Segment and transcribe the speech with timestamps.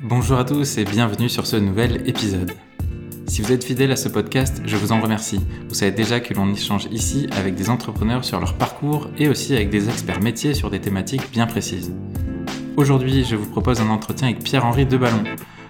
[0.00, 2.52] Bonjour à tous et bienvenue sur ce nouvel épisode.
[3.26, 5.40] Si vous êtes fidèle à ce podcast, je vous en remercie.
[5.68, 9.54] Vous savez déjà que l'on échange ici avec des entrepreneurs sur leur parcours et aussi
[9.54, 11.92] avec des experts métiers sur des thématiques bien précises.
[12.76, 15.24] Aujourd'hui, je vous propose un entretien avec Pierre-Henri Deballon,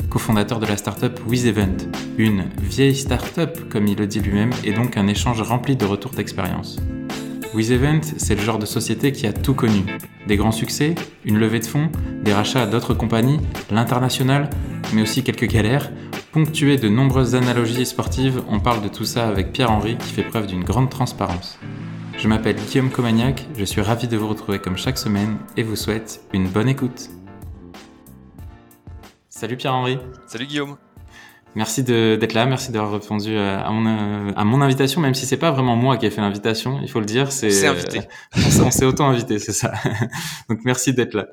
[0.09, 4.97] cofondateur de la startup WizEvent, une vieille startup comme il le dit lui-même et donc
[4.97, 6.79] un échange rempli de retours d'expérience.
[7.55, 9.85] WizEvent, c'est le genre de société qui a tout connu.
[10.27, 10.95] Des grands succès,
[11.25, 11.91] une levée de fonds,
[12.23, 13.41] des rachats à d'autres compagnies,
[13.71, 14.49] l'international,
[14.95, 15.91] mais aussi quelques galères.
[16.33, 20.47] Ponctuées de nombreuses analogies sportives, on parle de tout ça avec Pierre-Henri qui fait preuve
[20.47, 21.59] d'une grande transparence.
[22.17, 25.77] Je m'appelle Guillaume Comagnac, je suis ravi de vous retrouver comme chaque semaine et vous
[25.77, 27.11] souhaite une bonne écoute.
[29.29, 29.99] Salut Pierre-Henri.
[30.27, 30.77] Salut Guillaume.
[31.55, 35.27] Merci d'être là, merci d'avoir répondu euh, à mon, euh, à mon invitation, même si
[35.27, 37.31] c'est pas vraiment moi qui ai fait l'invitation, il faut le dire.
[37.31, 38.01] C'est invité.
[38.65, 39.73] on s'est auto-invité, c'est ça.
[40.49, 41.27] Donc merci d'être là.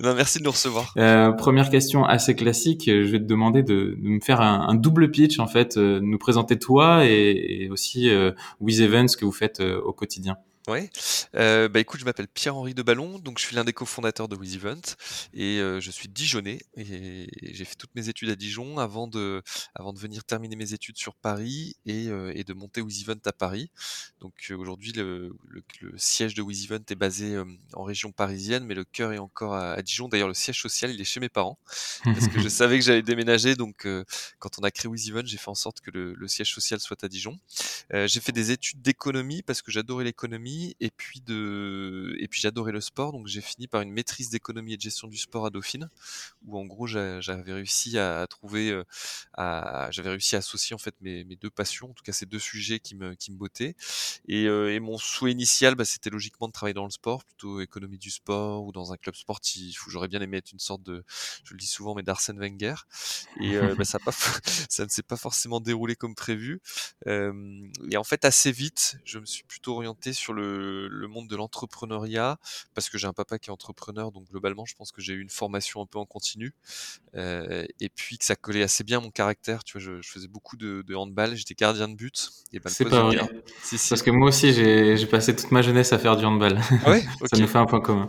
[0.00, 0.94] Non, merci de nous recevoir.
[0.96, 4.74] Euh, première question assez classique, je vais te demander de, de me faire un, un,
[4.74, 9.26] double pitch en fait, euh, nous présenter toi et, et aussi euh, With Events que
[9.26, 10.36] vous faites au quotidien.
[10.68, 10.90] Ouais.
[11.36, 14.34] Euh, bah écoute, je m'appelle Pierre-Henri de Ballon, donc je suis l'un des cofondateurs de
[14.34, 14.96] WizEvent
[15.32, 19.42] et euh, je suis Dijonais et j'ai fait toutes mes études à Dijon avant de,
[19.76, 23.32] avant de venir terminer mes études sur Paris et, euh, et de monter WizEvent à
[23.32, 23.70] Paris.
[24.20, 27.40] Donc aujourd'hui, le, le, le, siège de WizEvent est basé
[27.74, 30.08] en région parisienne, mais le cœur est encore à, à Dijon.
[30.08, 31.58] D'ailleurs, le siège social, il est chez mes parents
[32.02, 33.54] parce que je savais que j'allais déménager.
[33.54, 33.86] Donc
[34.40, 37.04] quand on a créé WizEvent, j'ai fait en sorte que le, le siège social soit
[37.04, 37.38] à Dijon.
[37.92, 42.72] j'ai fait des études d'économie parce que j'adorais l'économie et puis de et puis j'adorais
[42.72, 43.12] le sport.
[43.12, 45.88] Donc j'ai fini par une maîtrise d'économie et de gestion du sport à Dauphine
[46.46, 48.84] où en gros j'avais réussi à trouver euh,
[49.90, 52.80] j'avais réussi à associer en fait mes, deux passions en tout cas ces deux sujets
[52.80, 53.76] qui me qui me bottaient.
[54.28, 57.60] Et, euh, et mon souhait initial bah, c'était logiquement de travailler dans le sport plutôt
[57.60, 61.04] économie du sport ou dans un club sportif j'aurais bien aimé être une sorte de
[61.44, 62.74] je le dis souvent mais d'Arsène Wenger.
[63.40, 63.98] Et euh, bah, ça
[64.68, 66.60] ça ne s'est pas forcément déroulé comme prévu.
[67.06, 71.36] Et en fait assez vite je me suis plutôt orienté sur le le, monde de
[71.36, 72.38] l'entrepreneuriat
[72.74, 75.20] parce que j'ai un papa qui est entrepreneur, donc globalement, je pense que j'ai eu
[75.20, 76.52] une formation un peu en continu
[77.14, 79.64] euh, et puis que ça collait assez bien à mon caractère.
[79.64, 82.30] Tu vois, je, je faisais beaucoup de, de handball, j'étais gardien de but.
[82.52, 83.18] Et ben, c'est pas vrai.
[83.62, 83.88] Si, si.
[83.88, 86.58] Parce que moi aussi, j'ai passé toute ma jeunesse à faire du handball.
[86.84, 86.96] Ah
[87.32, 88.08] ça nous fait un point commun.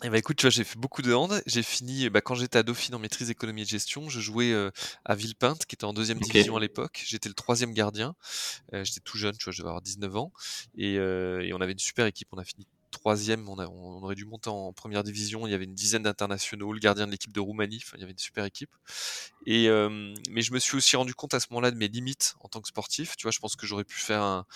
[0.00, 1.42] Et eh bah écoute, tu vois, j'ai fait beaucoup de hand.
[1.46, 4.70] J'ai fini, bah, quand j'étais à Dauphine en maîtrise économie et gestion, je jouais euh,
[5.04, 6.30] à Villepinte, qui était en deuxième okay.
[6.30, 7.02] division à l'époque.
[7.04, 8.14] J'étais le troisième gardien.
[8.74, 10.32] Euh, j'étais tout jeune, tu vois, je devais avoir 19 ans.
[10.76, 12.28] Et, euh, et, on avait une super équipe.
[12.30, 13.48] On a fini troisième.
[13.48, 15.48] On, a, on, aurait dû monter en première division.
[15.48, 17.80] Il y avait une dizaine d'internationaux, le gardien de l'équipe de Roumanie.
[17.82, 18.70] Enfin, il y avait une super équipe.
[19.46, 19.68] Et
[20.30, 22.60] mais je me suis aussi rendu compte à ce moment-là de mes limites en tant
[22.60, 23.16] que sportif.
[23.16, 24.46] Tu vois, je pense que j'aurais pu faire un,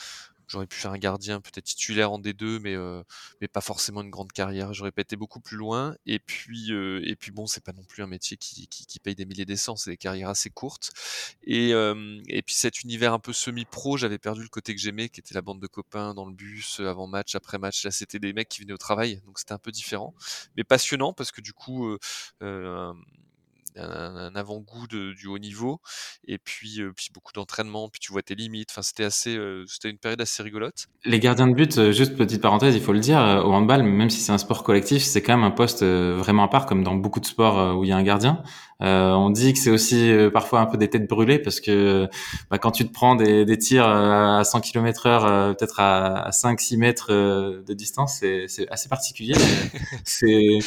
[0.52, 3.02] J'aurais pu faire un gardien peut-être titulaire en D2, mais euh,
[3.40, 4.74] mais pas forcément une grande carrière.
[4.74, 5.96] J'aurais pas été beaucoup plus loin.
[6.04, 9.14] Et puis euh, et puis bon, c'est pas non plus un métier qui, qui, paye
[9.14, 9.84] des milliers d'essence.
[9.84, 10.90] C'est des carrières assez courtes.
[11.42, 15.08] Et euh, et puis cet univers un peu semi-pro, j'avais perdu le côté que j'aimais,
[15.08, 17.82] qui était la bande de copains dans le bus, avant match, après match.
[17.84, 20.14] Là, c'était des mecs qui venaient au travail, donc c'était un peu différent,
[20.58, 21.96] mais passionnant parce que du coup.
[22.42, 22.92] Euh,
[23.76, 25.80] un, un avant-goût du haut niveau.
[26.26, 28.68] Et puis puis beaucoup d'entraînement puis tu vois tes limites.
[28.70, 30.86] Enfin c'était assez c'était une période assez rigolote.
[31.04, 34.20] Les gardiens de but juste petite parenthèse il faut le dire au handball même si
[34.20, 37.20] c'est un sport collectif c'est quand même un poste vraiment à part comme dans beaucoup
[37.20, 38.42] de sports où il y a un gardien
[38.82, 42.08] euh, on dit que c'est aussi euh, parfois un peu des têtes brûlées parce que
[42.50, 46.30] bah, quand tu te prends des, des tirs à 100 km heure, peut-être à, à
[46.30, 49.34] 5-6 mètres de distance, c'est assez particulier.
[50.04, 50.58] c'est,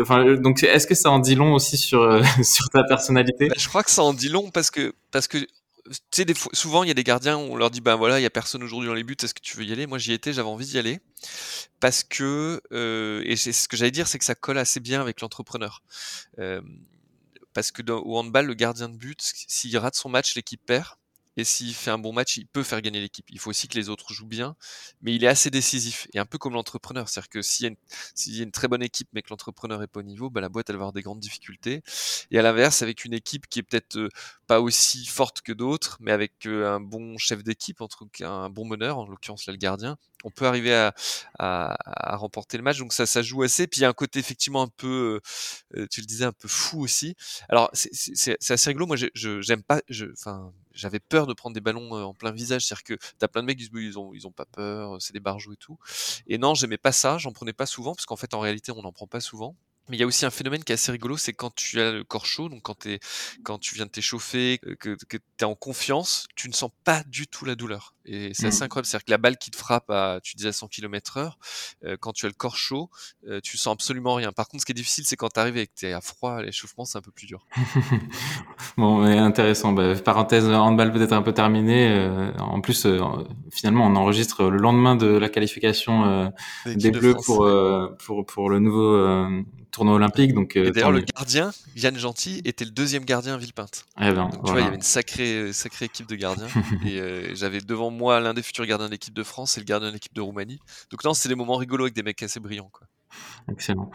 [0.00, 3.48] enfin, donc est-ce que ça en dit long aussi sur sur ta personnalité?
[3.48, 5.38] Bah, Je crois que ça en dit long parce que parce que
[6.10, 8.22] tu sais, souvent il y a des gardiens où on leur dit ben voilà, il
[8.22, 9.86] y a personne aujourd'hui dans les buts, est-ce que tu veux y aller?
[9.86, 11.00] Moi j'y étais, j'avais envie d'y aller
[11.80, 15.00] parce que euh, et c'est ce que j'allais dire, c'est que ça colle assez bien
[15.00, 15.82] avec l'entrepreneur.
[16.38, 16.60] Euh,
[17.60, 20.86] parce que dans, au handball, le gardien de but, s'il rate son match, l'équipe perd.
[21.40, 23.24] Et s'il fait un bon match, il peut faire gagner l'équipe.
[23.30, 24.56] Il faut aussi que les autres jouent bien,
[25.00, 26.06] mais il est assez décisif.
[26.12, 29.22] Et un peu comme l'entrepreneur, c'est-à-dire que s'il y, a une, très bonne équipe, mais
[29.22, 31.82] que l'entrepreneur est pas au niveau, bah, la boîte elle va avoir des grandes difficultés.
[32.30, 34.10] Et à l'inverse, avec une équipe qui est peut-être euh,
[34.46, 38.66] pas aussi forte que d'autres, mais avec euh, un bon chef d'équipe, entre un bon
[38.66, 40.74] meneur, en l'occurrence là le gardien, on peut arriver
[41.38, 41.76] à,
[42.18, 42.76] remporter le match.
[42.78, 43.66] Donc ça, ça joue assez.
[43.66, 45.20] Puis il y a un côté effectivement un peu,
[45.74, 47.16] euh, tu le disais, un peu fou aussi.
[47.48, 48.86] Alors c'est assez rigolo.
[48.86, 49.80] Moi, je j'aime pas.
[50.12, 52.66] Enfin, j'avais peur de prendre des ballons en plein visage.
[52.66, 55.12] C'est-à-dire que t'as plein de mecs qui disent ils ont ils ont pas peur, c'est
[55.12, 55.78] des barjots et tout.
[56.26, 57.18] Et non, j'aimais pas ça.
[57.18, 59.56] J'en prenais pas souvent parce qu'en fait en réalité on n'en prend pas souvent.
[59.90, 61.92] Mais il y a aussi un phénomène qui est assez rigolo, c'est quand tu as
[61.92, 63.00] le corps chaud, donc quand, es,
[63.42, 67.02] quand tu viens de t'échauffer, que, que tu es en confiance, tu ne sens pas
[67.06, 67.94] du tout la douleur.
[68.06, 68.64] Et c'est assez Mmh.
[68.64, 68.86] incroyable.
[68.86, 71.38] C'est-à-dire que la balle qui te frappe à, tu disais à 100 km heure,
[71.84, 72.90] euh, quand tu as le corps chaud,
[73.28, 74.32] euh, tu sens absolument rien.
[74.32, 76.00] Par contre, ce qui est difficile, c'est quand tu arrives et que tu es à
[76.00, 77.46] froid, l'échauffement, c'est un peu plus dur.
[78.76, 79.72] Bon, ouais, intéressant.
[79.72, 81.88] Bah, parenthèse handball peut-être un peu terminée.
[81.90, 82.98] Euh, en plus, euh,
[83.50, 86.28] finalement, on enregistre le lendemain de la qualification euh,
[86.66, 87.50] des de Bleus France, pour, ouais.
[87.50, 89.42] euh, pour pour le nouveau euh,
[89.80, 90.34] tournoi olympique.
[90.34, 93.86] Donc, euh, Et d'ailleurs, le gardien, Yann Gentil, était le deuxième gardien à Villepinte.
[93.98, 96.46] Eh ben, Donc tu vois, il y avait une sacrée, sacrée équipe de gardiens.
[96.86, 99.64] et euh, j'avais devant moi l'un des futurs gardiens de l'équipe de France et le
[99.64, 100.58] gardien de l'équipe de Roumanie.
[100.90, 102.70] Donc non, c'est des moments rigolos avec des mecs assez brillants.
[102.72, 102.86] Quoi.
[103.50, 103.90] Excellent.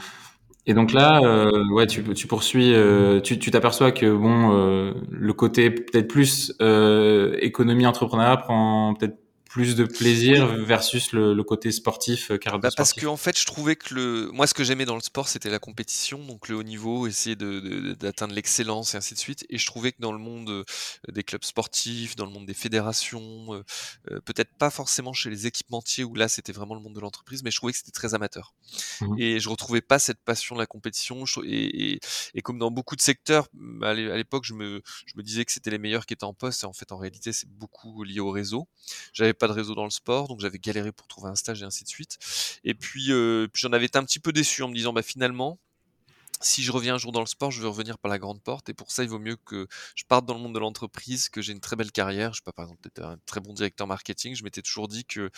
[0.68, 4.94] Et donc là, euh, ouais, tu, tu poursuis, euh, tu tu t'aperçois que bon, euh,
[5.12, 9.18] le côté peut-être plus euh, économie entrepreneuriat prend peut-être
[9.56, 13.06] plus de plaisir versus le, le côté sportif, euh, cardio Bah parce que sportif.
[13.06, 15.60] en fait, je trouvais que le moi ce que j'aimais dans le sport, c'était la
[15.60, 19.58] compétition, donc le haut niveau, essayer de de d'atteindre l'excellence et ainsi de suite et
[19.58, 20.66] je trouvais que dans le monde, heu,
[21.12, 23.64] des clubs sportifs, dans le monde des fédérations, heu
[24.12, 27.44] heu, peut-être pas forcément chez les équipementiers où là, c'était vraiment le monde de l'entreprise,
[27.44, 28.54] mais je trouvais que c'était très amateur
[29.00, 29.18] Mhm.
[29.18, 32.00] et je retrouvais pas cette passion de la compétition je et et
[32.34, 35.52] et comme dans beaucoup de secteurs, mmh, à l'époque, je me je me disais que
[35.52, 38.20] c'était les meilleurs qui étaient en poste et en fait, en réalité, c'est beaucoup lié
[38.20, 38.68] au réseau.
[39.14, 41.66] J'avais pas de réseau dans le sport, donc j'avais galéré pour trouver un stage et
[41.66, 42.18] ainsi de suite
[42.64, 45.02] et puis, heu, puis j'en avais été un petit peu déçu en me disant: «Bah,
[45.02, 45.60] finalement,
[46.42, 48.70] si je reviens un jour dans le sport, je veux revenir par la grande porte
[48.70, 51.42] et pour ça, il vaut mieux que je parte dans le monde de l'entreprise, que
[51.42, 52.34] j'ai une très belle carrière».
[52.34, 54.36] Je sais pas, par exemple, être un très bon directeur marketing.
[54.36, 55.32] Je m'étais toujours dit que,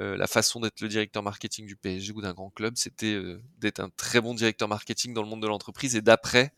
[0.00, 3.42] heu, la façon d'être le directeur marketing du PSG ou d'un grand club, c'était, heu,
[3.58, 6.52] d'être un très bon directeur marketing dans le monde de l'entreprise et d'après,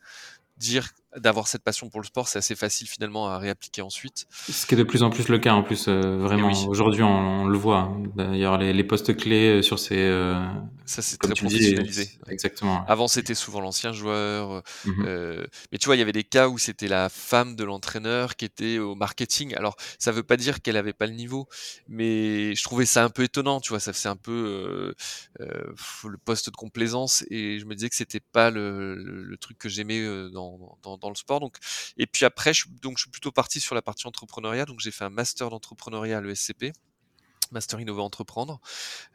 [0.59, 4.27] dire d'avoir cette passion pour le sport, c'est assez facile finalement à réappliquer ensuite.
[4.49, 6.49] Ce qui est de plus en plus le cas en plus, euh, vraiment.
[6.49, 7.93] oui, Aujourd'hui, on, on le voit.
[8.17, 10.43] D'ailleurs, les, les postes clés euh, sur ces, euh,
[10.87, 11.75] ça c'est très dis,
[12.29, 12.85] exactement.
[12.87, 15.05] Avant, c'était souvent l'ancien joueur, Mhm.
[15.07, 18.37] heu, mais tu vois, il y avait des cas où c'était la femme de l'entraîneur
[18.37, 19.55] qui était au marketing.
[19.55, 21.47] Alors, ça veut pas dire qu'elle avait pas le niveau,
[21.89, 23.81] mais je trouvais ça un peu étonnant, tu vois?
[23.81, 24.95] Ça faisait un peu,
[25.41, 25.75] heu,
[26.09, 29.59] le poste de complaisance et je me disais que c'était pas le le le truc
[29.59, 31.59] que j'aimais, dans dans dans le sport donc
[31.97, 34.91] et puis après, je donc je suis plutôt parti sur la partie entrepreneuriat, donc j'ai
[34.91, 36.73] fait un master d'entrepreneuriat à l'ESCP,
[37.51, 38.61] master Innover Entreprendre.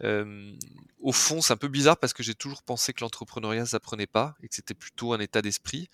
[0.02, 0.58] Hem,
[1.02, 4.36] au fond, c'est un peu bizarre parce que j'ai toujours pensé que l'entrepreneuriat s'apprenait pas
[4.44, 5.90] et que c'était plutôt un état d'esprit.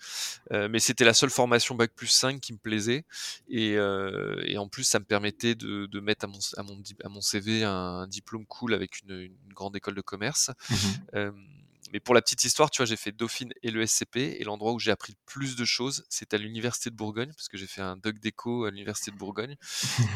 [0.52, 3.04] Heu, mais c'était la seule formation bac plus 5 qui me plaisait
[3.48, 6.76] et heu et en plus ça me permettait de de mettre à mon à mon
[6.78, 10.50] di à mon CV un diplôme cool avec une une grande école de commerce.
[10.70, 11.34] Mhm.
[11.92, 14.72] Mais pour la petite histoire, tu vois, j'ai fait Dauphine et le SCP et l'endroit
[14.72, 17.66] où j'ai appris le plus de choses, c'est à l'université de Bourgogne parce que j'ai
[17.66, 19.56] fait un doc déco à l'université de Bourgogne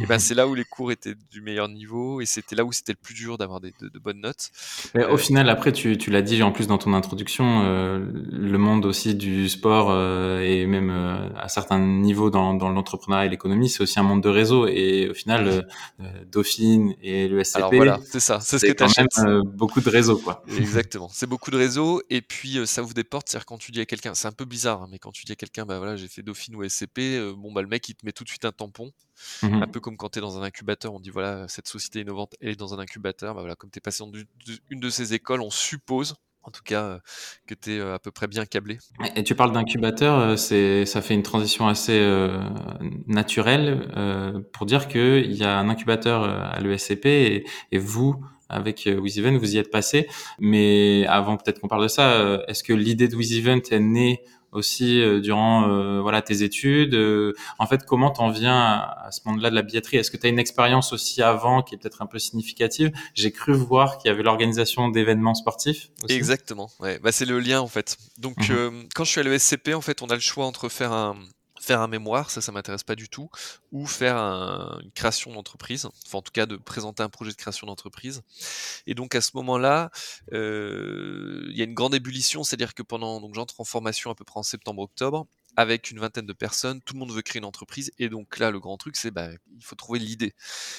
[0.02, 2.72] et ben, c'est là où les cours étaient du meilleur niveau et c'était là où
[2.72, 4.50] c'était le plus dur d'avoir de de bonnes notes.
[4.94, 8.04] Mais au Heu final, après, tu, tu l'as dit en plus dans ton introduction, euh,
[8.32, 13.26] le monde aussi du sport euh, et même euh, à certains niveaux dans, dans l'entrepreneuriat
[13.26, 14.66] et l'économie, c'est aussi un monde de réseau.
[14.66, 15.62] Et au final, euh,
[16.00, 19.42] euh, Dauphine et le SCP, voilà, c'est ça, c'est ce que tu quand même euh,
[19.44, 20.42] beaucoup de réseaux, quoi.
[20.56, 23.28] Exactement, c'est beaucoup de réseaux et puis, heu, ça ouvre des portes.
[23.28, 25.32] C'est-à-dire quand tu dis à quelqu'un c'est un peu bizarre, hein, mais quand tu dis
[25.32, 27.94] à quelqu'un: «Bah, voilà, j'ai fait Dauphine ou SCP», heu, bon, bah, le mec, il
[27.96, 28.92] te met tout de suite un tampon.
[29.60, 29.72] Un Mhm.
[29.72, 32.56] peu comme quand tu es dans un incubateur, on dit: «Voilà, cette société innovante est
[32.56, 33.34] dans un incubateur».
[33.34, 36.14] Bah, voilà, comme tu es passé dans du du une de ces écoles, on suppose,
[36.42, 37.00] en tout cas, heu,
[37.46, 38.78] que tu es, à peu près bien câblé.
[39.14, 42.40] Et tu parles d'incubateur, euh, c'est, ça fait une transition assez euh,
[43.06, 48.16] naturelle euh, pour dire qu'il y a un incubateur euh, à l'ESCP et, et vous,
[48.48, 50.08] avec euh, WizEvent, vous y êtes passé.
[50.38, 54.20] Mais avant peut-être qu'on parle de ça, euh, est-ce que l'idée de WizEvent est née
[54.50, 59.10] aussi euh, durant euh, voilà tes études euh, En fait, comment t'en viens à, à
[59.12, 59.98] ce monde-là de la billetterie?
[59.98, 62.90] Est-ce que tu as une expérience aussi avant qui est peut-être un peu significative?
[63.12, 66.14] J'ai cru voir qu'il y avait l'organisation d'événements sportifs aussi.
[66.14, 67.98] Exactement, ouais, bah, c'est le lien, en fait.
[68.16, 68.56] Donc, Mhm.
[68.56, 71.16] hem, quand je suis à l'ESCP, en fait, on a le choix entre faire un
[71.68, 73.30] faire un mémoire, ça, ça m'intéresse pas du tout,
[73.72, 77.36] ou faire un une création d'entreprise, enfin, en tout cas, de présenter un projet de
[77.36, 78.22] création d'entreprise.
[78.86, 79.90] Et donc à ce moment-là,
[80.32, 84.14] heu, il y a une grande ébullition, c'est-à-dire que pendant donc j'entre en formation à
[84.14, 85.26] peu près en septembre-octobre
[85.58, 88.52] avec une vingtaine de personnes, tout le monde veut créer une entreprise et donc là,
[88.52, 90.32] le grand truc, c'est, bah, il faut trouver l'idée.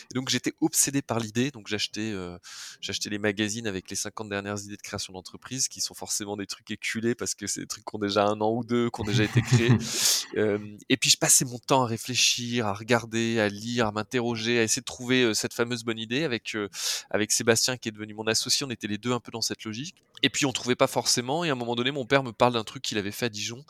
[0.09, 2.37] Et donc j'étais obsédé par l'idée, donc j'achetais, heu,
[2.79, 6.45] j'achetais les magazines avec les 50 dernières idées de création d'entreprise qui sont forcément des
[6.47, 9.01] trucs éculés parce que c'est des trucs qui ont déjà 1 an ou 2, qui
[9.01, 9.75] ont déjà été créés.
[10.37, 14.59] Hem et puis je passais mon temps à réfléchir, à regarder, à lire, à m'interroger,
[14.59, 16.69] à essayer de trouver, heu, cette fameuse bonne idée avec, heu,
[17.09, 19.65] avec Sébastien qui est devenu mon associé, on était les 2 un peu dans cette
[19.65, 19.95] logique.
[20.23, 21.43] Et puis on trouvait pas forcément.
[21.43, 23.29] Et à un moment donné, mon père me parle d'un truc qu'il avait fait à
[23.29, 23.63] Dijon.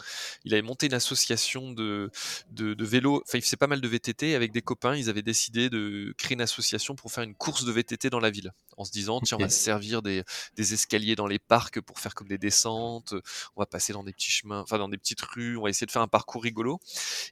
[0.45, 2.11] Il avait monté une association de
[2.51, 5.27] de de vélo, enfin il faisait pas mal de VTT avec des copains, ils avaient
[5.33, 8.85] décidé de créer une association pour faire une course de VTT dans la ville, en
[8.85, 10.23] se disant tiens on va se servir des,
[10.55, 13.13] des escaliers dans les parcs pour faire comme des descentes,
[13.55, 15.85] on va passer dans des petits chemins, enfin dans des petites rues, on va essayer
[15.85, 16.79] de faire un parcours rigolo.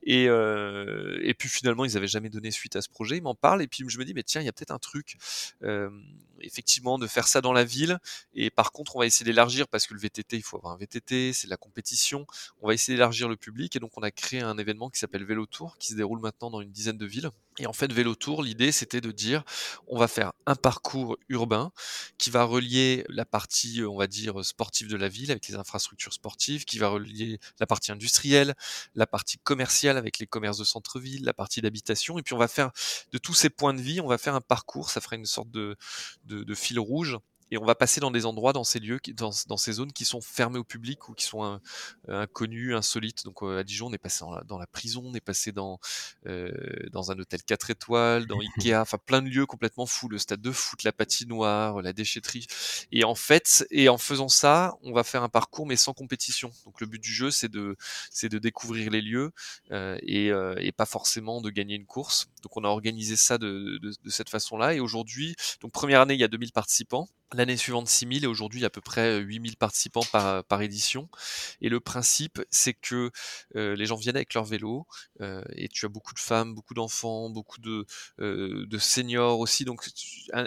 [0.03, 3.61] Et, et puis finalement ils avaient jamais donné suite à ce projet, ils m'en parlent
[3.61, 5.17] et puis je me dis mais tiens il y a peut-être un truc
[6.41, 7.99] effectivement de faire ça dans la ville
[8.33, 10.77] et par contre on va essayer d'élargir parce que le VTT il faut avoir un
[10.77, 12.25] VTT, c'est de la compétition,
[12.61, 15.23] on va essayer d'élargir le public et donc on a créé un événement qui s'appelle
[15.23, 17.29] Vélo Tour qui se déroule maintenant dans une dizaine de villes.
[17.59, 19.43] Et en fait Vélo Tour, l'idée c'était de dire
[19.87, 21.36] on va faire un parcours urbain
[22.17, 26.13] qui va relier la partie on va dire sportive de la ville avec les infrastructures
[26.13, 28.55] sportives, qui va relier la partie industrielle,
[28.95, 32.17] la partie commerciale avec les commerces de centre-ville, la partie d'habitation.
[32.17, 32.71] Et puis on va faire
[33.11, 35.51] de tous ces points de vie, on va faire un parcours, ça fera une sorte
[35.51, 35.75] de
[36.25, 37.17] de, fil rouge
[37.51, 40.05] et on va passer dans des endroits, dans ces lieux, dans, dans ces zones qui
[40.05, 41.57] sont fermées au public ou qui sont euh,
[42.07, 43.23] inconnus, insolites.
[43.23, 45.79] Donc euh, à Dijon, on est passé dans la, prison, on est passé dans
[46.25, 46.51] euh,
[46.91, 50.41] dans un hôtel 4 étoiles, dans Ikea, enfin plein de lieux complètement fous, le stade
[50.41, 52.47] de foot, la patinoire, la déchetterie.
[52.91, 56.51] Et en fait, et en faisant ça, on va faire un parcours mais sans compétition.
[56.65, 57.77] Donc le but du jeu, c'est de
[58.11, 59.31] c'est de découvrir les lieux
[59.71, 62.29] et, et pas forcément de gagner une course.
[62.43, 64.73] Donc on a organisé ça de, de, de cette façon-là.
[64.73, 67.07] Et aujourd'hui, donc première année, il y a 2000 participants.
[67.33, 71.09] L'année suivante, 6000 et aujourd'hui, à peu près 8000 participants par, par édition.
[71.59, 73.11] Et le principe, c'est que
[73.55, 74.87] euh, les gens viennent avec leur vélo
[75.19, 77.85] euh, et tu as beaucoup de femmes, beaucoup d'enfants, beaucoup de,
[78.21, 79.65] euh, de seniors aussi.
[79.65, 79.85] Donc,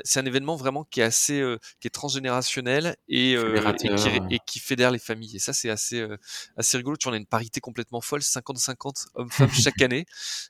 [0.04, 1.42] c'est un événement vraiment qui est assez,
[1.80, 5.36] qui est transgénérationnel et, et, qui, fédère les familles.
[5.36, 6.06] Et ça, c'est assez,
[6.56, 6.96] assez rigolo.
[6.96, 10.06] Tu en as une parité complètement folle, 50-50 hommes-femmes chaque année,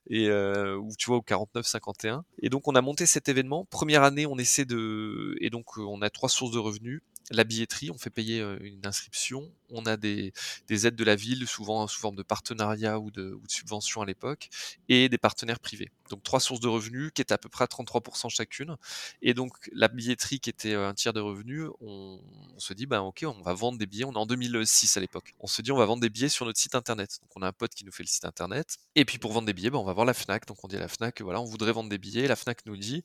[0.09, 2.23] et où tu vois au 49-51.
[2.43, 3.65] Et donc, on a monté cet événement.
[3.65, 7.01] Première année, on essaie de, et donc on a trois sources de revenus.
[7.31, 10.33] La billetterie, on fait payer une inscription, on a des,
[10.69, 14.07] aides de la ville, souvent sous forme de partenariat ou de, ou de subvention à
[14.07, 14.49] l'époque,
[14.89, 15.91] et des partenaires privés.
[16.09, 18.77] Donc trois sources de revenus qui étaient à peu près à 33% chacune.
[19.23, 22.21] Et donc la billetterie qui était un tiers de revenus, on,
[22.59, 25.35] se dit, bah ok, on va vendre des billets, on est en 2006 à l'époque.
[25.41, 27.19] On se dit, on va vendre des billets sur notre site internet.
[27.23, 28.79] Donc on a un pote qui nous fait le site internet.
[28.97, 30.47] Et puis pour vendre des billets, bah, on va voir la FNAC.
[30.47, 32.27] Donc on dit à la FNAC, voilà, on voudrait vendre des billets.
[32.27, 33.03] La FNAC nous dit,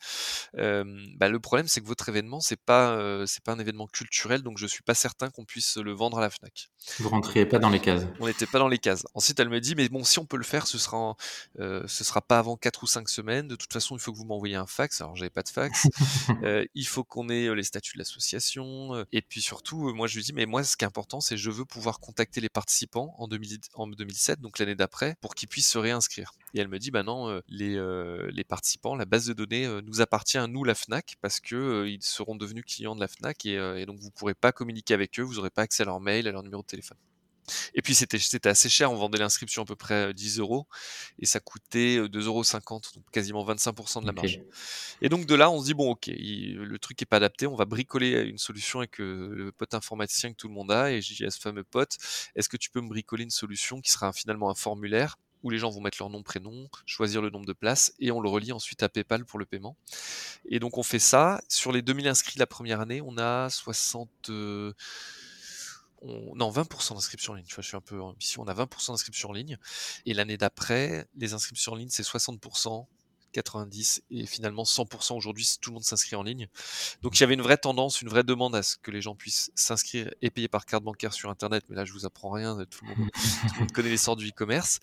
[0.54, 4.58] bah, le problème c'est que votre événement, c'est pas, c'est pas un événement culturel donc
[4.58, 6.55] je suis pas certain qu'on puisse le vendre à la Fnac.
[7.00, 8.06] Vous rentriez pas dans les cases.
[8.20, 9.06] On n'était pas dans les cases.
[9.16, 11.16] Ensuite, elle me dit, mais bon, si on peut le faire, ce sera,
[11.60, 13.48] euh, ce sera pas avant 4 ou 5 semaines.
[13.48, 15.02] De toute façon, il faut que vous m'envoyiez un fax.
[15.02, 15.88] Alors, j'avais pas de fax.
[16.44, 19.06] euh, il faut qu'on ait euh, les statuts de l'association.
[19.12, 21.50] Et puis surtout, moi, je lui dis, mais moi, ce qui est important, c'est je
[21.50, 25.70] veux pouvoir contacter les participants en, 2000, en 2007, donc l'année d'après, pour qu'ils puissent
[25.70, 26.34] se réinscrire.
[26.54, 27.76] Et elle me dit, bah non, les,
[28.32, 32.02] les participants, la base de données nous appartient à nous, la Fnac, parce que ils
[32.02, 35.24] seront devenus clients de la Fnac et, et donc vous pourrez pas communiquer avec eux,
[35.24, 36.98] vous n'aurez pas accès à leur mail, à leur numéro de téléphone.
[37.74, 40.68] Et puis c'était c'était assez cher, on vendait l'inscription à peu près 10 euros
[41.20, 42.44] et ça coûtait 2,50 euros,
[42.96, 44.42] donc quasiment 25% de la marge.
[45.02, 47.56] Et donc de là, on se dit bon ok, le truc est pas adapté, on
[47.56, 51.16] va bricoler une solution avec le pote informaticien que tout le monde a et j'ai
[51.16, 51.98] dit à ce fameux pote,
[52.36, 55.60] est-ce que tu peux me bricoler une solution qui sera finalement un formulaire où les
[55.60, 58.52] gens vont mettre leur nom, prénom, choisir le nombre de places et on le relie
[58.52, 59.78] ensuite à PayPal pour le paiement.
[60.50, 61.40] Et donc on fait ça.
[61.50, 64.10] Sur les 2000 inscrits la première année, on a 60...
[64.30, 64.74] Euh,
[66.36, 67.46] non, 20% d'inscriptions en ligne.
[67.46, 68.40] Tu vois, je suis un peu ambitieux.
[68.40, 69.58] On a 20% d'inscriptions en ligne.
[70.06, 72.86] Et l'année d'après, les inscriptions en ligne, c'est 60%.
[73.36, 76.48] 90 et finalement 100% aujourd'hui tout le monde s'inscrit en ligne.
[77.02, 79.16] Donc il y avait une vraie tendance, une vraie demande à ce que les gens
[79.16, 82.58] puissent s'inscrire et payer par carte bancaire sur internet, mais là je vous apprends rien,
[82.70, 84.80] tout le monde, tout le monde connaît l'essor du e-commerce.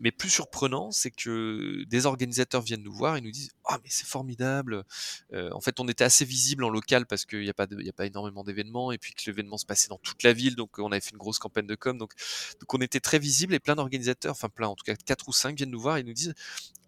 [0.00, 3.88] Mais plus surprenant, c'est que des organisateurs viennent nous voir et nous disent "Ah mais
[3.90, 4.84] c'est formidable."
[5.32, 7.80] Euh, en fait, on était assez visible en local parce qu'il n'y a pas de,
[7.80, 10.56] y a pas énormément d'événements et puis que l'événement se passait dans toute la ville,
[10.56, 12.12] donc on avait fait une grosse campagne de com, donc
[12.60, 15.32] donc on était très visible et plein d'organisateurs, enfin plein, en tout cas quatre ou
[15.32, 16.34] cinq viennent nous voir et nous disent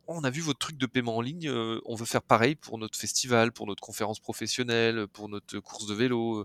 [0.09, 2.79] on a vu votre truc de paiement en ligne, euh, on veut faire pareil pour
[2.79, 6.45] notre festival, pour notre conférence professionnelle, pour notre course de vélo.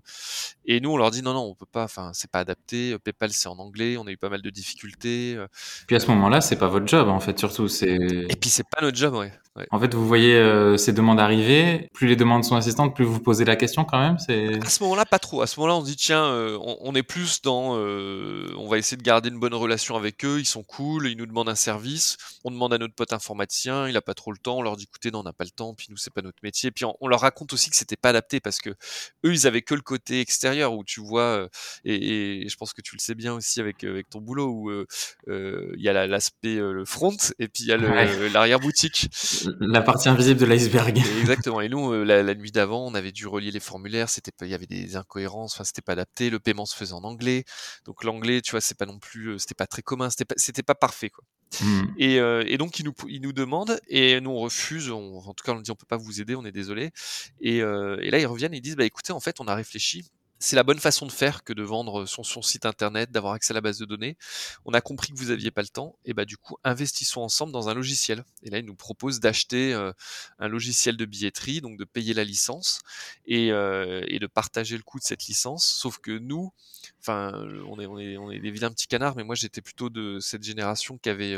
[0.65, 2.97] Et nous, on leur dit non, non, on peut pas, enfin, c'est pas adapté.
[2.99, 5.35] PayPal, c'est en anglais, on a eu pas mal de difficultés.
[5.37, 5.47] Euh.
[5.87, 7.67] Puis à ce moment-là, c'est pas votre job, en fait, surtout.
[7.67, 7.95] C'est...
[7.95, 9.31] Et puis c'est pas notre job, ouais.
[9.71, 13.19] En fait, vous voyez euh, ces demandes arriver, plus les demandes sont assistantes, plus vous
[13.19, 14.17] posez la question quand même.
[14.17, 14.63] C'est...
[14.65, 15.41] À ce moment-là, pas trop.
[15.41, 16.23] À ce moment-là, on se dit tiens,
[16.61, 20.45] on, est plus dans, on va essayer de garder une bonne relation avec eux, ils
[20.45, 24.01] sont cool, ils nous demandent un service, on demande à notre pote informatique il a
[24.01, 25.87] pas trop le temps, on leur dit écoutez, non, on n'a pas le temps, puis
[25.89, 26.71] nous c'est pas notre métier.
[26.71, 29.75] Puis on, leur raconte aussi que c'était pas adapté parce que eux ils avaient que
[29.75, 31.47] le côté extérieur où tu vois euh,
[31.83, 34.85] et, je pense que tu le sais bien aussi avec avec ton boulot où euh,
[35.27, 39.09] euh, il y a l'aspect le front et puis il y a l'arrière boutique,
[39.59, 40.97] la partie invisible de l'iceberg.
[41.19, 41.61] Exactement.
[41.61, 44.53] Et nous la, la nuit d'avant, on avait dû relier les formulaires, c'était il y
[44.53, 47.43] avait des incohérences, enfin c'était pas adapté, le paiement se faisait en anglais,
[47.85, 50.63] donc l'anglais, tu vois, c'est pas non plus, c'était pas très commun, c'était pas c'était
[50.63, 51.23] pas parfait quoi.
[51.61, 51.81] Mmh.
[51.97, 54.89] Et, et donc ils nous ils nous demandent et nous on refuse.
[54.89, 56.91] en tout cas, on dit on peut pas vous aider, on est désolé.
[57.41, 60.05] Et, et là ils reviennent ils disent bah écoutez, en fait, on a réfléchi
[60.41, 63.55] c'est la bonne façon de faire que de vendre son, site internet, d'avoir accès à
[63.55, 64.17] la base de données.
[64.65, 67.53] On a compris que vous aviez pas le temps, et bah du coup investissons ensemble
[67.53, 68.25] dans un logiciel.
[68.41, 69.73] Et là, il nous propose d'acheter
[70.39, 72.81] un logiciel de billetterie, donc de payer la licence
[73.25, 75.65] et, de partager le coût de cette licence.
[75.65, 76.51] Sauf que nous,
[76.99, 77.33] enfin,
[77.67, 80.19] on est, on est, on est des vilains petits canards, mais moi j'étais plutôt de
[80.19, 81.37] cette génération qui avait,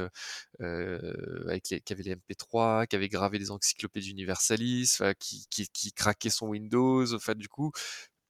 [0.62, 5.68] euh, avec les, qui avait les MP3, qui avait gravé des encyclopédies universalistes, qui, qui,
[5.68, 7.14] qui craquait son Windows.
[7.14, 7.72] Enfin, du coup,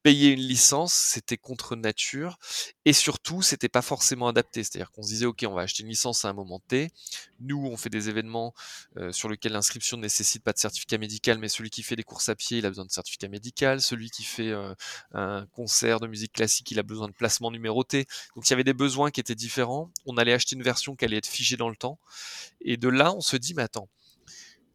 [0.03, 2.37] payer une licence, c'était contre nature
[2.85, 4.63] et surtout, c'était pas forcément adapté.
[4.63, 6.91] C'est-à-dire qu'on se disait, OK, on va acheter une licence à un moment T.
[7.39, 8.53] Nous, on fait des événements
[8.97, 12.03] euh, sur lesquels l'inscription ne nécessite pas de certificat médical, mais celui qui fait des
[12.03, 13.81] courses à pied, il a besoin de certificat médical.
[13.81, 14.75] Celui qui fait euh,
[15.13, 18.05] un concert de musique classique, il a besoin de placement numéroté.
[18.35, 19.89] Donc, il y avait des besoins qui étaient différents.
[20.05, 21.97] On allait acheter une version qui allait être figée dans le temps.
[22.61, 23.87] Et de là, on se dit, mais attends,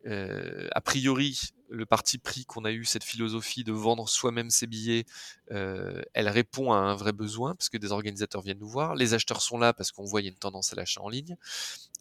[0.07, 4.67] euh, a priori, le parti pris qu'on a eu, cette philosophie de vendre soi-même ses
[4.67, 5.05] billets,
[5.51, 8.95] euh, elle répond à un vrai besoin, parce que des organisateurs viennent nous voir.
[8.95, 11.37] Les acheteurs sont là parce qu'on voit y a une tendance à l'achat en ligne.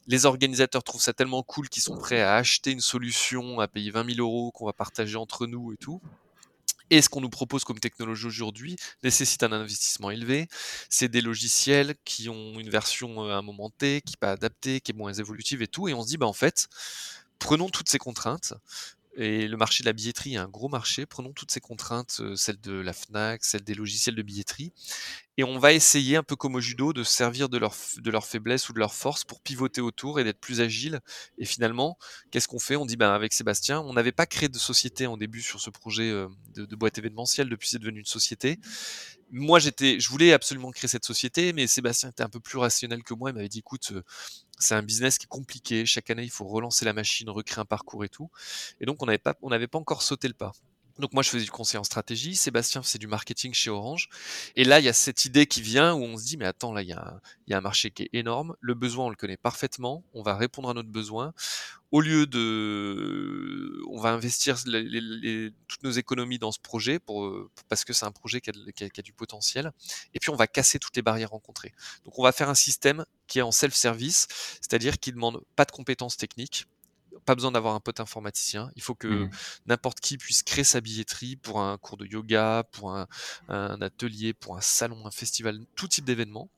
[0.08, 3.92] Les organisateurs trouvent ça tellement cool qu'ils sont prêts à acheter une solution, à payer
[3.92, 6.02] 20 000 euros qu'on va partager entre nous et tout.
[6.90, 10.48] Et ce qu'on nous propose comme technologie aujourd'hui nécessite un investissement élevé.
[10.90, 14.32] C'est des logiciels qui ont une version euh, à un moment T, qui n'est pas
[14.32, 15.90] adaptée, qui est moins évolutive et tout.
[15.90, 16.70] Et on se dit, bah en fait,
[17.40, 18.54] prenons toutes ces contraintes,
[19.18, 21.06] et le marché de la billetterie est un gros marché.
[21.06, 24.72] Prenons toutes ces contraintes, euh, celles de la FNAC, celles des logiciels de billetterie,
[25.40, 28.70] et on va essayer, un peu comme au judo, de servir de leur, de faiblesse
[28.70, 31.00] ou de leur force pour pivoter autour et d'être plus agile.
[31.38, 31.98] Et finalement,
[32.32, 32.76] qu'est-ce qu'on fait?
[32.76, 35.70] On dit, ben, avec Sébastien, on n'avait pas créé de société en début sur ce
[35.70, 38.60] projet euh, de, de boîte événementielle, depuis c'est devenu une société.
[39.32, 43.04] Moi, j'étais, je voulais absolument créer cette société, mais Sébastien était un peu plus rationnel
[43.04, 43.30] que moi.
[43.30, 44.04] Il m'avait dit, écoute, euh,
[44.58, 45.86] c'est un business qui est compliqué.
[45.86, 48.30] Chaque année, il faut relancer la machine, recréer un parcours et tout.
[48.80, 50.54] Et donc, on n'avait pas, on n'avait pas encore sauté le pas.
[51.00, 54.10] Donc moi je faisais du conseil en stratégie, Sébastien faisait du marketing chez Orange.
[54.56, 56.74] Et là il y a cette idée qui vient où on se dit mais attends
[56.74, 60.04] là il y, a un, marché qui est énorme, le besoin on le connaît parfaitement,
[60.14, 61.34] on va répondre à notre besoin.
[61.92, 67.34] Au lieu de, on va investir toutes nos économies dans ce projet pour,
[67.70, 69.72] parce que c'est un projet qui a, du potentiel.
[70.14, 71.74] Et puis on va casser toutes les barrières rencontrées.
[72.04, 74.28] Donc on va faire un système qui est en self-service,
[74.60, 76.66] c'est-à-dire qui demande pas de compétences techniques,
[77.28, 78.72] pas besoin d'avoir un pote informaticien.
[78.78, 79.30] Il faut que mmh.
[79.66, 83.08] n'importe qui puisse créer sa billetterie pour un cours de yoga, pour un,
[83.50, 86.50] atelier, pour un salon, un festival, tout type d'événement.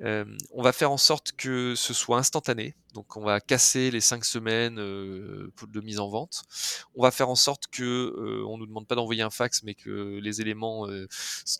[0.00, 2.76] on va faire en sorte que ce soit instantané.
[2.92, 6.42] Donc on va casser les cinq semaines de mise en vente.
[6.94, 10.18] On va faire en sorte que on nous demande pas d'envoyer un fax, mais que
[10.22, 10.86] les éléments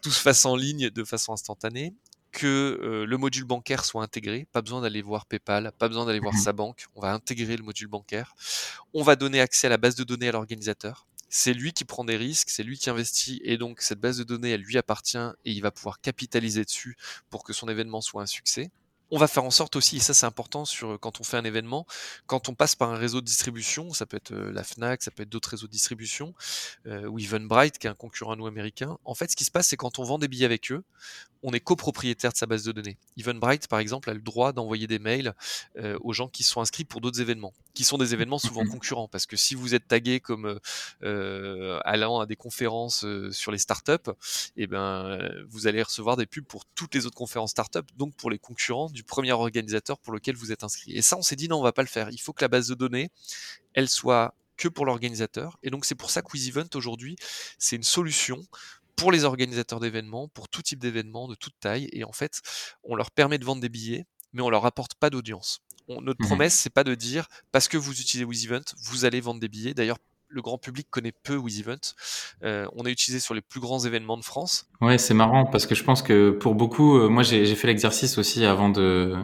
[0.03, 1.95] tout se fasse en ligne de façon instantanée
[2.33, 6.35] que le module bancaire soit intégré, pas besoin d'aller voir PayPal, pas besoin d'aller voir
[6.35, 8.35] mmh sa banque, on va intégrer le module bancaire.
[8.95, 11.07] On va donner accès à la base de données à l'organisateur.
[11.29, 14.25] C'est lui qui prend des risques, c'est lui qui investit et donc cette base de
[14.25, 16.97] données, elle lui appartient et il va pouvoir capitaliser dessus
[17.31, 18.71] pour que son événement soit un succès
[19.13, 21.45] on va faire en sorte aussi, et ça c'est important sur quand on fait un
[21.45, 21.87] événement,
[22.27, 25.23] quand on passe par un réseau de distribution, ça peut être la Fnac, ça peut
[25.23, 26.35] être d'autres réseaux de distribution,
[26.87, 28.99] ou Eventbrite qui est un concurrent à nous américain.
[29.05, 30.83] En fait, ce qui se passe, c'est quand on vend des billets avec eux,
[31.45, 32.97] on est copropriétaire de sa base de données.
[33.19, 35.35] Eventbrite, par exemple, a le droit d'envoyer des mails
[36.01, 39.27] aux gens qui sont inscrits pour d'autres événements, qui sont des événements souvent concurrents, parce
[39.27, 40.59] que si vous êtes tagué comme
[41.85, 43.93] allant à des conférences sur les startups,
[44.57, 48.15] et eh ben vous allez recevoir des pubs pour toutes les autres conférences startups, donc
[48.15, 50.93] pour les concurrents du premier organisateur pour lequel vous êtes inscrit.
[50.93, 52.11] Et ça, on s'est dit non, on va pas le faire.
[52.11, 53.11] Il faut que la base de données,
[53.75, 55.59] elle soit que pour l'organisateur.
[55.63, 57.17] Et donc c'est pour ça que WizEvent aujourd'hui,
[57.59, 58.45] c'est une solution
[58.97, 61.89] pour les organisateurs d'événements, pour tout type d'événements, de toute taille.
[61.93, 62.41] Et en fait,
[62.85, 65.63] on leur permet de vendre des billets, mais on leur apporte pas d'audience.
[65.89, 69.41] notre mmh promesse, c'est pas de dire parce que vous utilisez WizEvent, vous allez vendre
[69.41, 69.75] des billets.
[69.75, 69.99] D'ailleurs,
[70.33, 71.95] le grand public connaît peu WizEvent.
[72.43, 74.69] Euh, on est utilisé sur les plus grands événements de France.
[74.81, 78.19] Ouais, c'est marrant parce que je pense que pour beaucoup, euh, moi j'ai fait l'exercice
[78.19, 79.15] aussi avant de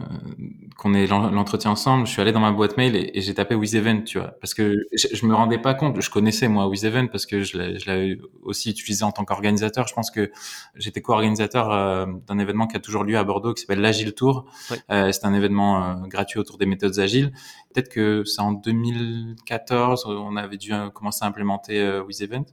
[0.77, 2.07] qu'on ait l'entretien ensemble.
[2.07, 4.85] Je suis allé dans ma boîte mail et, j'ai tapé WizEvent, tu vois, parce que
[4.93, 5.99] je, je, me rendais pas compte.
[5.99, 9.87] Je connaissais moi WizEvent parce que je l'avais aussi utilisé en tant qu'organisateur.
[9.87, 10.31] Je pense que
[10.75, 14.45] j'étais co-organisateur euh, d'un événement qui a toujours lieu à Bordeaux qui s'appelle l'Agile Tour.
[14.89, 17.33] C'est un événement gratuit autour des méthodes agiles.
[17.73, 22.43] Peut-être que c'est en 2014 on avait dû commencer à implémenter euh, WizEvent.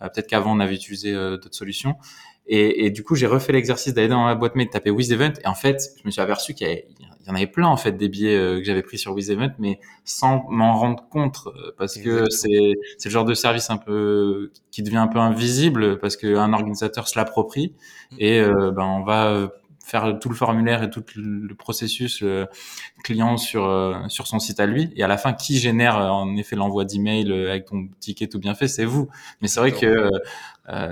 [0.00, 1.94] Peut-être qu'avant on avait utilisé d'autres solutions.
[2.46, 5.34] Et, et, du coup, j'ai refait l'exercice d'aller dans ma boîte mail, de taper WizEvent,
[5.44, 8.08] et en fait, je me suis aperçu qu'il y, en avait plein en fait des
[8.08, 12.28] billets euh, que j'avais pris sur WizEvent, mais sans m'en rendre compte, euh, parce que
[12.30, 16.52] c'est c'est le genre de service un peu qui devient un peu invisible parce qu'un
[16.52, 17.76] organisateur se l'approprie
[18.10, 18.16] mmh.
[18.18, 19.52] et euh, ben on va
[19.84, 22.24] faire tout le formulaire et tout le processus
[23.02, 24.92] client sur sur son site à lui.
[24.96, 28.54] Et à la fin, qui génère en effet l'envoi d'email avec ton ticket tout bien
[28.54, 29.08] fait, c'est vous.
[29.40, 30.10] Mais c'est vrai que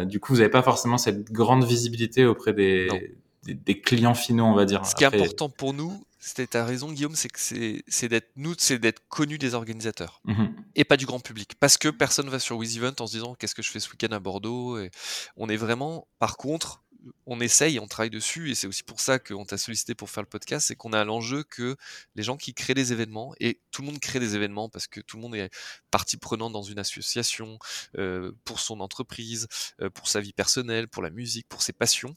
[0.05, 4.55] du coup, vous n'avez pas forcément cette grande visibilité auprès des, des, clients finaux, on
[4.55, 4.85] va dire.
[4.87, 8.55] Ce qui est important pour nous, c'était ta raison, Guillaume, c'est que c'est d'être nous,
[8.59, 10.45] c'est d'être connus des organisateurs mmh
[10.77, 13.55] et pas du grand public, parce que personne va sur WizEvent en se disant qu'est-ce
[13.55, 14.79] que je fais ce week-end à Bordeaux?
[14.79, 14.91] Et
[15.37, 16.83] on est vraiment, par contre,
[17.27, 20.23] on essaye, on travaille dessus, et c'est aussi pour ça qu'on t'a sollicité pour faire
[20.23, 21.77] le podcast, c'est qu'on a l'enjeu que
[22.15, 25.01] les gens qui créent des événements, et tout le monde crée des événements parce que
[25.01, 25.51] tout le monde est
[25.91, 27.59] partie prenante dans une association,
[27.99, 29.49] euh, pour son entreprise,
[29.81, 32.15] euh, pour sa vie personnelle, pour la musique, pour ses passions.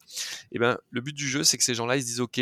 [0.51, 2.39] Et ben, le but du jeu, c'est que ces gens-là, ils se disent, ok,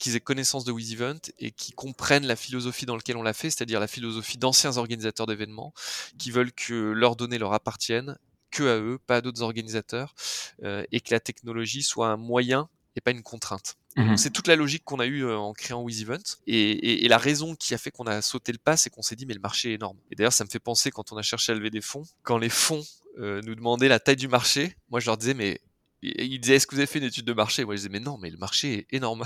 [0.00, 3.50] qu'ils aient connaissance de WizEvent et qui comprennent la philosophie dans laquelle on l'a fait,
[3.50, 5.74] c'est-à-dire la philosophie d'anciens organisateurs d'événements
[6.18, 8.16] qui veulent que leurs données leur appartiennent
[8.50, 10.14] que à eux, pas à d'autres organisateurs,
[10.62, 13.76] euh, et que la technologie soit un moyen et pas une contrainte.
[13.96, 16.18] Mmh c'est toute la logique qu'on a eue euh, en créant WizEvent.
[16.46, 19.02] Et, et, et, la raison qui a fait qu'on a sauté le pas, c'est qu'on
[19.02, 19.96] s'est dit, mais le marché est énorme.
[20.10, 22.38] Et d'ailleurs, ça me fait penser quand on a cherché à lever des fonds, quand
[22.38, 22.84] les fonds
[23.18, 25.60] euh, nous demandaient la taille du marché, moi je leur disais, mais
[26.02, 27.64] il disait est-ce que vous avez fait une étude de marché?
[27.64, 29.24] Moi je disais mais non, mais le marché est énorme.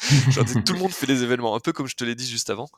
[0.66, 2.68] Tout le monde fait des événements, un peu comme je te l'ai dit juste avant.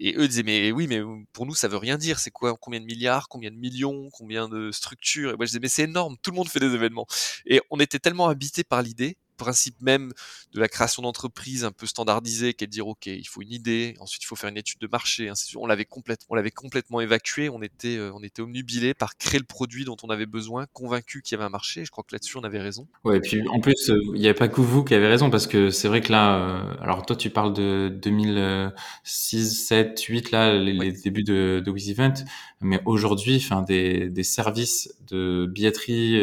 [0.00, 1.00] Et eux disaient mais oui, mais
[1.32, 2.18] pour nous ça veut rien dire.
[2.18, 2.56] C'est quoi?
[2.56, 3.28] Combien de milliards?
[3.28, 4.08] Combien de millions?
[4.12, 5.32] Combien de structures?
[5.32, 6.16] Et moi je disais mais c'est énorme.
[6.22, 7.06] Tout le monde fait des événements.
[7.46, 10.12] Et on était tellement habité par l'idée principe même
[10.52, 13.52] de la création d'entreprise un peu standardisée, qui est de dire ok, il faut une
[13.52, 15.30] idée, ensuite il faut faire une étude de marché.
[15.56, 17.48] On l'avait complètement, on l'avait complètement évacué.
[17.48, 21.22] On était, euh, on était omnubilé par créer le produit dont on avait besoin, convaincu
[21.22, 21.84] qu'il y avait un marché.
[21.84, 22.86] Je crois que là-dessus on avait raison.
[23.04, 25.30] Ouais, et puis en plus euh, il n'y avait pas que vous qui avez raison
[25.30, 30.30] parce que c'est vrai que là, euh, alors toi tu parles de 2006, 7, 8
[30.30, 32.14] là, les, débuts de, de Event,
[32.60, 36.22] mais aujourd'hui, enfin des, des services de billetterie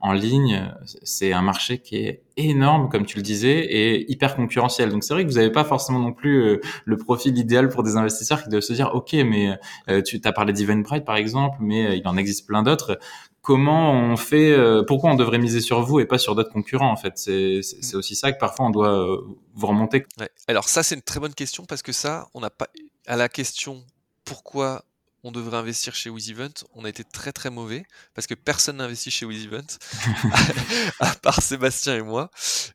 [0.00, 4.90] en ligne, c'est un marché qui est énorme, comme tu le disais, et hyper concurrentiel.
[4.90, 7.82] Donc c'est vrai que vous n'avez pas forcément non plus euh, le profil idéal pour
[7.82, 11.58] des investisseurs qui doivent se dire, ok, mais euh, tu as parlé d'Eventbrite par exemple,
[11.60, 12.98] mais euh, il en existe plein d'autres.
[13.42, 14.56] Comment on fait
[14.88, 18.16] Pourquoi on devrait miser sur vous et pas sur d'autres concurrents En fait, c'est aussi
[18.16, 19.20] ça que parfois on doit
[19.54, 20.04] vous remonter.
[20.48, 22.66] Alors ça, c'est une très bonne question parce que ça, on n'a pas
[23.06, 23.84] à la question
[24.24, 24.82] pourquoi
[25.26, 26.52] on devrait investir chez WizEvent.
[26.74, 27.84] On a été très très mauvais
[28.14, 29.60] parce que personne n'a investi chez WizEvent
[31.00, 32.30] à part Sébastien et moi.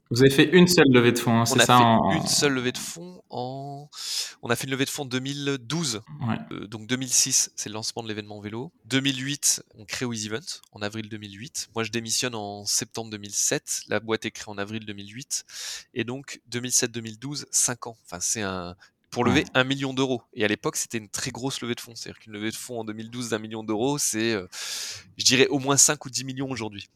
[0.10, 2.74] Vous avez fait une seule levée de fonds, hein, c'est ça fait Une seule levée
[2.74, 3.90] de fonds en.
[4.42, 6.02] On a fait une levée de fonds en 2012.
[6.52, 8.74] Euh, donc 2006, c'est le lancement de l'événement vélo.
[8.86, 10.42] 2008, on crée WizEvent
[10.74, 11.70] en avril 2008.
[11.74, 13.84] Moi, je démissionne en septembre 2007.
[13.88, 15.46] La boîte est créée en avril 2008.
[15.94, 17.98] Et donc 2007-2012, 5 ans.
[18.04, 18.76] Enfin, c'est un,
[19.12, 20.22] pour lever un million d'euros.
[20.34, 21.94] Et à l'époque, c'était une très grosse levée de fonds.
[21.96, 24.48] C'est-à-dire qu'une levée de fonds en 2012 d'un million d'euros, c'est, euh,
[25.18, 26.90] je dirais, au moins 5 ou 10 millions aujourd'hui.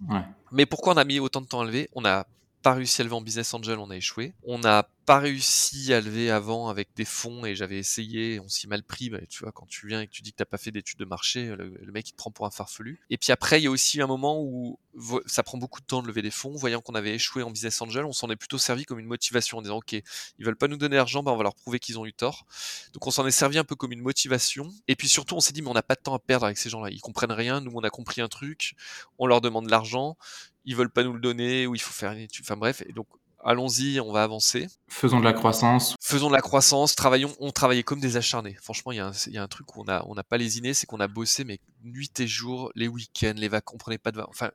[0.51, 1.89] Mais pourquoi on a mis autant de temps à lever?
[1.93, 2.25] On n'a
[2.65, 4.34] pas réussi à lever en business angel, on a échoué.
[4.43, 8.67] On n'a pas réussi à lever avant avec des fonds et j'avais essayé, on s'y
[8.67, 9.12] mal pris.
[9.30, 11.06] Tu vois, quand tu viens et que tu dis que t'as pas fait d'études de
[11.06, 12.99] marché, le, mec il te prend pour un farfelu.
[13.12, 14.80] Et puis après, il y a aussi un moment où
[15.28, 16.56] ça prend beaucoup de temps de lever des fonds.
[16.56, 19.60] Voyant qu'on avait échoué en business angel, on s'en est plutôt servi comme une motivation
[19.60, 21.99] en disant ok, ils veulent pas nous donner l'argent, bah on va leur prouver qu'ils
[21.99, 22.47] ont eu tort.
[22.93, 24.73] Donc on s'en est servi un peu comme une motivation.
[24.88, 26.58] Et puis surtout, on s'est dit mais on n'a pas de temps à perdre avec
[26.58, 26.89] ces gens-là.
[26.89, 27.62] Ils comprennent rien.
[27.62, 28.73] Nous, on a compris un truc.
[29.19, 30.17] On leur demande de l'argent.
[30.65, 32.45] Ils veulent pas nous le donner ou il faut faire une étude.
[32.45, 32.84] Enfin bref.
[32.88, 33.08] Et donc
[33.45, 34.67] allons-y, on va avancer.
[34.89, 35.95] Faisons de la croissance.
[36.01, 38.58] Faisons de la croissance, travaillons, on travaillait comme des acharnés.
[38.62, 40.99] Franchement, il y, a un truc où on n'a on a pas lésiné, c'est qu'on
[40.99, 44.36] a bossé, mais nuit et jour, les week-ends, les vacances, on prenait pas de vacances,
[44.36, 44.51] enfin,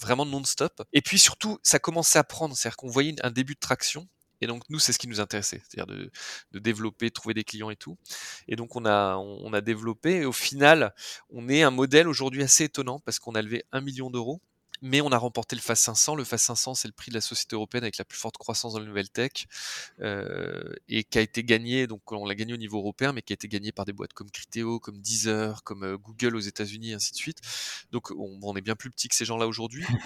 [0.00, 0.82] vraiment non-stop.
[0.92, 4.08] Et puis surtout, ça commençait à prendre, c'est-à-dire qu'on voyait un début de traction.
[4.40, 6.10] Et donc nous, c'est ce qui nous intéressait, c'est-à-dire de,
[6.50, 7.96] de, développer, trouver des clients et tout.
[8.48, 10.22] Et donc on a, on a développé.
[10.22, 10.94] Et au final,
[11.30, 14.40] on est un modèle aujourd'hui assez étonnant parce qu'on a levé un million d'euros
[14.82, 16.16] mais on a remporté le FAS 500.
[16.16, 18.74] Le FAS 500, c'est le prix de la société européenne avec la plus forte croissance
[18.74, 19.46] dans la nouvelle tech
[20.00, 23.32] euh, et qui a été gagné, donc on l'a gagné au niveau européen, mais qui
[23.32, 26.90] a été gagné par des boîtes comme Criteo, comme Deezer, comme euh, Google aux États-Unis,
[26.90, 27.38] et ainsi de suite.
[27.92, 29.84] Donc on, est bien plus petit que ces gens-là aujourd'hui.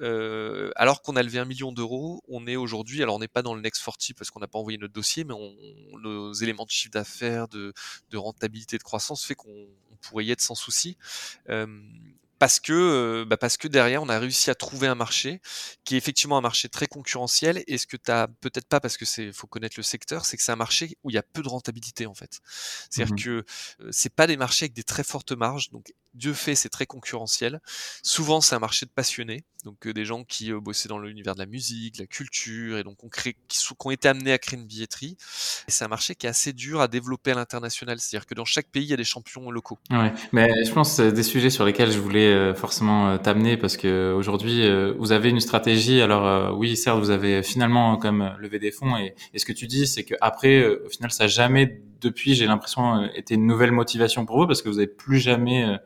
[0.00, 3.42] Euh, alors qu'on a levé un million d'euros, on est aujourd'hui, alors on n'est pas
[3.42, 5.54] dans le Next 40 parce qu'on n'a pas envoyé notre dossier, mais on,
[5.98, 7.72] nos éléments de chiffre d'affaires, de,
[8.10, 9.68] de, rentabilité, de croissance fait qu'on
[10.00, 10.96] pourrait y être sans souci.
[12.42, 15.40] Parce que, bah parce que derrière, on a réussi à trouver un marché
[15.84, 17.62] qui est effectivement un marché très concurrentiel.
[17.68, 20.36] Et ce que tu as peut-être pas, parce que c'est faut connaître le secteur, c'est
[20.36, 22.40] que c'est un marché où il y a peu de rentabilité en fait.
[22.90, 25.70] C'est-à-dire mmh que euh, c'est pas des marchés avec des très fortes marges.
[25.70, 27.60] Donc Dieu fait, c'est très concurrentiel.
[28.02, 31.46] Souvent, c'est un marché de passionnés, donc des gens qui bossaient dans l'univers de la
[31.46, 34.38] musique, de la culture, et donc on crée, qui, sont, qui ont été amenés à
[34.38, 35.16] créer une billetterie.
[35.68, 38.44] Et c'est un marché qui est assez dur à développer à l'international, c'est-à-dire que dans
[38.44, 39.78] chaque pays, il y a des champions locaux.
[39.90, 44.12] Ouais, mais je pense c'est des sujets sur lesquels je voulais forcément t'amener parce que
[44.12, 46.00] aujourd'hui, vous avez une stratégie.
[46.00, 49.66] Alors oui, certes, vous avez finalement comme levé des fonds, et, et ce que tu
[49.66, 53.72] dis, c'est que après, au final, ça n'a jamais depuis, j'ai l'impression, été une nouvelle
[53.72, 55.76] motivation pour vous parce que vous n'avez plus jamais euh,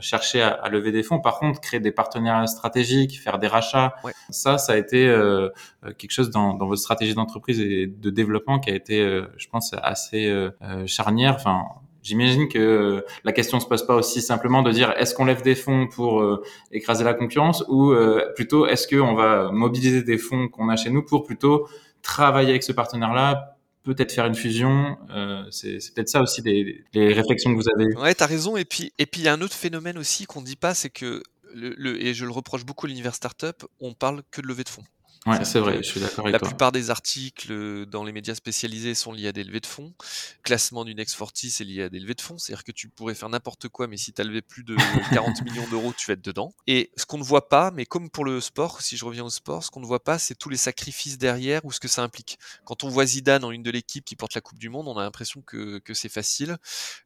[0.00, 1.20] chercher à, à, lever des fonds.
[1.20, 3.94] Par contre, créer des partenariats stratégiques, faire des rachats,
[4.30, 8.58] ça, ça a été euh, quelque chose dans, dans, votre stratégie d'entreprise et de développement
[8.58, 10.50] qui a été, euh, je pense, assez euh,
[10.86, 11.34] charnière.
[11.36, 11.62] Enfin,
[12.02, 15.54] J'imagine que la question se pose pas aussi simplement de dire est-ce qu'on lève des
[15.54, 16.22] fonds pour
[16.70, 17.94] écraser la concurrence ou
[18.34, 21.66] plutôt est-ce qu'on va mobiliser des fonds qu'on a chez nous pour plutôt
[22.02, 23.53] travailler avec ce partenaire-là
[23.84, 24.96] peut-être faire une fusion.
[25.10, 27.94] Euh, c'est peut-être ça aussi les, les, réflexions que vous avez.
[27.96, 28.56] Ouais, t'as raison.
[28.56, 31.22] Et puis, il y a un autre phénomène aussi qu'on dit pas, c'est que
[31.56, 34.84] et je le reproche beaucoup à l'univers startup, on parle que de levée de fonds.
[35.26, 36.48] Ouais, c'est vrai, je suis d'accord avec la toi.
[36.48, 39.94] La plupart des articles dans les médias spécialisés sont liés à des levées de fonds.
[40.42, 42.36] Classement du Next 40, c'est lié à des levées de fonds.
[42.36, 44.76] C'est-à-dire que tu pourrais faire n'importe quoi, mais si tu as levé plus de
[45.14, 46.52] 40 millions d'euros, tu vas être dedans.
[46.66, 49.30] Et ce qu'on ne voit pas, mais comme pour le sport, si je reviens au
[49.30, 52.02] sport, ce qu'on ne voit pas, c'est tous les sacrifices derrière ou ce que ça
[52.02, 52.38] implique.
[52.64, 54.98] Quand on voit Zidane en une de l'équipe qui porte la Coupe du Monde, on
[54.98, 56.58] a l'impression que, que c'est facile.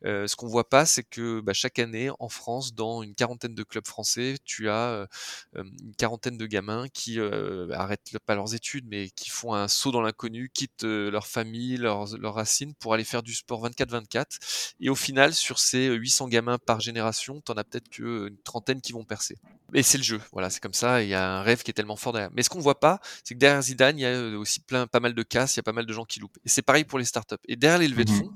[0.05, 3.55] Euh, ce qu'on voit pas, c'est que bah, chaque année, en France, dans une quarantaine
[3.55, 5.07] de clubs français, tu as euh,
[5.55, 9.93] une quarantaine de gamins qui euh, arrêtent pas leurs études, mais qui font un saut
[9.93, 14.75] dans l'inconnu, quittent leur famille, leurs, leurs racines pour aller faire du sport 24-24.
[14.81, 18.93] Et au final, sur ces 800 gamins par génération, t'en as peut-être qu'une trentaine qui
[18.93, 19.37] vont percer.
[19.75, 21.03] Et c'est le jeu, voilà, c'est comme ça.
[21.03, 22.31] Il y a un rêve qui est tellement fort derrière.
[22.33, 25.01] Mais ce qu'on voit pas, c'est que derrière Zidane, il y a aussi plein, pas
[25.01, 26.39] mal de casses, il y a pas mal de gens qui loupent.
[26.47, 27.37] Et c'est pareil pour les startups.
[27.47, 28.33] Et derrière les levées de fonds,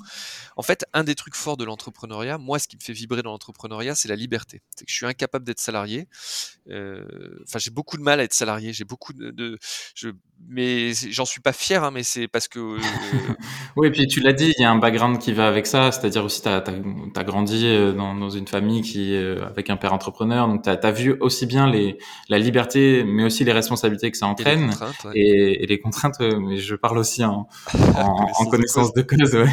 [0.56, 3.30] en fait, un des trucs forts de l'entrepreneuriat, moi, ce qui me fait vibrer dans
[3.30, 4.61] l'entrepreneuriat, c'est la liberté.
[4.76, 6.06] C'est que je suis incapable d'être salarié.
[6.68, 8.74] Enfin, j'ai beaucoup de mal à être salarié.
[8.74, 9.58] J'ai beaucoup de, de
[9.94, 10.09] je,
[10.48, 12.59] mais j'en suis pas fier, hein, mais c'est parce que.
[12.59, 12.79] Euh...
[13.77, 15.92] oui, et puis tu l'as dit, il y a un background qui va avec ça,
[15.92, 17.64] c'est-à-dire aussi tu as, as, grandi
[17.96, 21.46] dans, dans, une famille qui avec un père entrepreneur, donc tu as, as, vu aussi
[21.46, 21.98] bien les,
[22.29, 25.05] la liberté, mais aussi les responsabilités que ça entraîne et les contraintes.
[25.05, 25.12] Ouais.
[25.14, 27.48] Et, et, les contraintes mais je parle aussi en,
[27.96, 29.35] en, en connaissance de cause.
[29.35, 29.46] Ouais.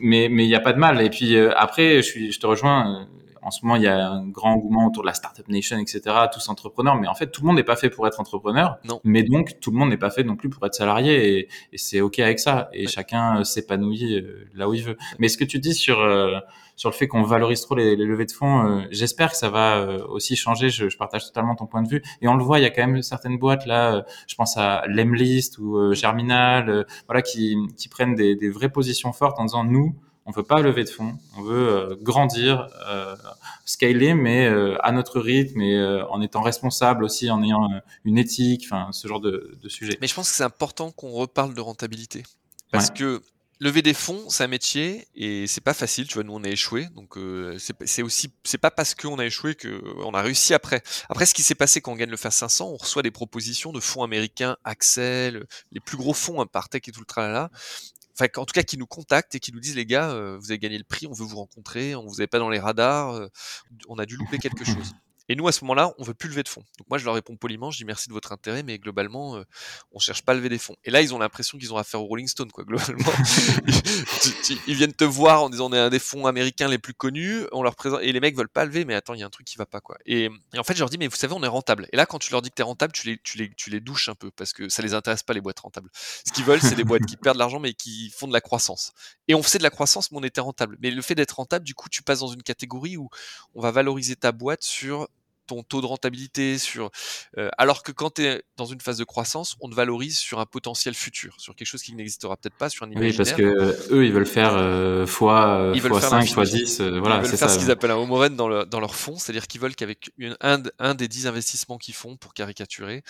[0.00, 1.00] Mais mais il y a pas de mal.
[1.02, 3.08] Et puis euh, après, je suis, je te rejoins
[3.42, 6.00] en ce moment, il y a un grand engouement autour de la startup nation, etc.
[6.32, 8.78] Tous entrepreneurs, mais en fait, tout le monde n'est pas fait pour être entrepreneur.
[8.84, 9.00] Non.
[9.04, 11.78] Mais donc, tout le monde n'est pas fait non plus pour être salarié, et, et
[11.78, 12.68] c'est ok avec ça.
[12.72, 12.86] Et ouais.
[12.86, 14.24] chacun s'épanouit
[14.54, 14.96] là où il veut.
[15.18, 16.38] Mais ce que tu dis sur euh,
[16.78, 19.50] sur le fait qu'on valorise trop les, les, levées de fonds, euh, j'espère que ça
[19.50, 20.70] va euh, aussi changer.
[20.70, 22.02] Je, je, partage totalement ton point de vue.
[22.22, 23.96] Et on le voit, il y a quand même certaines boîtes là.
[23.96, 29.12] Euh, je pense à Lemlist ou Germinal, voilà, qui qui prennent des, des vraies positions
[29.12, 29.94] fortes en disant nous
[30.28, 33.16] on veut pas lever de fonds, on veut euh, grandir, euh,
[33.64, 37.68] scaler, mais euh, à notre rythme et en étant responsable aussi, en ayant
[38.04, 39.96] une éthique, enfin ce genre de, de, sujet.
[40.02, 42.24] Mais je pense que c'est important qu'on reparle de rentabilité,
[42.70, 42.94] parce ouais.
[42.94, 43.22] que
[43.60, 46.06] lever des fonds, c'est un métier et c'est pas facile.
[46.06, 49.26] Tu vois, nous on a échoué, donc euh, c'est aussi c'est pas parce qu'on a
[49.26, 50.82] échoué que on a réussi après.
[51.08, 53.72] Après, ce qui s'est passé quand on gagne le faire 500, on reçoit des propositions
[53.72, 57.50] de fonds américains, Axel, les plus gros fonds, hein, Partech et tout le tralala,
[58.18, 60.50] enfin en tout cas qui nous contactent et qui nous disent les gars, euh, vous
[60.50, 63.14] avez gagné le prix, on veut vous rencontrer, on vous avait pas dans les radars,
[63.14, 63.28] euh,
[63.88, 64.94] on a dû louper quelque chose.
[65.28, 66.64] Et nous, à ce moment-là, on veut plus lever de fonds.
[66.78, 69.44] Donc moi, je leur réponds poliment, je dis merci de votre intérêt, mais globalement, euh,
[69.92, 70.76] on cherche pas à lever des fonds.
[70.84, 72.64] Et là, ils ont l'impression qu'ils ont affaire au Rolling Stone, quoi.
[72.64, 73.12] Globalement,
[74.48, 76.94] ils, ils, viennent te voir en disant on est un des fonds américains les plus
[76.94, 79.26] connus, on leur présente et les mecs veulent pas lever, mais attends, il y a
[79.26, 79.98] un truc qui va pas, quoi.
[80.06, 81.88] Et, et, en fait, je leur dis mais vous savez, on est rentable.
[81.92, 83.80] Et là, quand tu leur dis que t'es rentable, tu les, tu les, tu les
[83.80, 85.90] douches un peu parce que ça les intéresse pas les boîtes rentables.
[85.92, 88.40] Ce qu'ils veulent, c'est des boîtes qui perdent de l'argent mais qui font de la
[88.40, 88.92] croissance.
[89.28, 90.78] Et on faisait de la croissance, mais on était rentable.
[90.80, 93.10] Mais le fait d'être rentable, du coup, tu passes dans une catégorie où
[93.54, 95.08] on va valoriser ta boîte sur
[95.48, 96.90] ton taux de rentabilité, sur
[97.36, 100.38] euh, alors que quand tu es dans une phase de croissance, on te valorise sur
[100.38, 103.10] un potentiel futur, sur quelque chose qui n'existera peut-être pas, sur un imaginaire.
[103.10, 107.00] Oui, parce que eux, ils veulent faire euh, fois, ils fois 5, fois 10, euh,
[107.00, 108.94] voilà, Ils veulent faire ça, ce qu'ils appellent un home run dans, le, dans leur
[108.94, 113.02] fonds, c'est-à-dire qu'ils veulent qu'avec un, un, des 10 investissements qu'ils font, pour caricaturer,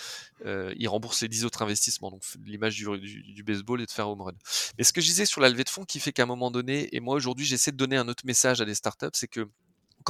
[0.45, 2.09] euh, ils remboursent les 10 autres investissements.
[2.09, 4.33] Donc l'image du, du, du, baseball est de faire home run.
[4.77, 6.51] Mais ce que je disais sur la levée de fonds qui fait qu'à un moment
[6.51, 9.47] donné, et moi aujourd'hui j'essaie de donner un autre message à des startups, c'est que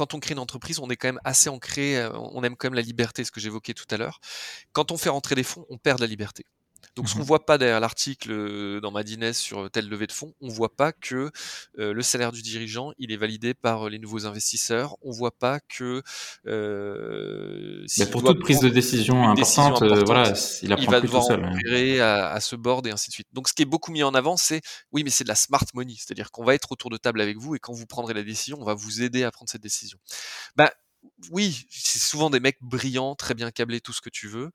[0.00, 2.74] quand on crée une entreprise, on est quand même assez ancré, on aime quand même
[2.74, 4.18] la liberté, ce que j'évoquais tout à l'heure.
[4.72, 6.46] Quand on fait rentrer des fonds, on perd la liberté.
[6.96, 7.26] Donc, ce qu'on Mhm.
[7.26, 10.92] voit pas derrière l'article euh, dans Madines sur telle levée de fonds, on voit pas
[10.92, 11.30] que
[11.78, 14.96] euh, le salaire du dirigeant, il est validé par les nouveaux investisseurs.
[15.02, 16.02] On voit pas que
[16.46, 21.24] euh, pour toute prise de décision importante, euh, voilà, il il va plus tout devoir
[21.24, 21.44] seul.
[21.44, 22.00] hein.
[22.00, 23.28] à, à ce board et ainsi de suite.
[23.32, 24.60] Donc, ce qui est beaucoup mis en avant, c'est
[24.92, 27.38] oui, mais c'est de la smart money, c'est-à-dire qu'on va être autour de table avec
[27.38, 29.98] vous et quand vous prendrez la décision, on va vous aider à prendre cette décision.
[30.56, 30.72] Bah
[31.30, 34.50] oui, c'est souvent des mecs brillants, très bien câblés, tout ce que tu veux.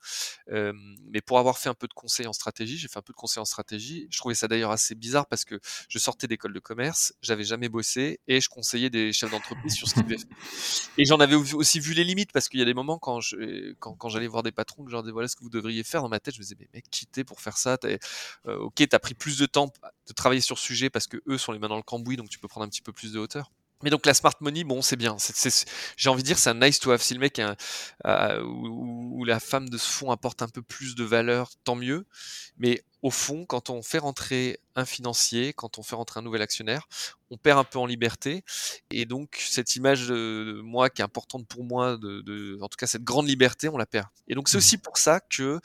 [0.52, 0.74] Euh,
[1.12, 3.18] mais pour avoir fait un peu de conseil en stratégie, j'ai fait un peu de
[3.18, 4.08] conseil en stratégie.
[4.10, 7.70] Je trouvais ça d'ailleurs assez bizarre parce que je sortais d'école de commerce, j'avais jamais
[7.70, 10.90] bossé et je conseillais des chefs d'entreprise sur ce qu'ils devaient faire.
[10.98, 13.74] Et j'en avais aussi vu les limites parce qu'il y a des moments quand je,
[13.80, 16.10] quand, j'allais voir des patrons que je leur voilà ce que vous devriez faire dans
[16.10, 17.78] ma tête, je me disais mais mec, quitter pour faire ça.
[17.86, 19.72] Euh, ok, t'as pris plus de temps
[20.08, 22.30] de travailler sur ce sujet parce que eux sont les mains dans le cambouis, donc
[22.30, 23.52] tu peux prendre un petit peu plus de hauteur.
[23.86, 25.16] Mais donc la smart money, bon, c'est bien.
[25.96, 27.02] J'ai envie de dire, c'est un nice to have.
[27.02, 27.56] Si le mec a
[28.04, 31.76] a- ou, ou la femme de ce fonds apporte un peu plus de valeur, tant
[31.76, 32.06] mieux.
[32.58, 36.42] Mais au fond, quand on fait rentrer un financier, quand on fait rentrer un nouvel
[36.42, 36.88] actionnaire,
[37.30, 38.44] on perd un peu en liberté.
[38.92, 42.78] Et donc cette image de moi qui est importante pour moi, de, de- en tout
[42.78, 44.08] cas cette grande liberté, on la perd.
[44.28, 44.60] Et donc c'est Mhm.
[44.60, 45.60] aussi pour ça que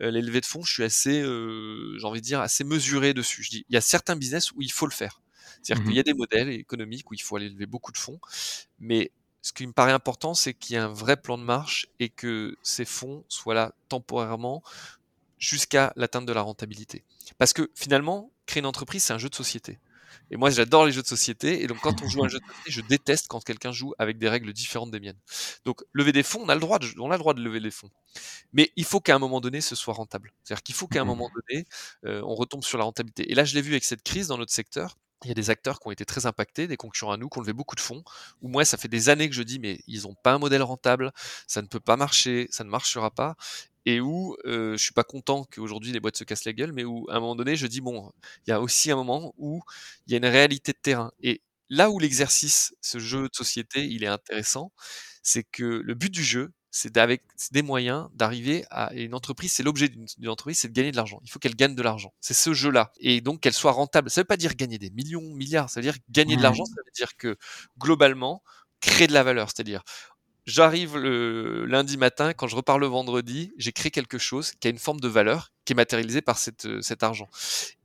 [0.00, 3.12] euh, les levées de fonds, je suis assez, euh, j'ai envie de dire, assez mesuré
[3.14, 3.42] dessus.
[3.42, 5.20] Je dis, il y a certains business où il faut le faire.
[5.66, 5.96] C'est-à-dire qu'il Mhm.
[5.96, 8.20] y a des modèles économiques où il faut aller lever beaucoup de fonds,
[8.78, 11.88] mais ce qui me paraît important, c'est qu'il y ait un vrai plan de marche
[12.00, 14.62] et que ces fonds soient là temporairement
[15.38, 17.04] jusqu'à l'atteinte de la rentabilité.
[17.38, 19.80] Parce que finalement, créer une entreprise, c'est un jeu de société.
[20.30, 21.62] Et moi, j'adore les jeux de société.
[21.62, 23.92] Et donc, quand on joue à un jeu de société, je déteste quand quelqu'un joue
[23.98, 25.18] avec des règles différentes des miennes.
[25.64, 27.60] Donc, lever des fonds, on a le droit de, on a le droit de lever
[27.60, 27.90] des fonds.
[28.52, 30.32] Mais il faut qu'à un moment donné, ce soit rentable.
[30.44, 31.06] C'est-à-dire qu'il faut qu'à un Mhm.
[31.06, 31.66] moment donné,
[32.06, 33.30] euh, on retombe sur la rentabilité.
[33.30, 34.96] Et là, je l'ai vu avec cette crise dans notre secteur.
[35.24, 37.38] Il y a des acteurs qui ont été très impactés, des concurrents à nous, qui
[37.38, 38.04] ont levé beaucoup de fonds,
[38.42, 40.62] où moi, ça fait des années que je dis, mais ils n'ont pas un modèle
[40.62, 41.10] rentable,
[41.46, 43.34] ça ne peut pas marcher, ça ne marchera pas,
[43.86, 46.84] et où euh, je suis pas content qu'aujourd'hui les boîtes se cassent la gueule, mais
[46.84, 48.10] où à un moment donné, je dis, bon,
[48.46, 49.62] il y a aussi un moment où
[50.06, 51.12] il y a une réalité de terrain.
[51.22, 54.72] Et là où l'exercice, ce jeu de société, il est intéressant,
[55.22, 59.50] c'est que le but du jeu, c'est d'avec des moyens d'arriver à et une entreprise,
[59.52, 61.20] c'est l'objet d'une entreprise, c'est de gagner de l'argent.
[61.24, 62.12] Il faut qu'elle gagne de l'argent.
[62.20, 62.92] C'est ce jeu-là.
[63.00, 64.10] Et donc qu'elle soit rentable.
[64.10, 65.70] Ça veut pas dire gagner des millions, milliards.
[65.70, 66.42] Ça veut dire gagner de Mhm.
[66.42, 66.64] l'argent.
[66.66, 67.36] Ça veut dire que
[67.78, 68.42] globalement,
[68.80, 69.48] créer de la valeur.
[69.48, 69.82] C'est-à-dire,
[70.44, 74.70] j'arrive le lundi matin, quand je repars le vendredi, j'ai créé quelque chose qui a
[74.70, 77.28] une forme de valeur, qui est matérialisée par cette, cet argent.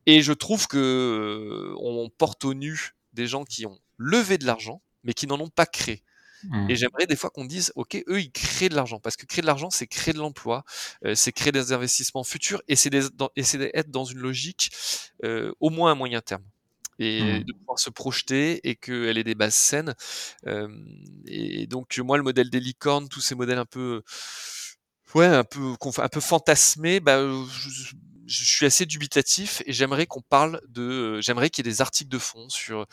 [0.06, 4.46] Et je trouve que euh, on porte au nu des gens qui ont levé de
[4.46, 6.04] l'argent, mais qui n'en ont pas créé.
[6.68, 9.00] Et j'aimerais des fois qu'on dise, OK, eux, ils créent de l'argent.
[9.00, 10.64] Parce que créer de l'argent, c'est créer de l'emploi,
[11.06, 14.72] euh, c'est créer des investissements futurs et c'est d'être dans une logique
[15.24, 16.44] euh, au moins à moyen terme.
[17.00, 17.44] Et Mhm.
[17.44, 19.96] de pouvoir se projeter et qu'elle ait des bases saines.
[20.48, 20.68] Euh,
[21.26, 24.04] et donc, moi, le modèle des licornes, tous ces modèles un peu,
[25.16, 27.94] ouais, un peu, un peu fantasmés, bah, je,
[28.32, 31.82] je suis assez dubitatif et j'aimerais qu'on parle de, euh, j'aimerais qu'il y ait des
[31.82, 32.86] articles de fond sur,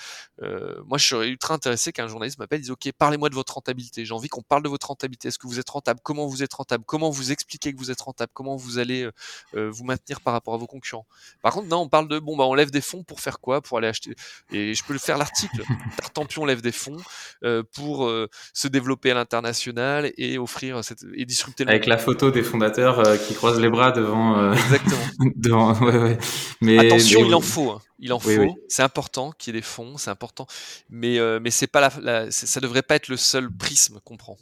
[0.42, 4.05] euh, moi, je serais ultra intéressé qu'un journaliste m'appelle dise, OK, parlez-moi de votre rentabilité.
[4.05, 5.29] J'ai envie qu'on parle de votre rentabilité.
[5.29, 6.01] Est-ce que vous êtes rentable?
[6.03, 6.85] Comment vous êtes rentable?
[6.87, 8.31] Comment vous expliquez que vous êtes rentable?
[8.35, 9.12] Comment vous allez euh,
[9.55, 11.07] euh, vous maintenir par rapport à vos concurrents?
[11.42, 13.61] Par contre, non, on parle de, bon, bah, on lève des fonds pour faire quoi?
[13.62, 14.14] Pour aller acheter,
[14.51, 15.62] et je peux le faire l'article.
[15.98, 16.96] Tartampion lève des fonds
[17.44, 21.90] euh, pour euh, se développer à l'international et offrir cette, et disrupter le Avec monde.
[21.90, 24.38] la photo des fondateurs qui croisent les bras devant.
[24.38, 24.98] euh, Exactement.
[25.37, 26.19] devant ouais, ouais.
[26.61, 27.71] Mais, Attention, mais il en faut.
[27.71, 27.81] hein.
[27.99, 28.43] Il en Oui, faut.
[28.43, 28.51] oui.
[28.69, 30.47] C'est important qu'il y ait des fonds, c'est important.
[30.91, 34.37] Mais euh, mais c'est pas la, ça devrait pas être le seul prisme qu'on prend.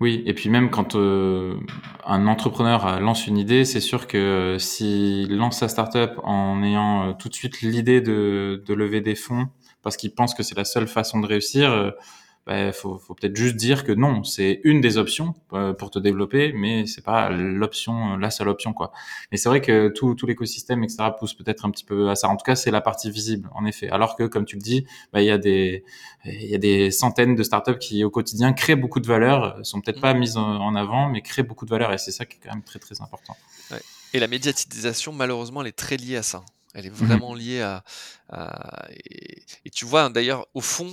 [0.00, 1.54] Oui, et puis même quand euh,
[2.04, 6.62] un entrepreneur euh, lance une idée, c'est sûr que euh, s'il lance sa startup en
[6.64, 9.46] ayant euh, tout de suite l'idée de, de lever des fonds
[9.82, 11.92] parce qu'il pense que c'est la seule façon de réussir,
[12.46, 15.98] bah, faut, faut peut-être juste dire que non, c'est une des options euh, pour te
[15.98, 18.92] développer, mais c'est pas l'option, la seule option quoi.
[19.32, 22.28] Mais c'est vrai que tout, tout l'écosystème etc pousse peut-être un petit peu à ça.
[22.28, 23.88] En tout cas, c'est la partie visible en effet.
[23.88, 25.84] Alors que comme tu le dis, bah, il y a des
[26.26, 29.80] il y a des centaines de startups qui au quotidien créent beaucoup de valeur, sont
[29.80, 32.40] peut-être pas mises en avant, mais créent beaucoup de valeur et c'est ça qui est
[32.42, 33.36] quand même très très important.
[34.12, 36.44] Et la médiatisation, malheureusement, elle est très liée à ça.
[36.72, 37.82] Elle est vraiment liée à.
[38.28, 40.88] à- et, et tu vois, d'ailleurs, au fond,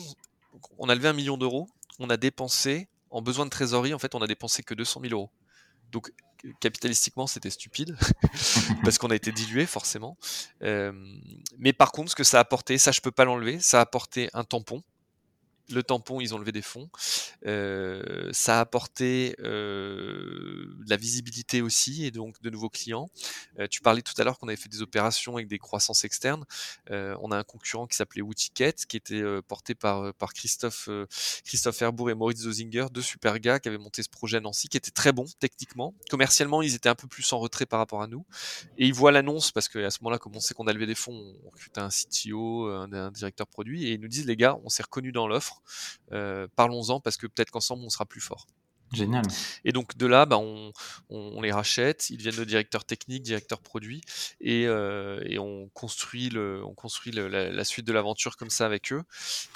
[0.78, 1.68] on a levé un million d'euros,
[2.00, 5.14] on a dépensé, en besoin de trésorerie, en fait, on a dépensé que 200 000
[5.14, 5.30] euros.
[5.92, 6.12] Donc,
[6.60, 7.98] capitalistiquement, c'était stupide,
[8.84, 10.18] parce qu'on a été dilué, forcément.
[10.64, 10.92] Euh,
[11.58, 13.82] mais par contre, ce que ça a apporté, ça, je peux pas l'enlever, ça a
[13.82, 14.84] apporté un tampon.
[15.72, 16.90] Le tampon, ils ont levé des fonds.
[17.46, 23.10] Euh, ça a apporté euh, de la visibilité aussi et donc de nouveaux clients.
[23.60, 26.46] Euh, tu parlais tout à l'heure qu'on avait fait des opérations avec des croissances externes.
[26.90, 30.90] On a un concurrent qui s'appelait Wouticket, qui était porté par, par Christophe,
[31.46, 34.68] Christophe Herbourg et Maurice Zozinger, deux super gars qui avaient monté ce projet à Nancy,
[34.68, 35.94] qui était très bon techniquement.
[36.10, 38.26] Commercialement, ils étaient un peu plus en retrait par rapport à nous.
[38.78, 40.96] Et ils voient l'annonce, parce qu'à ce moment-là, comme on sait qu'on a levé des
[40.96, 44.70] fonds, on recrute un CTO, un, directeur produit, et ils nous disent, les gars, on
[44.70, 45.61] s'est reconnu dans l'offre,
[46.56, 48.48] parlons-en parce que peut-être qu'ensemble on sera plus fort.
[48.94, 49.24] Génial.
[49.64, 54.02] Et donc de là, bah, on, les rachète, ils deviennent le directeur technique, directeur produit,
[54.42, 58.50] et, euh, et on construit, le, on construit le, la, la, suite de l'aventure comme
[58.50, 59.04] ça avec eux.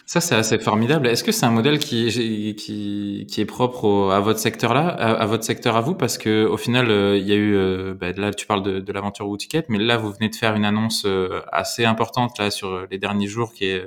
[0.05, 1.07] Ça, c'est assez formidable.
[1.07, 4.87] Est-ce que c'est un modèle qui, qui, qui est propre au, à votre secteur là,
[4.87, 7.55] à, à, votre secteur à vous, parce que au final, euh, il y a eu,
[7.55, 10.55] euh, bah, là, tu parles de, de l'aventure Woutiquette, mais là, vous venez de faire
[10.55, 11.05] une annonce
[11.51, 13.85] assez importante là sur les derniers jours, qui est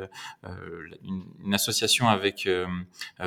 [1.05, 2.49] une, une, association avec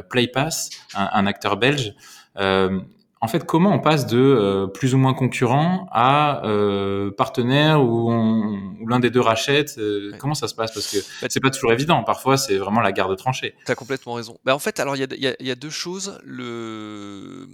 [0.10, 1.96] PlayPass, un, un acteur belge.
[2.38, 2.80] Euh,
[3.24, 8.12] en fait, comment on passe de euh, plus ou moins concurrent à euh, partenaire où,
[8.12, 10.18] où l'un des deux rachète ouais.
[10.18, 10.74] Comment ça se passe?
[10.74, 12.04] Parce que bah, c'est pas toujours évident.
[12.04, 13.54] Parfois, c'est vraiment la garde tranchée.
[13.64, 14.40] Tu as complètement raison.
[14.44, 16.20] Bah, en fait, alors il y, y, y a, deux choses.
[16.24, 17.48] Le,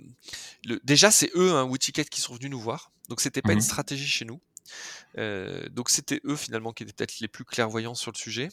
[0.66, 0.80] le...
[0.86, 2.92] déjà, c'est eux, hein, qui sont venus nous voir.
[3.10, 3.58] Donc, c'était pas mmh.
[3.58, 4.40] une stratégie chez nous.
[5.18, 8.50] Euh, donc, c'était eux finalement qui étaient peut-être les plus clairvoyants sur le sujet.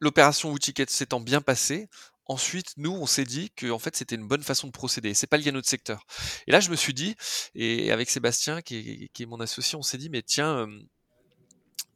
[0.00, 1.88] L'opération Wouticket s'étant bien passée,
[2.30, 5.14] Ensuite, nous, on s'est dit que en fait, c'était une bonne façon de procéder.
[5.14, 6.06] C'est pas lié à notre secteur.
[6.46, 7.16] Et là, je me suis dit,
[7.56, 10.68] et avec Sébastien, qui est, mon associé, on s'est dit, mais tiens,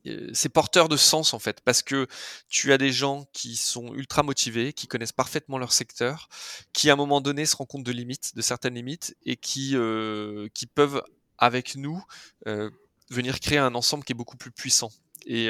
[0.07, 2.09] euh, c'est porteur de sens en fait, parce que
[2.49, 6.29] tu as des gens qui sont ultra motivés, qui connaissent parfaitement leur secteur,
[6.73, 9.77] qui à un moment donné se rendent compte de limites, de certaines limites, et qui
[9.77, 11.01] euh, qui peuvent
[11.39, 12.03] avec nous
[12.49, 12.71] euh,
[13.09, 14.91] venir créer un ensemble qui est beaucoup plus puissant.
[15.27, 15.49] Et,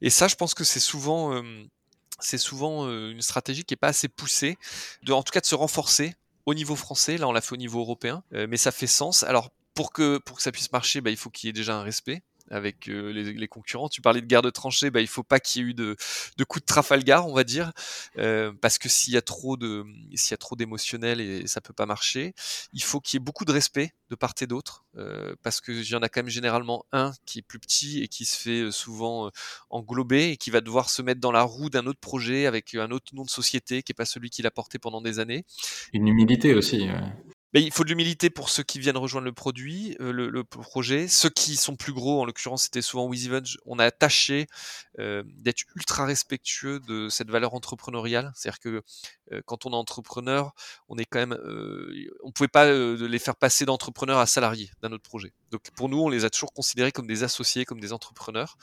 [0.00, 1.42] et ça, je pense que c'est souvent
[2.20, 4.56] c'est souvent une stratégie qui est pas assez poussée,
[5.02, 6.14] de, en tout cas de se renforcer
[6.46, 7.18] au niveau français.
[7.18, 9.22] Là, on l'a fait au niveau européen, mais ça fait sens.
[9.22, 11.76] Alors, pour que, pour que ça puisse marcher, bah, il faut qu'il y ait déjà
[11.76, 13.88] un respect avec euh, les, les, concurrents.
[13.88, 15.96] Tu parlais de guerre de tranchées, bah, il faut pas qu'il y ait eu de,
[16.36, 17.72] de coups de Trafalgar, on va dire,
[18.18, 19.84] euh, parce que s'il y a trop de,
[20.14, 22.34] s'il y a trop d'émotionnel et ça peut pas marcher,
[22.72, 25.72] il faut qu'il y ait beaucoup de respect de part et d'autre, euh, parce que
[25.72, 28.62] y en a quand même généralement un qui est plus petit et qui se fait
[28.62, 29.30] euh, souvent euh,
[29.70, 32.90] englober et qui va devoir se mettre dans la roue d'un autre projet avec un
[32.90, 35.44] autre nom de société qui est pas celui qu'il a porté pendant des années.
[35.92, 36.88] Une humilité aussi.
[36.88, 37.12] Ouais.
[37.54, 41.08] Mais il faut de l'humilité pour ceux qui viennent rejoindre le produit, euh, le, projet.
[41.08, 43.56] Ceux qui sont plus gros, en l'occurrence, c'était souvent WizEvent.
[43.64, 44.46] On a tâché
[44.98, 48.32] euh, d'être ultra respectueux de cette valeur entrepreneuriale.
[48.34, 48.82] C'est-à-dire que
[49.32, 50.52] euh, quand on est entrepreneur,
[50.88, 51.38] on est quand même,
[52.22, 55.32] on pouvait pas les faire passer d'entrepreneurs à salariés d'un autre projet.
[55.50, 58.58] Donc pour nous, on les a toujours considérés comme des associés, comme des entrepreneurs.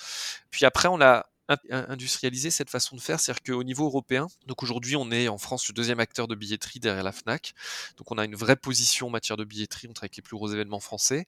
[0.52, 1.26] Puis après, on a
[1.70, 5.68] industrialiser cette façon de faire, c'est-à-dire qu'au niveau européen, donc aujourd'hui on est en France
[5.68, 7.54] le deuxième acteur de billetterie derrière la Fnac,
[7.98, 10.36] donc on a une vraie position en matière de billetterie, on travaille avec les plus
[10.36, 11.26] gros événements français.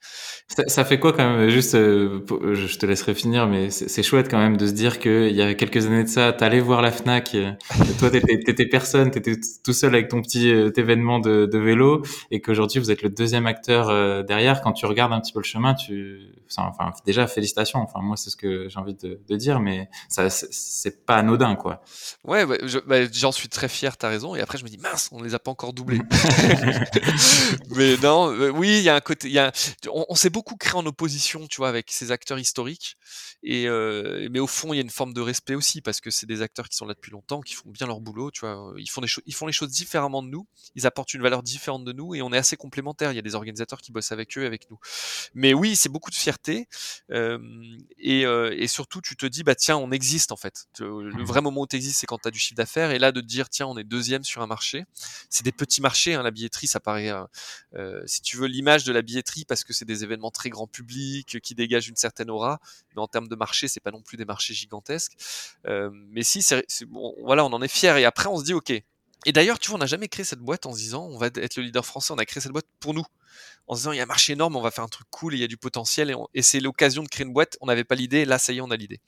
[0.68, 1.50] Ça, fait quoi quand même?
[1.50, 2.22] Juste, euh,
[2.54, 5.54] je te laisserai finir, mais c'est chouette quand même de se dire qu'il y a
[5.54, 7.52] quelques années de ça, t'allais voir la Fnac, euh,
[8.00, 12.80] toi t'étais personne, t'étais tout seul avec ton petit euh, événement de, vélo, et qu'aujourd'hui
[12.80, 14.62] vous êtes le deuxième acteur euh, derrière.
[14.62, 16.20] Quand tu regardes un petit peu le chemin, tu,
[16.58, 17.80] enfin déjà félicitations.
[17.80, 21.56] Enfin moi c'est ce que j'ai envie de, de dire, mais ça c'est pas anodin
[21.56, 21.82] quoi.
[22.24, 24.36] Ouais, ouais bah, j'en suis très fier, t'as raison.
[24.36, 26.02] Et après je me dis mince, on les a pas encore doublés.
[27.76, 29.52] mais non, euh, oui, il y a un côté, il
[29.92, 32.98] on, on s'est beaucoup créé en opposition, tu vois, avec ces acteurs historiques.
[33.44, 36.10] Et euh, mais au fond, il y a une forme de respect aussi parce que
[36.10, 38.74] c'est des acteurs qui sont là depuis longtemps, qui font bien leur boulot, tu vois.
[38.78, 40.48] Ils font des choses, ils font les choses différemment de nous.
[40.76, 43.12] Ils apportent une valeur différente de nous et on est assez complémentaires.
[43.12, 44.80] Il y a des organisateurs qui bossent avec eux, et avec nous.
[45.34, 46.37] Mais oui, c'est beaucoup de fierté
[47.12, 47.40] euh,
[47.98, 50.68] et, euh, et surtout, tu te dis bah tiens, on existe en fait.
[50.80, 53.12] Le vrai moment où tu existes, c'est quand tu as du chiffre d'affaires et là
[53.12, 54.86] de te dire tiens, on est deuxième sur un marché.
[55.30, 57.12] C'est des petits marchés, hein, la billetterie, ça paraît.
[57.76, 60.68] Euh, si tu veux l'image de la billetterie parce que c'est des événements très grand
[60.68, 62.60] public qui dégagent une certaine aura,
[62.96, 65.14] mais en termes de marché, c'est pas non plus des marchés gigantesques.
[65.66, 67.98] Mais si, c'est, bon, voilà, on en est fier.
[67.98, 68.72] Et après, on se dit, ok.
[69.26, 71.28] Et d'ailleurs, tu vois, on n'a jamais créé cette boîte en se disant, on va
[71.28, 72.14] être le leader français.
[72.14, 73.06] On a créé cette boîte pour nous
[73.68, 75.34] en se disant il y a un marché énorme, on va faire un truc cool,
[75.34, 77.58] et il y a du potentiel, et, c'est l'occasion de créer une boîte.
[77.62, 79.02] On n'avait pas l'idée, là ça y est, on a l'idée.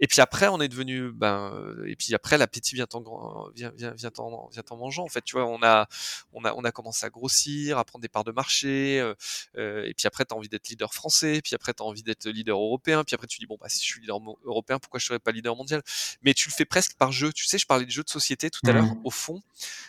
[0.00, 3.92] Et puis après, on est devenu, ben, et puis après, l'appétit vient en, vient, vient,
[3.94, 5.04] vient, en, vient en mangeant.
[5.04, 5.88] En fait, tu vois, on a,
[6.32, 9.14] on a, on a commencé à grossir, à prendre des parts de marché, euh,
[9.56, 12.02] euh, et puis après, tu as envie d'être leader français, puis après, tu as envie
[12.02, 15.00] d'être leader européen, puis après, tu dis, bon, bah, si je suis leader européen, pourquoi
[15.00, 15.82] je serais pas leader mondial?
[16.22, 17.32] Mais tu le fais presque par jeu.
[17.32, 18.76] Tu sais, je parlais de jeux de société tout à mmh.
[18.76, 19.42] l'heure, au fond,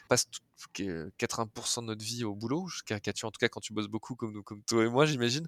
[0.08, 0.30] parce que
[0.76, 4.44] 80% de notre vie au boulot, caricature en tout cas quand tu bosses beaucoup comme,
[4.44, 5.48] comme toi et moi, j'imagine.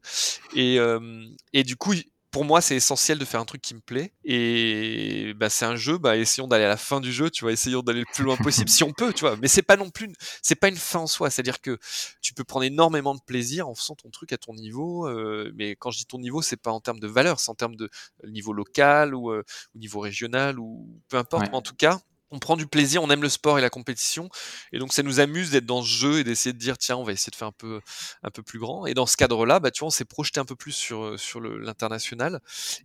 [0.55, 1.93] Et, euh, et du coup,
[2.31, 4.13] pour moi, c'est essentiel de faire un truc qui me plaît.
[4.23, 7.51] Et bah, c'est un jeu, bah, essayons d'aller à la fin du jeu, tu vois,
[7.51, 9.35] essayons d'aller le plus loin possible si on peut, tu vois.
[9.35, 11.29] Mais c'est pas non plus, c'est pas une fin en soi.
[11.29, 11.77] C'est-à-dire que
[12.21, 15.07] tu peux prendre énormément de plaisir en faisant ton truc à ton niveau.
[15.07, 17.55] Euh, mais quand je dis ton niveau, c'est pas en termes de valeur, c'est en
[17.55, 17.89] termes de
[18.25, 19.43] niveau local ou, euh,
[19.75, 21.53] niveau régional ou peu importe.
[21.53, 21.99] en tout cas,
[22.31, 24.29] on prend du plaisir, on aime le sport et la compétition,
[24.71, 27.03] et donc ça nous amuse d'être dans ce jeu et d'essayer de dire tiens, on
[27.03, 27.81] va essayer de faire un peu
[28.23, 28.85] un peu plus grand.
[28.85, 31.17] Et dans ce cadre-là, bah tu vois, on s'est projeté un peu plus sur euh,
[31.17, 32.39] sur l'international.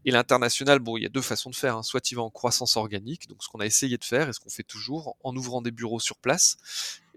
[0.05, 1.77] Et l'international, bon, il y a deux façons de faire.
[1.77, 1.83] Hein.
[1.83, 4.41] Soit tu vas en croissance organique, donc ce qu'on a essayé de faire et ce
[4.41, 6.57] qu'on fait toujours en ouvrant des bureaux sur place.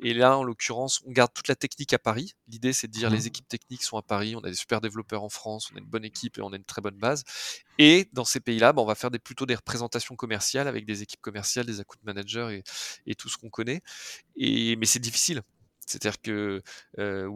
[0.02, 2.34] Et là, en l'occurrence, on garde toute la technique à Paris.
[2.48, 3.28] L'idée, c'est de dire les mmh.
[3.28, 5.86] équipes techniques sont à Paris, on a des super développeurs en France, on a une
[5.86, 7.24] bonne équipe et on a une très bonne base.
[7.80, 11.02] Et dans ces pays-là, bah, on va faire des, plutôt des représentations commerciales avec des
[11.02, 12.62] équipes commerciales, des account managers
[13.06, 13.82] et, et tout ce qu'on connaît.
[14.38, 15.42] Et, mais c'est difficile
[15.90, 16.62] c'est-à-dire que
[17.00, 17.30] euh,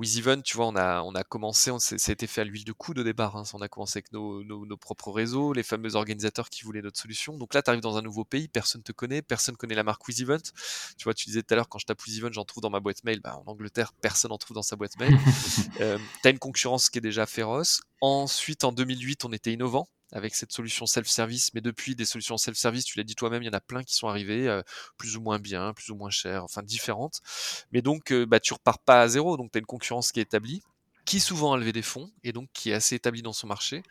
[0.43, 2.71] tu vois, on a, on a commencé, on, ça a été fait à l'huile de
[2.71, 3.35] coude au départ.
[3.35, 3.43] Hein.
[3.53, 7.37] On a commencé avec nos, nos, propres réseaux, les fameux organisateurs qui voulaient notre solution.
[7.37, 9.83] Donc là, tu arrives dans un nouveau pays, personne ne te connaît, personne connaît la
[9.83, 10.51] marque WizEvent.
[10.97, 12.79] Tu vois, tu disais tout à l'heure, quand je tape WizEvent, j'en trouve dans ma
[12.79, 13.19] boîte mail.
[13.21, 15.17] Bah, en Angleterre, personne n'en trouve dans sa boîte mail.
[15.81, 17.81] euh, tu as une concurrence qui est déjà féroce.
[18.01, 22.85] Ensuite, en 2008, on était innovant avec cette solution self-service, mais depuis des solutions self-service,
[22.85, 24.61] tu l'as dit toi-même, il y en a plein qui sont arrivées, euh,
[24.97, 27.21] plus ou moins bien, plus ou moins chères, enfin différentes.
[27.71, 30.19] Mais donc, euh, bah, tu repars pas à zéro, donc tu as une concurrence qui
[30.19, 30.61] est établie
[31.05, 33.83] qui souvent a levé des fonds et donc qui est assez établi dans son marché.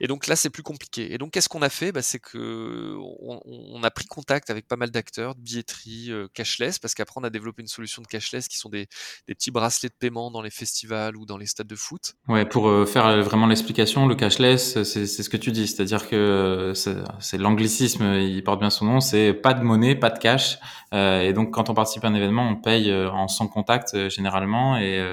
[0.00, 1.12] Et donc là, c'est plus compliqué.
[1.12, 1.92] Et donc, qu'est-ce qu'on a fait?
[1.92, 6.78] Bah, C'est que on, a pris contact avec pas mal d'acteurs, de billetterie, euh, cashless,
[6.78, 8.88] parce qu'après, on a développé une solution de cashless qui sont des,
[9.26, 12.14] petits bracelets de paiement dans les festivals ou dans les stades de foot.
[12.28, 16.08] Ouais, pour euh, faire euh, vraiment l'explication, le cashless, c'est ce que tu dis, c'est-à-dire
[16.08, 16.72] que
[17.20, 20.58] c'est l'anglicisme, il porte bien son nom, c'est pas de monnaie, pas de cash.
[20.92, 25.04] Et donc, quand on participe à un événement, on paye en sans contact généralement, et,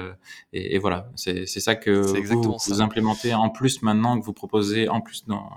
[0.52, 4.32] et, et voilà, c'est c'est ça que vous, vous implémentez en plus maintenant que vous
[4.32, 5.50] proposez en plus dans,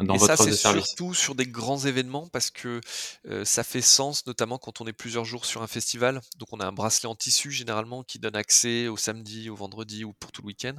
[0.00, 2.80] dans et votre ça, c'est surtout sur des grands événements parce que
[3.28, 6.20] euh, ça fait sens, notamment quand on est plusieurs jours sur un festival.
[6.38, 10.04] Donc on a un bracelet en tissu généralement qui donne accès au samedi, au vendredi
[10.04, 10.74] ou pour tout le week-end.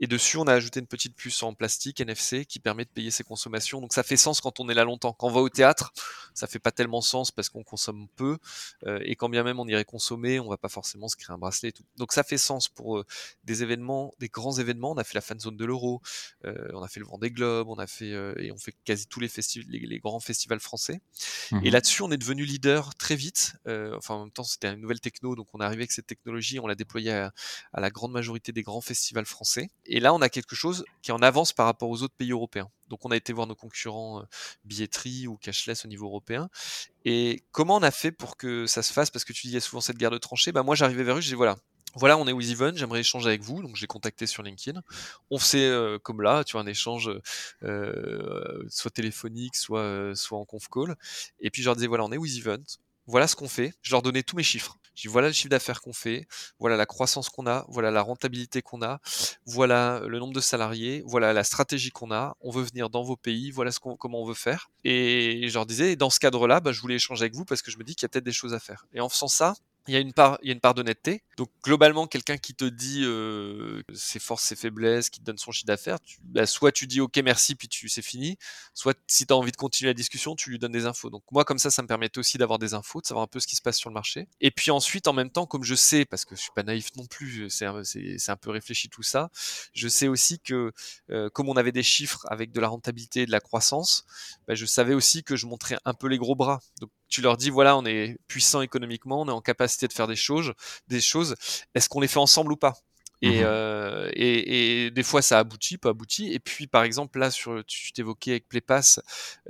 [0.00, 3.10] Et dessus, on a ajouté une petite puce en plastique NFC qui permet de payer
[3.10, 3.80] ses consommations.
[3.80, 5.12] Donc ça fait sens quand on est là longtemps.
[5.12, 5.92] Quand on va au théâtre,
[6.34, 8.38] ça fait pas tellement sens parce qu'on consomme peu.
[8.86, 11.38] Euh, et quand bien même on irait consommer, on va pas forcément se créer un
[11.38, 11.84] bracelet et tout.
[11.96, 13.06] Donc ça fait sens pour euh,
[13.44, 14.92] des événements des grands événements.
[14.92, 16.00] On a fait la fan zone de l'Euro,
[16.44, 19.06] euh, on a fait le Vendée Globe, on a fait euh, et on fait quasi
[19.06, 21.00] tous les grands festivals français.
[21.52, 23.54] Et mmh là-dessus, on est devenu leader très vite.
[23.66, 26.06] Euh, enfin, en même temps, c'était une nouvelle techno, donc on est arrivé avec cette
[26.06, 27.32] technologie, on l'a déployée à,
[27.74, 29.70] la grande majorité des grands festivals français.
[29.86, 32.32] Et là, on a quelque chose qui est en avance par rapport aux autres pays
[32.32, 32.68] européens.
[32.88, 34.24] Donc on a été voir nos concurrents
[34.64, 36.50] billetterie ou cashless au niveau européen.
[37.04, 39.10] Et comment on a fait pour que ça se fasse?
[39.10, 40.50] Parce que tu dis il y a souvent cette guerre de tranchées.
[40.52, 41.56] Bah moi j'arrivais vers eux, je dis voilà,
[41.94, 44.80] voilà, on est with Even, j'aimerais échanger avec vous, donc j'ai contacté sur LinkedIn.
[45.30, 47.10] On fait euh, comme là, tu vois, un échange
[47.62, 50.94] euh, soit téléphonique, soit, euh, soit en conf call.
[51.40, 52.62] Et puis je leur disais, voilà, on est with Event,
[53.06, 53.72] voilà ce qu'on fait.
[53.82, 54.76] Je leur donnais tous mes chiffres.
[54.94, 56.26] Je dis, voilà le chiffre d'affaires qu'on fait,
[56.58, 59.00] voilà la croissance qu'on a, voilà la rentabilité qu'on a,
[59.46, 62.36] voilà le nombre de salariés, voilà la stratégie qu'on a.
[62.40, 64.70] On veut venir dans vos pays, voilà ce qu'on, comment on veut faire.
[64.84, 67.70] Et je leur disais, dans ce cadre-là, bah, je voulais échanger avec vous parce que
[67.70, 68.86] je me dis qu'il y a peut-être des choses à faire.
[68.92, 69.54] Et en faisant ça,
[69.88, 71.22] il y a une part, il y a une part d'honnêteté.
[71.36, 75.52] Donc globalement, quelqu'un qui te dit euh, ses forces, ses faiblesses, qui te donne son
[75.52, 78.36] chiffre d'affaires, bah, soit tu dis ok merci puis tu c'est fini,
[78.74, 81.10] soit si tu as envie de continuer la discussion, tu lui donnes des infos.
[81.10, 83.40] Donc moi comme ça, ça me permet aussi d'avoir des infos, de savoir un peu
[83.40, 84.28] ce qui se passe sur le marché.
[84.40, 86.94] Et puis ensuite, en même temps, comme je sais, parce que je suis pas naïf
[86.96, 87.82] non plus, c'est un,
[88.28, 89.30] un peu réfléchi tout ça,
[89.72, 90.72] je sais aussi que
[91.10, 94.04] euh, comme on avait des chiffres avec de la rentabilité et de la croissance,
[94.46, 96.60] bah, je savais aussi que je montrais un peu les gros bras.
[97.10, 100.16] Tu leur dis voilà, on est puissant économiquement, on est en capacité de faire des
[100.16, 100.54] choses,
[100.88, 101.36] des choses.
[101.74, 102.74] Est-ce qu'on les fait ensemble ou pas?
[103.22, 106.32] Et, mmh euh, et, et, des fois ça aboutit, pas abouti.
[106.32, 109.00] Et puis par exemple là sur, tu t'évoquais avec Playpass,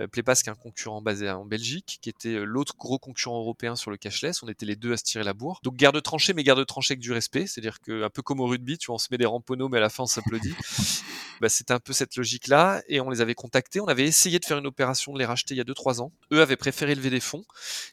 [0.01, 3.39] euh, Playpass qui est un concurrent basé en Belgique, qui était euh, l'autre gros concurrent
[3.39, 4.43] européen sur le cashless.
[4.43, 5.61] On était les deux à se tirer la bourre.
[5.63, 7.47] Donc garde de tranchée, mais garde de tranchée avec du respect.
[7.47, 9.79] C'est-à-dire que un peu comme au rugby, tu vois, on se met des ramponneaux, mais
[9.79, 10.55] à la fin on s'applaudit.
[11.41, 12.83] bah, c'était un peu cette logique là.
[12.89, 13.81] Et on les avait contactés.
[13.81, 16.13] On avait essayé de faire une opération de les racheter il y a 2-3 ans.
[16.33, 17.45] Eux avaient préféré lever des fonds.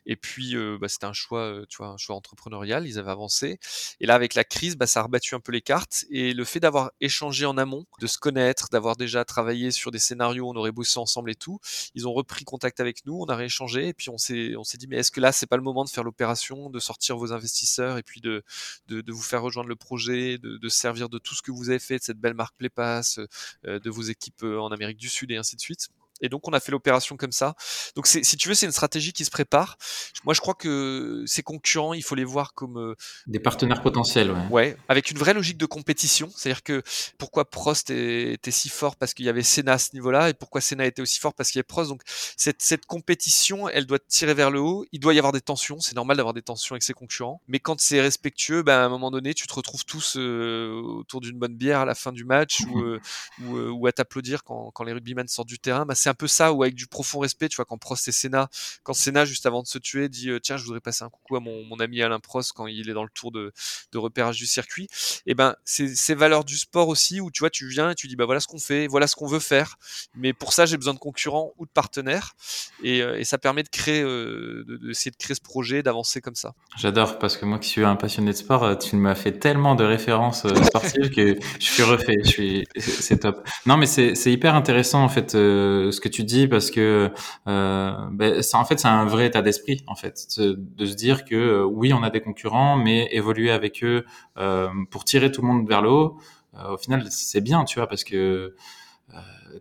[0.07, 2.87] Et puis euh, bah, c'était un choix, tu vois, un choix entrepreneurial.
[2.87, 3.59] Ils avaient avancé.
[3.99, 5.61] Et là avec la crise, bah, ça a rebattu un peu les
[6.09, 9.99] et le fait d'avoir échangé en amont, de se connaître, d'avoir déjà travaillé sur des
[9.99, 11.59] scénarios, on aurait bossé ensemble et tout,
[11.95, 14.77] ils ont repris contact avec nous, on a rééchangé et puis on s'est on s'est
[14.77, 17.33] dit mais est-ce que là c'est pas le moment de faire l'opération, de sortir vos
[17.33, 18.43] investisseurs et puis de
[18.87, 21.69] de, de vous faire rejoindre le projet, de, de, servir de tout ce que vous
[21.69, 23.19] avez fait de cette belle marque Playpass,
[23.65, 25.89] euh, de vos équipes euh, en Amérique du Sud et ainsi de suite?
[26.21, 27.55] Et donc on a fait l'opération comme ça.
[27.95, 29.77] Donc si tu veux, c'est une stratégie qui se prépare.
[30.25, 32.95] Moi, je crois que ces concurrents, il faut les voir comme euh,
[33.27, 34.31] des partenaires potentiels.
[34.31, 34.47] Ouais.
[34.49, 36.29] ouais, avec une vraie logique de compétition.
[36.35, 36.83] C'est-à-dire que
[37.17, 40.61] pourquoi Prost était si fort parce qu'il y avait Senna à ce niveau-là, et pourquoi
[40.61, 41.89] Senna était aussi fort parce qu'il y avait Prost.
[41.89, 44.85] Donc cette, cette compétition, elle doit tirer vers le haut.
[44.91, 45.79] Il doit y avoir des tensions.
[45.79, 47.41] C'est normal d'avoir des tensions avec ses concurrents.
[47.47, 51.21] Mais quand c'est respectueux, ben, à un moment donné, tu te retrouves tous euh, autour
[51.21, 52.99] d'une bonne bière à la fin du match ou, euh,
[53.43, 55.85] ou, ou, à t'applaudir quand, quand les rugbymen sortent du terrain.
[55.85, 58.49] Ben, un peu ça, ou avec du profond respect, tu vois, quand Prost et Senna,
[58.83, 61.35] quand Senna, juste avant de se tuer, dit euh, Tiens, je voudrais passer un coucou
[61.35, 63.53] à mon, mon, ami Alain Prost quand il est dans le tour de,
[63.91, 64.85] de repérage du circuit.
[65.25, 67.95] Et eh ben, c'est ces valeurs du sport aussi, où tu vois, tu viens et
[67.95, 69.77] tu dis Bah voilà ce qu'on fait, voilà ce qu'on veut faire.
[70.15, 72.35] Mais pour ça, j'ai besoin de concurrents ou de partenaires.
[72.83, 76.53] Et, euh, ça permet de créer, euh, d'essayer de, créer ce projet, d'avancer comme ça.
[76.77, 79.83] J'adore, parce que moi qui suis un passionné de sport, tu m'as fait tellement de
[79.83, 82.15] références sportives que je suis refait.
[82.23, 83.45] Je suis, c'est top.
[83.65, 85.35] Non, mais c'est hyper intéressant en fait
[85.97, 87.11] ce que tu dis parce que
[87.47, 91.25] euh, ben, ça, en fait c'est un vrai état d'esprit en fait de, se dire
[91.25, 94.05] que euh, oui on a des concurrents mais évoluer avec eux
[94.37, 96.17] euh, pour tirer tout le monde vers le haut
[96.55, 98.55] euh, au final c'est bien tu vois parce que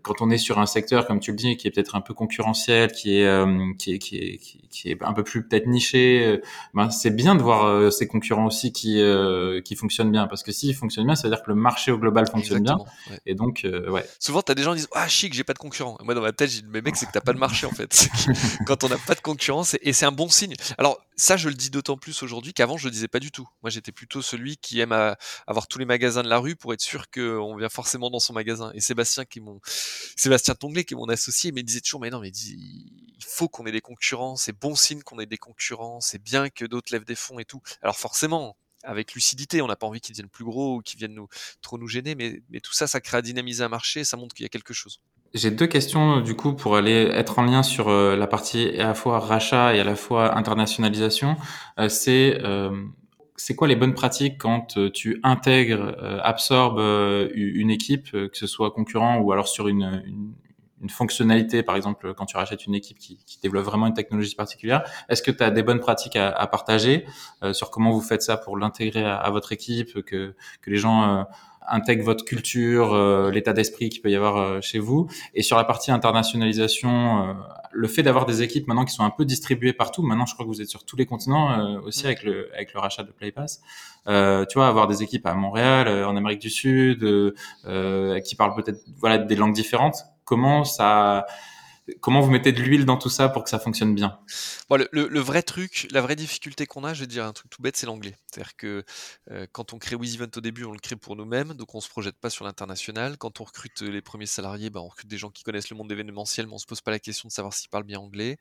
[0.03, 2.15] quand on est sur un secteur, comme tu le dis, qui est peut-être un peu
[2.15, 6.25] concurrentiel, qui est, euh, qui est, qui est, qui est un peu plus peut-être niché,
[6.25, 6.43] euh,
[6.75, 9.01] ben c'est bien de voir ces concurrents aussi qui,
[9.65, 10.27] qui fonctionnent bien.
[10.27, 12.79] Parce que s'ils fonctionnent bien, ça veut dire que le marché au global fonctionne bien.
[13.25, 14.05] Et donc, ouais.
[14.19, 15.97] Souvent, tu as des gens qui disent Ah, chic, j'ai pas de concurrent.
[16.03, 17.73] Moi, dans ma tête, j'ai dit Mais mec, c'est que t'as pas de marché en
[17.73, 18.09] fait.
[18.67, 20.55] quand on n'a pas de concurrence, et c'est un bon signe.
[20.79, 23.49] Alors, ça, je le dis d'autant plus aujourd'hui qu'avant, je le disais pas du tout.
[23.63, 24.93] Moi, j'étais plutôt celui qui aime
[25.47, 28.35] avoir tous les magasins de la rue pour être sûr qu'on vient forcément dans son
[28.35, 28.71] magasin.
[28.75, 29.61] Et Sébastien, qui mon,
[30.17, 33.67] Sébastien Tonglet, qui est mon associé, mais disait toujours, mais non, mais il faut qu'on
[33.67, 37.05] ait des concurrents, c'est bon signe qu'on ait des concurrents, c'est bien que d'autres lèvent
[37.05, 37.61] des fonds et tout.
[37.83, 41.15] Alors forcément, avec lucidité, on n'a pas envie qu'ils deviennent plus gros ou qu'ils viennent
[41.15, 41.29] nous,
[41.61, 44.35] trop nous gêner, mais, mais tout ça, ça crée à dynamiser un marché, ça montre
[44.35, 45.01] qu'il y a quelque chose.
[45.35, 48.89] J'ai deux questions du coup pour aller être en lien sur euh, la partie à
[48.89, 51.37] la fois rachat et à la fois internationalisation.
[51.79, 52.71] Euh, c'est euh,
[53.37, 58.31] c'est quoi les bonnes pratiques quand euh, tu intègres, euh, absorbes euh, une équipe, que
[58.33, 60.03] ce soit concurrent ou alors sur une,
[60.89, 65.21] fonctionnalité, par exemple quand tu rachètes une équipe qui, développe vraiment une technologie particulière, est-ce
[65.21, 67.05] que tu as des bonnes pratiques à, partager
[67.53, 70.35] sur comment vous faites ça pour l'intégrer à, votre équipe, que
[70.67, 71.27] les gens
[71.69, 72.97] intègrent votre culture,
[73.31, 75.09] l'état d'esprit qu'il peut y avoir chez vous.
[75.35, 77.37] Et sur la partie internationalisation,
[77.77, 80.47] le fait d'avoir des équipes maintenant qui sont un peu distribuées partout, maintenant je crois
[80.47, 83.13] que vous êtes sur tous les continents euh, aussi avec le avec le rachat de
[83.13, 83.61] PlayPass.
[84.09, 88.35] Euh, tu vois, avoir des équipes à Montréal, euh, en Amérique du Sud, euh, qui
[88.35, 89.97] parlent peut-être voilà des langues différentes.
[90.25, 91.27] Comment ça
[92.01, 94.19] Comment vous mettez de l'huile dans tout ça pour que ça fonctionne bien?
[94.69, 97.49] Bon, le, le, vrai truc, la vraie difficulté qu'on a, je vais dire un truc
[97.49, 98.17] tout bête, c'est l'anglais.
[98.27, 98.85] C'est-à-dire que
[99.31, 101.89] euh, quand on crée WizEvent au début, on le crée pour nous-mêmes, donc on se
[101.89, 103.17] projette pas sur l'international.
[103.19, 105.91] Quand on recrute les premiers salariés, bah, on recrute des gens qui connaissent le monde
[105.93, 108.39] événementiel, mais on se pose pas la question de savoir s'ils parlent bien anglais.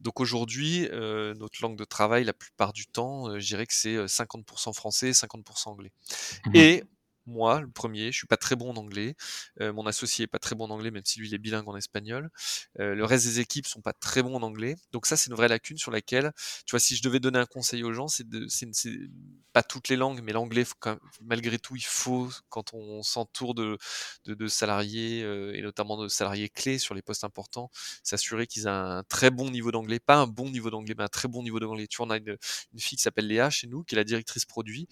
[0.00, 3.74] Donc aujourd'hui, euh, notre langue de travail, la plupart du temps, euh, je dirais que
[3.74, 5.92] c'est 50% français, 50% anglais.
[6.46, 6.84] Mmh Et
[7.26, 9.16] moi, le premier, je suis pas très bon en anglais.
[9.60, 11.68] Euh, mon associé est pas très bon en anglais, même si lui il est bilingue
[11.68, 12.30] en espagnol.
[12.80, 14.76] Euh, le reste des équipes sont pas très bons en anglais.
[14.92, 16.32] Donc ça, c'est une vraie lacune sur laquelle,
[16.66, 18.46] tu vois, si je devais donner un conseil aux gens, c'est de,
[19.52, 20.64] pas toutes les langues, mais l'anglais,
[21.22, 23.78] malgré tout, il faut quand on s'entoure de,
[24.48, 27.70] salariés euh, et notamment de salariés clés sur les postes importants,
[28.02, 31.08] s'assurer qu'ils aient un très bon niveau d'anglais, pas un bon niveau d'anglais, mais un
[31.08, 31.86] très bon niveau d'anglais.
[31.88, 32.36] Tu vois, on a une,
[32.72, 34.86] une fille qui s'appelle Léa chez nous, qui est la directrice produit,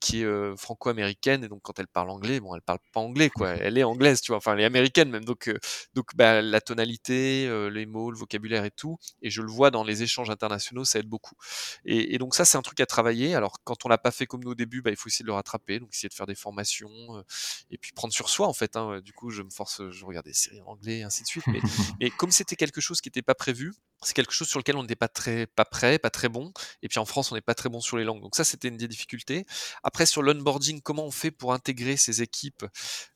[0.00, 3.50] qui est franco-américaine et donc quand elle parle anglais, bon, elle parle pas anglais quoi,
[3.50, 5.58] elle est anglaise, tu vois, enfin elle est américaine même, donc euh,
[5.94, 9.70] donc bah, la tonalité, euh, les mots, le vocabulaire et tout, et je le vois
[9.70, 11.34] dans les échanges internationaux, ça aide beaucoup.
[11.84, 13.34] Et, donc ça c'est un truc à travailler.
[13.34, 15.28] Alors quand on l'a pas fait comme nous au début, bah, il faut essayer de
[15.28, 17.22] le rattraper, donc essayer de faire des formations euh,
[17.70, 18.76] et puis prendre sur soi en fait.
[18.76, 21.28] Hein, du coup je me force, je regarde des séries en anglais et ainsi de
[21.28, 21.60] suite, mais,
[22.00, 23.72] mais comme c'était quelque chose qui n'était pas prévu,
[24.02, 26.52] c'est quelque chose sur lequel on n'était pas très pas prêt, pas très bon.
[26.82, 28.20] Et puis en France, on n'est pas très bon sur les langues.
[28.20, 29.46] Donc ça, c'était une des difficultés.
[29.82, 32.64] Après, sur l'onboarding, comment on pour intégrer ces équipes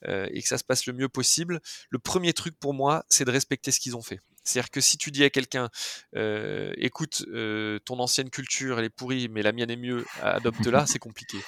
[0.06, 3.24] euh, et que ça se passe le mieux possible Le premier truc pour moi, c'est
[3.24, 4.20] de respecter ce qu'ils ont fait.
[4.44, 5.68] C'est-à-dire que si tu dis à quelqu'un,
[6.14, 10.86] euh, écoute, euh, ton ancienne culture, elle est pourrie, mais la mienne est mieux, adopte-la,
[10.86, 11.38] c'est compliqué.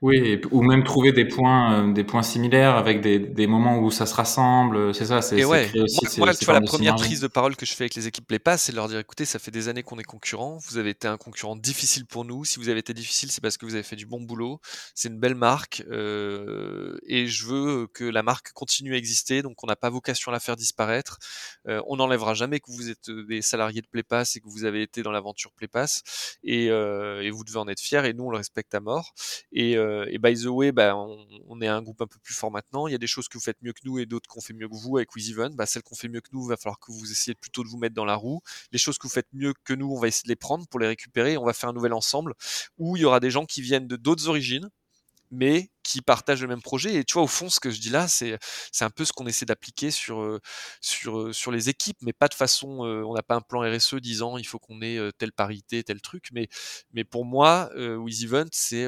[0.00, 3.90] Oui, ou même trouver des points, euh, des points similaires avec des, des moments où
[3.90, 4.94] ça se rassemble.
[4.94, 6.20] C'est ça, c'est ouais, aussi.
[6.20, 8.62] Moi, tu vois, la première prise de parole que je fais avec les équipes Playpass,
[8.62, 10.58] c'est de leur dire écoutez, ça fait des années qu'on est concurrents.
[10.68, 12.44] Vous avez été un concurrent difficile pour nous.
[12.44, 14.60] Si vous avez été difficile, c'est parce que vous avez fait du bon boulot.
[14.94, 19.42] C'est une belle marque euh, et je veux que la marque continue à exister.
[19.42, 21.18] Donc, on n'a pas vocation à la faire disparaître.
[21.66, 24.82] Euh, on n'enlèvera jamais que vous êtes des salariés de Playpass et que vous avez
[24.82, 28.06] été dans l'aventure Playpass et, euh, et vous devez en être fiers.
[28.06, 29.12] Et nous, on le respecte à mort.
[29.50, 32.50] Et euh, et by the way, bah, on, est un groupe un peu plus fort
[32.50, 32.86] maintenant.
[32.86, 34.52] Il y a des choses que vous faites mieux que nous et d'autres qu'on fait
[34.52, 35.54] mieux que vous avec WizEven.
[35.54, 37.68] Bah, celles qu'on fait mieux que nous, il va falloir que vous essayiez plutôt de
[37.68, 38.40] vous mettre dans la roue.
[38.72, 40.80] Les choses que vous faites mieux que nous, on va essayer de les prendre pour
[40.80, 41.36] les récupérer.
[41.36, 42.34] on va faire un nouvel ensemble
[42.78, 44.68] où il y aura des gens qui viennent de d'autres origines,
[45.30, 46.94] mais qui partagent le même projet.
[46.96, 48.38] Et tu vois, au fond, ce que je dis là, c'est
[48.72, 50.38] c'est un peu ce qu'on essaie d'appliquer sur
[50.80, 52.68] sur sur les équipes, mais pas de façon.
[52.80, 56.28] on n'a pas un plan RSE disant il faut qu'on ait telle parité, tel truc.
[56.32, 56.48] Mais
[56.92, 58.84] mais pour moi, euh, Event, c'est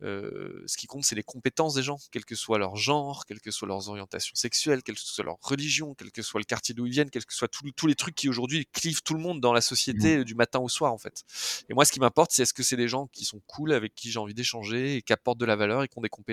[0.00, 3.50] ce qui compte, c'est les compétences des gens, quel que soit leur genre, quelles que
[3.50, 6.86] soient leurs orientations sexuelles, quelle que soit leur religion, quel que soit le quartier d'où
[6.86, 9.52] ils viennent, quels que soient tous les trucs qui aujourd'hui clivent tout le monde dans
[9.52, 10.24] la société mmh.
[10.24, 11.22] du matin au soir en fait.
[11.68, 13.94] Et moi, ce qui m'importe, c'est est-ce que c'est des gens qui sont cool, avec
[13.94, 16.31] qui j'ai envie d'échanger et qui apportent de la valeur et qui ont des compétences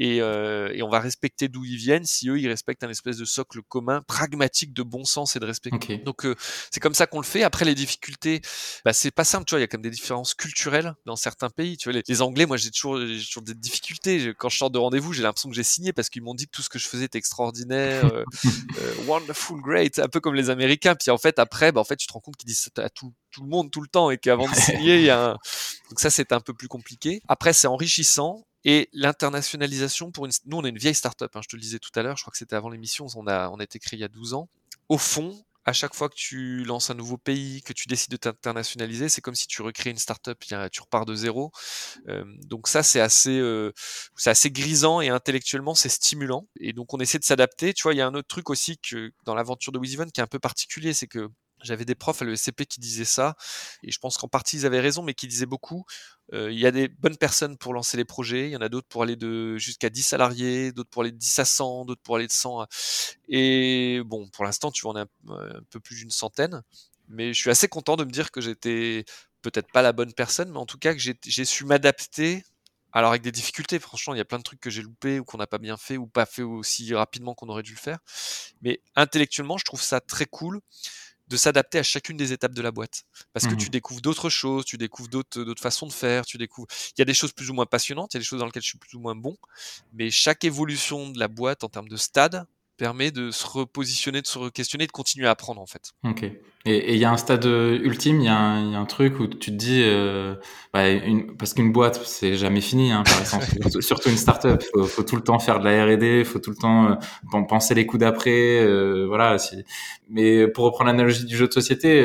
[0.00, 3.24] euh, et, on va respecter d'où ils viennent si eux ils respectent un espèce de
[3.24, 5.70] socle commun pragmatique de bon sens et de respect.
[6.04, 6.34] Donc euh,
[6.70, 7.42] c'est comme ça qu'on le fait.
[7.42, 8.40] Après les difficultés,
[8.84, 11.50] bah, c'est pas simple, tu vois, il y a comme des différences culturelles dans certains
[11.50, 11.76] pays.
[11.76, 14.34] Tu vois, les, Anglais, moi j'ai toujours, toujours des difficultés.
[14.38, 16.52] Quand je sors de rendez-vous, j'ai l'impression que j'ai signé parce qu'ils m'ont dit que
[16.52, 18.24] tout ce que je faisais était extraordinaire, euh,
[19.06, 20.94] wonderful, great, un peu comme les Américains.
[20.94, 22.88] Puis en fait après, bah, en fait tu te rends compte qu'ils disent ça à
[22.88, 25.32] tout, tout le monde tout le temps et qu'avant de signer, il y a un...
[25.88, 27.22] donc ça c'est un peu plus compliqué.
[27.28, 30.32] Après c'est enrichissant et l'internationalisation pour une...
[30.46, 32.22] Nous, on est une vieille startup, hein, je te le disais tout à l'heure, je
[32.22, 34.34] crois que c'était avant l'émission, on a, on a été créé il y a 12
[34.34, 34.48] ans.
[34.88, 38.16] Au fond, à chaque fois que tu lances un nouveau pays, que tu décides de
[38.16, 40.38] t'internationaliser, c'est comme si tu recrées une startup,
[40.72, 41.52] tu repars de zéro.
[42.08, 43.72] Euh, donc ça, c'est assez, euh,
[44.16, 46.46] c'est assez grisant et intellectuellement, c'est stimulant.
[46.58, 47.74] Et donc on essaie de s'adapter.
[47.74, 50.20] Tu vois, il y a un autre truc aussi que dans l'aventure de WizEven qui
[50.20, 51.28] est un peu particulier, c'est que
[51.62, 53.36] j'avais des profs à l'ESCP qui disaient ça,
[53.82, 55.84] et je pense qu'en partie ils avaient raison, mais qui disaient beaucoup.
[56.32, 58.68] Euh, il y a des bonnes personnes pour lancer les projets, il y en a
[58.68, 62.02] d'autres pour aller de jusqu'à 10 salariés, d'autres pour aller de 10 à 100, d'autres
[62.02, 62.68] pour aller de 100 à...
[63.28, 66.62] Et bon, pour l'instant, tu vois, on est un, peu plus d'une centaine,
[67.08, 69.04] mais je suis assez content de me dire que j'étais
[69.42, 72.44] peut-être pas la bonne personne, mais en tout cas que j'ai su m'adapter.
[72.92, 75.24] Alors avec des difficultés, franchement, il y a plein de trucs que j'ai loupés ou
[75.24, 77.98] qu'on n'a pas bien fait ou pas fait aussi rapidement qu'on aurait dû le faire.
[78.62, 80.60] Mais intellectuellement, je trouve ça très cool
[81.30, 83.04] de s'adapter à chacune des étapes de la boîte.
[83.32, 86.38] Parce que tu mmh découvres d'autres choses, tu découvres d'autres, d'autres façons de faire, tu
[86.38, 86.66] découvres.
[86.96, 88.46] Il y a des choses plus ou moins passionnantes, il y a des choses dans
[88.46, 89.36] lesquelles je suis plus ou moins bon,
[89.92, 92.44] mais chaque évolution de la boîte en termes de stade
[92.80, 95.92] permet de se repositionner, de se questionner, de continuer à apprendre en fait.
[96.02, 96.24] Ok.
[96.64, 99.50] Et il y a un stade euh, ultime, il y, a un truc où tu
[99.50, 100.34] te dis, euh,
[100.72, 103.46] bah, une, parce qu'une boîte, c'est jamais fini, hein, par exemple,
[103.82, 106.56] surtout une startup, faut, faut tout le temps faire de la R&D, faut tout le
[106.56, 109.36] temps euh, penser les coups d'après, euh, voilà.
[110.08, 111.98] Mais pour reprendre l'analogie du jeu de société,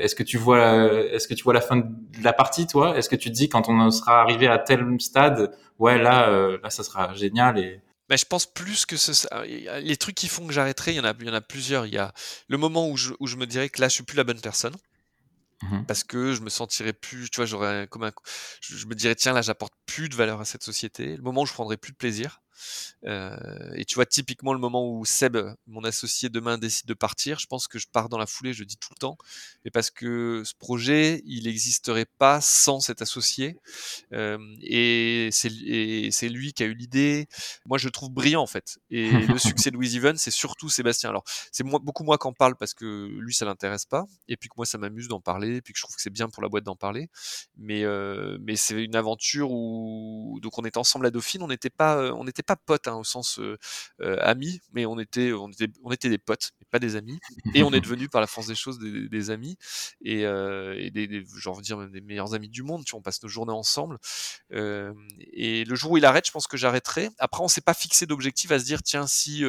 [0.00, 1.86] est-ce que tu vois, est-ce que tu vois la fin de
[2.22, 2.96] la partie, toi?
[2.96, 6.30] Est-ce que tu te dis quand on sera arrivé à tel stade, ouais, là,
[6.62, 9.12] là, ça sera génial et mais je pense plus que ce,
[9.80, 11.86] les trucs qui font que j'arrêterai, il y en a, il y en a plusieurs.
[11.86, 12.12] Il y a
[12.48, 14.40] le moment où je, où je me dirais que là, je suis plus la bonne
[14.40, 14.74] personne.
[15.62, 18.12] Mmh parce que je me sentirais plus, tu vois, j'aurais comme un,
[18.62, 21.16] je, me dirais tiens là j'apporte plus de valeur à cette société.
[21.16, 22.40] Le moment où je prendrais plus de plaisir.
[23.06, 23.36] Euh,
[23.74, 25.36] et tu vois typiquement le moment où Seb,
[25.66, 28.64] mon associé demain décide de partir, je pense que je pars dans la foulée, je
[28.64, 29.16] dis tout le temps,
[29.64, 33.56] mais parce que ce projet il n'existerait pas sans cet associé.
[34.12, 37.28] Euh, et c'est lui qui a eu l'idée.
[37.66, 38.78] Moi je le trouve brillant en fait.
[38.90, 41.10] Et le succès de Louis Even c'est surtout Sébastien.
[41.10, 44.48] Alors c'est beaucoup moi qui en parle parce que lui ça l'intéresse pas, et puis
[44.48, 46.42] que moi ça m'amuse d'en parler, et puis que je trouve que c'est bien pour
[46.42, 47.08] la boîte d'en parler.
[47.56, 51.70] Mais euh, mais c'est une aventure où donc on était ensemble à Dauphine, on n'était
[51.70, 53.56] pas on n'était pas potes hein, au sens euh,
[54.00, 57.18] euh, amis, mais on était on était on était des potes, mais pas des amis.
[57.54, 59.56] Et on est devenus par la force des choses des, amis
[60.02, 62.84] et, et des, des genre dire même des meilleurs amis du monde.
[62.84, 63.98] Tu vois, on passe nos journées ensemble.
[64.50, 67.10] et le jour où il arrête, je pense que j'arrêterai.
[67.18, 69.44] Après, on s'est pas fixé d'objectif à se dire tiens si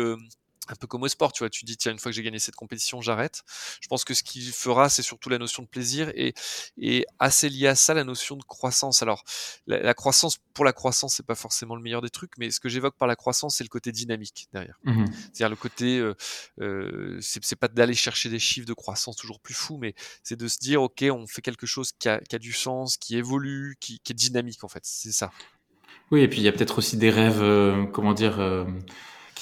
[0.72, 2.40] un peu comme au sport, tu vois, tu dis tiens une fois que j'ai gagné
[2.40, 3.44] cette compétition, j'arrête.
[3.82, 6.34] Je pense que ce qui fera, c'est surtout la notion de plaisir et,
[6.78, 9.02] et assez lié à ça la notion de croissance.
[9.02, 9.24] Alors
[9.68, 12.70] la, croissance pour la croissance, c'est pas forcément le meilleur des trucs, mais ce que
[12.70, 14.80] j'évoque par la croissance, c'est le côté dynamique derrière.
[14.84, 16.16] Mmh C'est-à-dire le côté, euh,
[16.62, 19.94] euh, c'est pas d'aller chercher des chiffres de croissance toujours plus fous, mais
[20.24, 22.98] c'est de se dire ok, on fait quelque chose qui a, qui a du sens,
[22.98, 24.84] qui évolue, qui, qui est dynamique en fait.
[24.84, 25.32] C'est ça.
[26.12, 28.40] Oui, et puis il y a peut-être aussi des rêves, euh, comment dire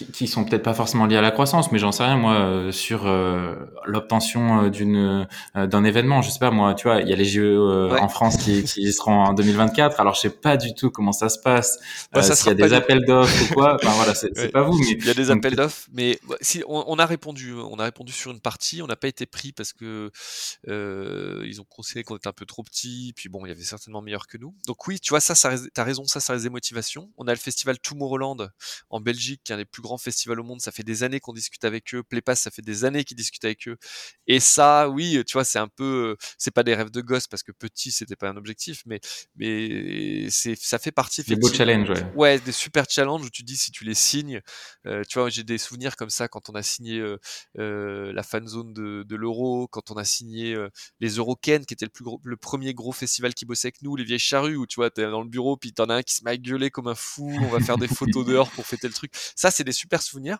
[0.01, 2.33] euh, qui, sont peut-être pas forcément liés à la croissance, mais j'en sais rien moi
[2.33, 6.21] euh, sur euh, l'obtention euh, d'une d'un événement.
[6.21, 8.91] Je sais pas moi, tu vois, il y a les JO en France qui, qui
[8.93, 9.99] seront en 2024.
[9.99, 11.79] Alors je sais pas du tout comment ça se passe.
[12.11, 14.77] Bah, S'il y a des appels d'offres ou quoi, enfin voilà, c'est pas vous.
[14.79, 17.83] Mais il y a des appels d'offres, mais si on, on, a répondu, on a
[17.83, 20.11] répondu sur une partie, on n'a pas été pris parce que
[20.67, 24.01] ils ont considéré qu'on était un peu trop petit, puis bon, il y avait certainement
[24.01, 24.55] meilleur que nous.
[24.67, 27.09] Donc oui, tu vois ça, ça t'as raison, ça, ça reste des motivations.
[27.17, 28.49] On a le festival Tomorrowland
[28.89, 30.61] en Belgique, qui est un des plus grands grands festivals au monde.
[30.61, 32.03] Ça fait des années qu'on discute avec eux.
[32.03, 33.77] Playpass, ça fait des années qu'ils discutent avec eux.
[34.27, 37.43] Et ça, oui, tu vois, c'est un peu, c'est pas des rêves de gosse parce
[37.43, 38.99] que petit, c'était pas un objectif, mais
[39.35, 41.23] mais c'est ça fait partie.
[41.23, 42.11] Des beaux challenges, ouais.
[42.15, 44.41] Ouais, des super challenges où tu dis si tu les signes.
[44.85, 47.17] Euh, tu vois, j'ai des souvenirs comme ça quand on a signé euh,
[47.57, 50.55] euh, la fan zone de, de l'Euro, quand on a signé
[50.99, 53.95] les Euroken, qui était le plus gros, le premier gros festival qui bossait avec nous,
[53.95, 56.15] les vieilles charrues où tu vois, t'es dans le bureau puis t'en as un qui
[56.15, 57.31] se met à gueuler comme un fou.
[57.41, 59.11] On va faire des photos dehors pour fêter le truc.
[59.35, 60.39] Ça, c'est des super souvenirs.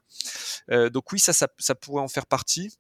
[0.72, 2.78] Euh, donc oui, ça, ça, ça pourrait en faire partie.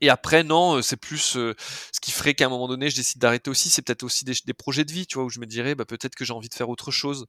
[0.00, 1.54] Et après, non, euh, c'est plus euh,
[1.92, 3.68] ce qui ferait qu'à un moment donné, je décide d'arrêter aussi.
[3.68, 5.84] C'est peut-être aussi des, des, projets de vie, tu vois, où je me dirais, bah,
[5.84, 7.26] peut-être que j'ai envie de faire autre chose.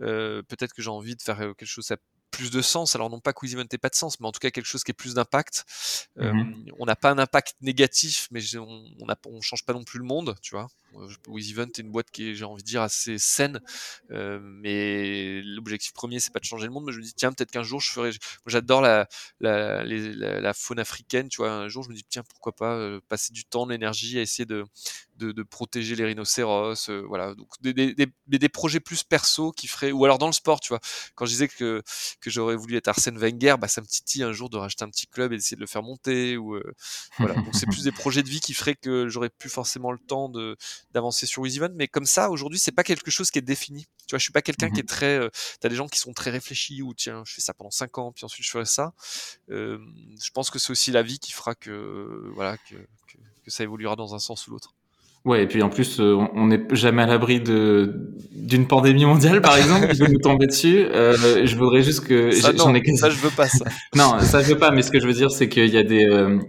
[0.00, 1.96] Euh, peut-être que j'ai envie de faire quelque chose à
[2.32, 2.96] plus de sens.
[2.96, 4.90] Alors non pas que n'ait pas de sens, mais en tout cas quelque chose qui
[4.90, 5.64] ait plus d'impact.
[6.16, 6.22] Mmh.
[6.22, 8.84] Euh, on n'a pas un impact négatif, mais on,
[9.26, 10.66] on change pas non plus le monde, tu vois.
[11.38, 13.60] Event est une boîte qui est, j'ai envie de dire, assez saine,
[14.10, 16.84] euh, mais l'objectif premier, c'est pas de changer le monde.
[16.86, 18.10] Mais je me dis, tiens, peut-être qu'un jour, je ferai.
[18.46, 19.08] J'adore la,
[19.40, 21.52] la, la, la, faune africaine, tu vois.
[21.52, 24.22] Un jour, je me dis, tiens, pourquoi pas euh, passer du temps, de l'énergie à
[24.22, 24.64] essayer de,
[25.16, 27.34] de, de, protéger les rhinocéros, euh, voilà.
[27.34, 30.60] Donc des, des, des, des, projets plus perso qui feraient, ou alors dans le sport,
[30.60, 30.80] tu vois.
[31.14, 31.82] Quand je disais que
[32.20, 34.88] que j'aurais voulu être Arsène Wenger, bah ça me titille un jour de racheter un
[34.88, 36.74] petit club et d'essayer de le faire monter, ou euh,
[37.18, 37.34] voilà.
[37.34, 40.28] Donc c'est plus des projets de vie qui feraient que j'aurais plus forcément le temps
[40.28, 40.56] de
[40.92, 43.86] d'avancer sur WizEvent, mais comme ça aujourd'hui c'est pas quelque chose qui est défini.
[44.06, 44.72] Tu vois, je suis pas quelqu'un mmh.
[44.72, 45.18] qui est très.
[45.18, 45.30] Euh,
[45.60, 48.12] T'as des gens qui sont très réfléchis ou tiens, je fais ça pendant 5 ans,
[48.12, 48.92] puis ensuite je ferai ça.
[49.50, 49.78] Euh,
[50.20, 53.62] je pense que c'est aussi la vie qui fera que voilà que, que, que ça
[53.62, 54.74] évoluera dans un sens ou l'autre.
[55.24, 59.40] Ouais, et puis en plus, euh, on n'est jamais à l'abri de d'une pandémie mondiale,
[59.40, 60.84] par exemple, qui peut nous tomber dessus.
[60.90, 63.64] Euh, je voudrais juste que j'en ai ça, je veux pas ça.
[63.94, 64.72] non, ça je veux pas.
[64.72, 66.40] Mais ce que je veux dire, c'est qu'il y a des, euh,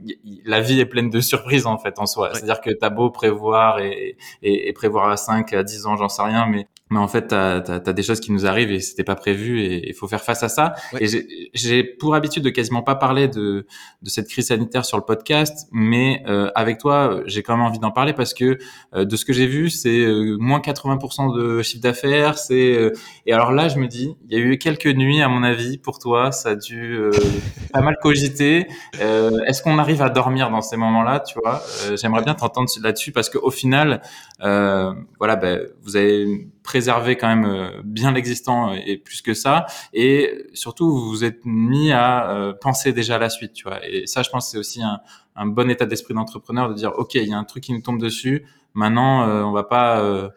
[0.43, 2.32] la vie est pleine de surprises en fait en soi.
[2.34, 6.09] C'est-à-dire que t'as beau prévoir et, et, et, prévoir à 5, à 10 ans, j'en
[6.09, 9.04] sais rien, mais mais en fait, tu as, des choses qui nous arrivent et c'était
[9.04, 10.74] pas prévu et il faut faire face à ça.
[10.94, 11.04] Ouais.
[11.04, 13.66] Et j'ai pour habitude de quasiment pas parler de,
[14.02, 17.80] de cette crise sanitaire sur le podcast, mais euh, avec toi, j'ai quand même envie
[17.80, 18.60] d'en parler parce que
[18.94, 22.38] euh, de ce que j'ai vu, c'est euh, moins 80% de chiffre d'affaires.
[22.38, 22.91] C'est euh,
[23.26, 25.80] et alors là, je me dis, il y a eu quelques nuits, à mon avis,
[25.80, 27.12] pour toi, ça a dû euh,
[27.74, 28.68] pas mal cogiter.
[29.00, 31.64] Est-ce qu'on arrive à dormir dans ces moments-là, tu vois?
[31.96, 34.02] J'aimerais bien t'entendre là-dessus parce qu'au final,
[34.39, 39.66] voilà, ben, vous avez préserver quand même euh, bien l'existant euh, et plus que ça.
[39.93, 43.86] Et surtout, vous vous êtes mis à euh, penser déjà à la suite, tu vois.
[43.86, 47.28] Et ça, je pense, c'est aussi un, bon état d'esprit d'entrepreneur de dire, ok, il
[47.28, 48.45] y a un truc qui nous tombe dessus.
[48.74, 50.32] Maintenant, euh, on va pas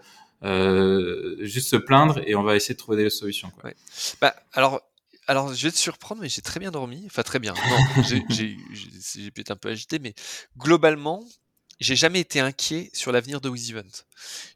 [1.41, 3.51] juste se plaindre et on va essayer de trouver des solutions.
[3.51, 3.70] Quoi.
[3.70, 3.77] Ouais.
[4.20, 4.81] Bah, alors.
[5.29, 7.03] Alors, je vais te surprendre, mais j'ai très bien dormi.
[7.07, 7.53] Enfin, très bien.
[8.31, 10.14] J'ai pu être un peu agité, mais
[10.57, 11.24] globalement,
[11.81, 14.05] j'ai jamais été inquiet sur l'avenir de WizEvent.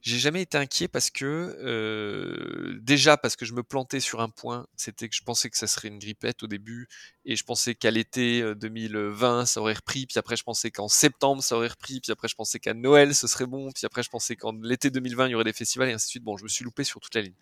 [0.03, 4.29] J'ai jamais été inquiet parce que euh, déjà parce que je me plantais sur un
[4.29, 6.89] point, c'était que je pensais que ça serait une grippette au début
[7.25, 11.43] et je pensais qu'à l'été 2020 ça aurait repris, puis après je pensais qu'en septembre
[11.43, 14.11] ça aurait repris, puis après je pensais qu'à Noël ce serait bon, puis après je
[14.11, 16.25] pensais qu'en l'été 2020 il y aurait des festivals et ainsi de suite.
[16.25, 17.35] Bon, je me suis loupé sur toute la ligne.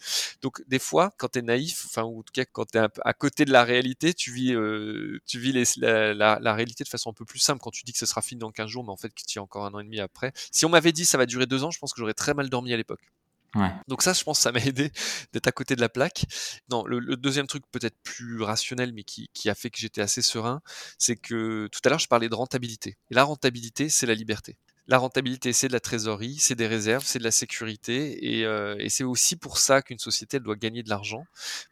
[0.43, 2.81] Donc des fois quand tu es naïf, enfin ou en tout cas quand tu es
[2.81, 7.14] à côté de la réalité, tu vis euh, tu vis la, réalité de façon un
[7.14, 8.97] peu plus simple quand tu dis que ce sera fini dans 15 jours, mais en
[8.97, 10.33] fait qu'il y a encore un an et demi après.
[10.51, 12.49] Si on m'avait dit ça va durer deux ans, je pense que j'aurais très mal
[12.49, 13.11] dormi à l'époque.
[13.55, 13.73] Ouais.
[13.89, 14.93] Donc ça, je pense, ça m'a aidé
[15.33, 16.25] d'être à côté de la plaque.
[16.71, 20.03] Non, le, le deuxième truc peut-être plus rationnel, mais qui, qui a fait que j'étais
[20.03, 20.61] assez serein,
[20.99, 22.97] c'est que tout à l'heure, je parlais de rentabilité.
[23.11, 24.57] Et la rentabilité, c'est la liberté.
[24.89, 28.74] La rentabilité, c'est de la trésorerie, c'est des réserves, c'est de la sécurité, et, euh,
[28.78, 31.24] et c'est aussi pour ça qu'une société elle doit gagner de l'argent,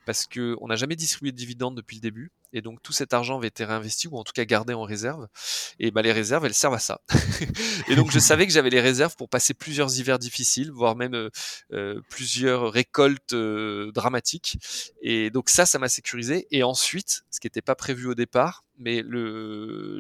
[0.05, 3.13] parce que on n'a jamais distribué de dividendes depuis le début, et donc tout cet
[3.13, 5.29] argent avait été réinvesti ou en tout cas gardé en réserve.
[5.79, 7.01] Et bah les réserves, elles servent à ça.
[7.89, 11.15] et donc je savais que j'avais les réserves pour passer plusieurs hivers difficiles, voire même
[11.15, 11.31] euh,
[11.73, 14.59] euh, plusieurs récoltes euh, dramatiques.
[15.03, 16.47] Et donc ça, ça m'a sécurisé.
[16.51, 19.03] Et ensuite, ce qui n'était pas prévu au départ, mais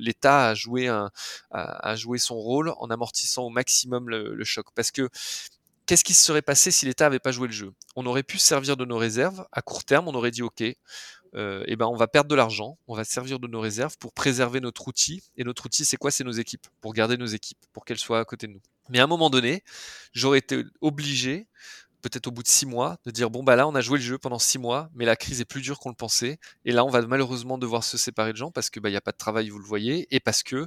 [0.00, 5.08] l'État a joué son rôle en amortissant au maximum le, choc, parce que
[5.86, 7.72] qu'est-ce qui se serait passé si l'État n'avait pas joué le jeu?
[7.94, 10.62] On aurait pu servir de nos réserves à court terme, on aurait dit OK,
[11.36, 14.12] euh, eh ben on va perdre de l'argent, on va servir de nos réserves pour
[14.12, 15.22] préserver notre outil.
[15.36, 16.10] Et notre outil, c'est quoi?
[16.10, 18.62] C'est nos équipes, pour garder nos équipes, pour qu'elles soient à côté de nous.
[18.88, 19.62] Mais à un moment donné,
[20.12, 21.46] j'aurais été obligé
[22.08, 24.04] peut-être au bout de six mois, de dire bon bah là on a joué le
[24.04, 26.84] jeu pendant six mois, mais la crise est plus dure qu'on le pensait, et là
[26.84, 29.12] on va malheureusement devoir se séparer de gens parce que bah il y a pas
[29.12, 30.66] de travail, vous le voyez, et parce que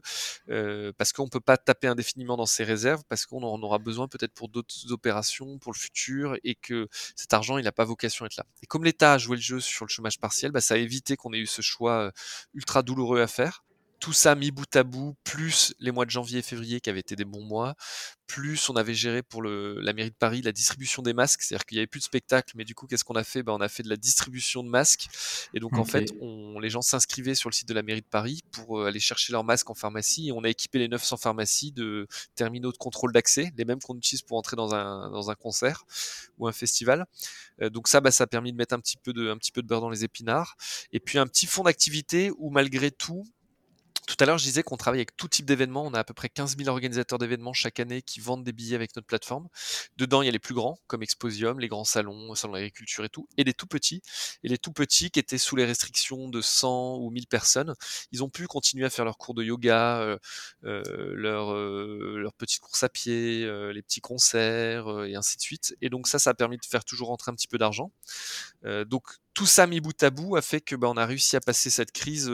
[0.50, 4.08] euh, parce qu'on peut pas taper indéfiniment dans ses réserves, parce qu'on en aura besoin
[4.08, 8.26] peut-être pour d'autres opérations, pour le futur, et que cet argent il n'a pas vocation
[8.26, 8.46] à être là.
[8.62, 11.16] Et comme l'État a joué le jeu sur le chômage partiel, bah, ça a évité
[11.16, 12.12] qu'on ait eu ce choix
[12.54, 13.64] ultra douloureux à faire
[14.00, 17.00] tout ça mis bout à bout, plus les mois de janvier et février qui avaient
[17.00, 17.76] été des bons mois,
[18.30, 21.66] plus on avait géré pour le, la mairie de Paris la distribution des masques, c'est-à-dire
[21.66, 23.42] qu'il n'y avait plus de spectacle, mais du coup, qu'est-ce qu'on a fait?
[23.42, 25.08] Ben, On a fait de la distribution de masques,
[25.54, 28.06] et donc en fait, on, les gens s'inscrivaient sur le site de la mairie de
[28.06, 31.18] Paris pour euh, aller chercher leurs masques en pharmacie, et on a équipé les 900
[31.18, 35.32] pharmacies de terminaux de contrôle d'accès, les mêmes qu'on utilise pour entrer dans un, dans
[35.32, 35.86] un concert
[36.38, 37.08] ou un festival.
[37.64, 39.52] Euh, donc ça, bah, ça a permis de mettre un petit peu de, un petit
[39.52, 40.56] peu de beurre dans les épinards,
[40.92, 43.26] et puis un petit fond d'activité où malgré tout,
[44.10, 45.86] tout à l'heure, je disais qu'on travaille avec tout type d'événements.
[45.86, 48.76] On a à peu près 15 000 organisateurs d'événements chaque année qui vendent des billets
[48.76, 49.48] avec notre plateforme.
[49.98, 53.10] Dedans, il y a les plus grands, comme Exposium, les grands salons, salon d'agriculture et
[53.10, 54.02] tout, et les tout petits.
[54.44, 57.76] Et les tout petits qui étaient sous les restrictions de 100 ou 1000 personnes,
[58.12, 60.18] ils ont pu continuer à faire leurs cours de yoga, euh,
[60.66, 65.76] euh, leurs euh, petites courses à pied, euh, les petits concerts, et ainsi de suite.
[65.82, 67.92] Et donc ça, ça a permis de faire toujours rentrer un petit peu d'argent.
[68.88, 69.04] donc
[69.40, 71.70] tout ça mis bout à bout a fait que bah, on a réussi à passer
[71.70, 72.30] cette crise,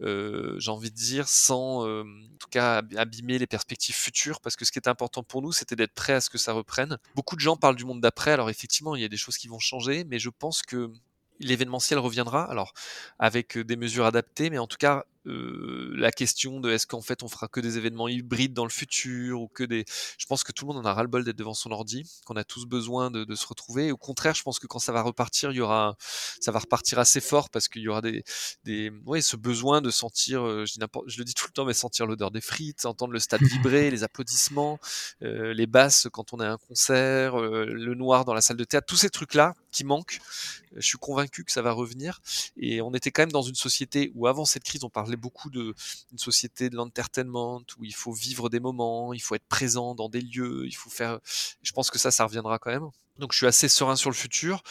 [0.00, 2.04] j'ai envie de dire, sans en
[2.38, 5.76] tout cas abîmer les perspectives futures, parce que ce qui était important pour nous, c'était
[5.76, 6.96] d'être prêt à ce que ça reprenne.
[7.14, 9.46] Beaucoup de gens parlent du monde d'après, alors effectivement, il y a des choses qui
[9.46, 10.90] vont changer, mais je pense que
[11.38, 12.72] l'événementiel reviendra, alors
[13.18, 17.22] avec des mesures adaptées, mais en tout cas euh, la question de est-ce qu'en fait
[17.22, 19.84] on fera que des événements hybrides dans le futur ou que des.
[20.18, 22.44] Je pense que tout le monde en a ras-le-bol d'être devant son ordi, qu'on a
[22.44, 23.92] tous besoin de, de, se retrouver.
[23.92, 25.96] au contraire, je pense que quand ça va repartir, il y aura,
[26.40, 28.24] ça va repartir assez fort parce qu'il y aura des,
[28.64, 31.64] des, ouais, ce besoin de sentir, euh, je, dis je le dis tout le temps,
[31.64, 34.78] mais sentir l'odeur des frites, entendre le stade vibrer, les applaudissements,
[35.22, 38.56] euh, les basses quand on est à un concert, euh, le noir dans la salle
[38.56, 40.18] de théâtre, tous ces trucs-là qui manquent.
[40.76, 42.20] Je suis convaincu que ça va revenir.
[42.56, 45.50] Et on était quand même dans une société où avant cette crise, on parlait beaucoup
[45.50, 45.74] de
[46.12, 50.08] une société de l'entertainment où il faut vivre des moments, il faut être présent dans
[50.08, 51.18] des lieux, il faut faire.
[51.62, 52.88] Je pense que ça, ça reviendra quand même.
[53.18, 54.62] Donc je suis assez serein sur le futur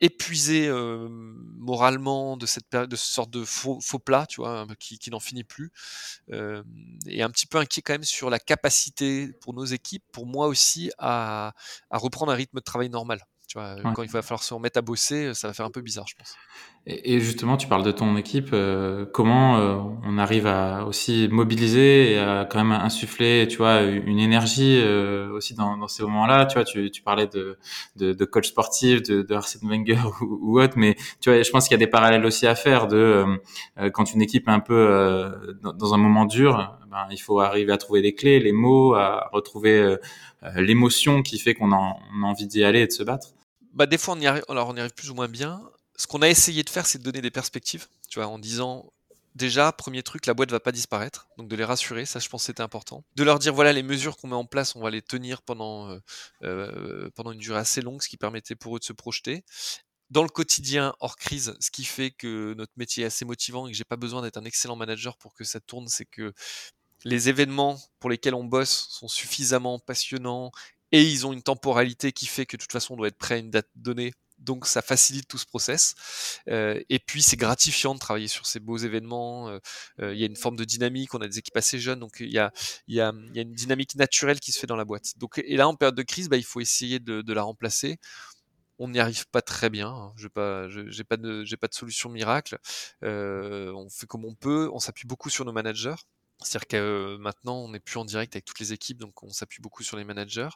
[0.00, 4.98] épuisé euh, moralement de cette de ce sorte de faux, faux plat, tu vois, qui,
[4.98, 5.72] qui n'en finit plus,
[6.32, 6.62] euh,
[7.06, 10.46] et un petit peu inquiet quand même sur la capacité pour nos équipes, pour moi
[10.46, 11.52] aussi, à,
[11.90, 13.26] à reprendre un rythme de travail normal.
[13.50, 15.80] Tu vois, quand il va falloir se remettre à bosser, ça va faire un peu
[15.80, 16.36] bizarre, je pense.
[16.86, 18.50] Et, justement, tu parles de ton équipe.
[18.52, 23.82] Euh, comment euh, on arrive à aussi mobiliser et à quand même insuffler, tu vois,
[23.82, 26.46] une énergie euh, aussi dans, dans, ces moments-là.
[26.46, 27.58] Tu vois, tu, tu parlais de,
[27.96, 31.50] de, de, coach sportif, de, de Arsène Wenger ou, ou, autre, mais tu vois, je
[31.50, 33.40] pense qu'il y a des parallèles aussi à faire de
[33.92, 37.72] quand une équipe est un peu dans, dans, un moment dur, ben, il faut arriver
[37.72, 39.96] à trouver les clés, les mots, à retrouver
[40.54, 43.30] l'émotion qui fait qu'on a, on a envie d'y aller et de se battre.
[43.72, 45.62] Bah, des fois, on y arrive, alors on y arrive plus ou moins bien
[46.00, 48.90] ce qu'on a essayé de faire, c'est de donner des perspectives, tu vois, en disant
[49.34, 52.44] déjà, premier truc, la boîte va pas disparaître, donc de les rassurer, ça je pense
[52.44, 53.04] c'était important.
[53.16, 55.90] De leur dire voilà les mesures qu'on met en place, on va les tenir pendant,
[55.90, 55.98] euh,
[56.42, 59.44] euh, pendant une durée assez longue, ce qui permettait pour eux de se projeter.
[60.08, 63.72] Dans le quotidien, hors crise, ce qui fait que notre métier est assez motivant et
[63.72, 66.32] que j'ai pas besoin d'être un excellent manager pour que ça tourne, c'est que
[67.04, 70.50] les événements pour lesquels on bosse sont suffisamment passionnants
[70.92, 73.36] et ils ont une temporalité qui fait que de toute façon on doit être prêt
[73.36, 75.94] à une date donnée donc ça facilite tout ce process.
[76.48, 79.48] Euh, et puis c'est gratifiant de travailler sur ces beaux événements.
[79.48, 79.58] Euh,
[80.00, 82.20] euh, il y a une forme de dynamique, on a des équipes assez jeunes, donc
[82.20, 82.52] il y a,
[82.88, 85.18] une dynamique naturelle qui se fait dans la boîte.
[85.18, 87.98] Donc, et là, en période de crise, bah, il faut essayer de, la remplacer.
[88.78, 89.88] On n'y arrive pas très bien.
[89.88, 90.12] Hein.
[90.16, 92.58] Je n'ai pas de solution miracle.
[93.02, 94.70] on fait comme on peut.
[94.72, 95.94] On s'appuie beaucoup sur nos managers.
[96.42, 99.60] C'est-à-dire que maintenant, on n'est plus en direct avec toutes les équipes, donc on s'appuie
[99.60, 100.48] beaucoup sur les managers.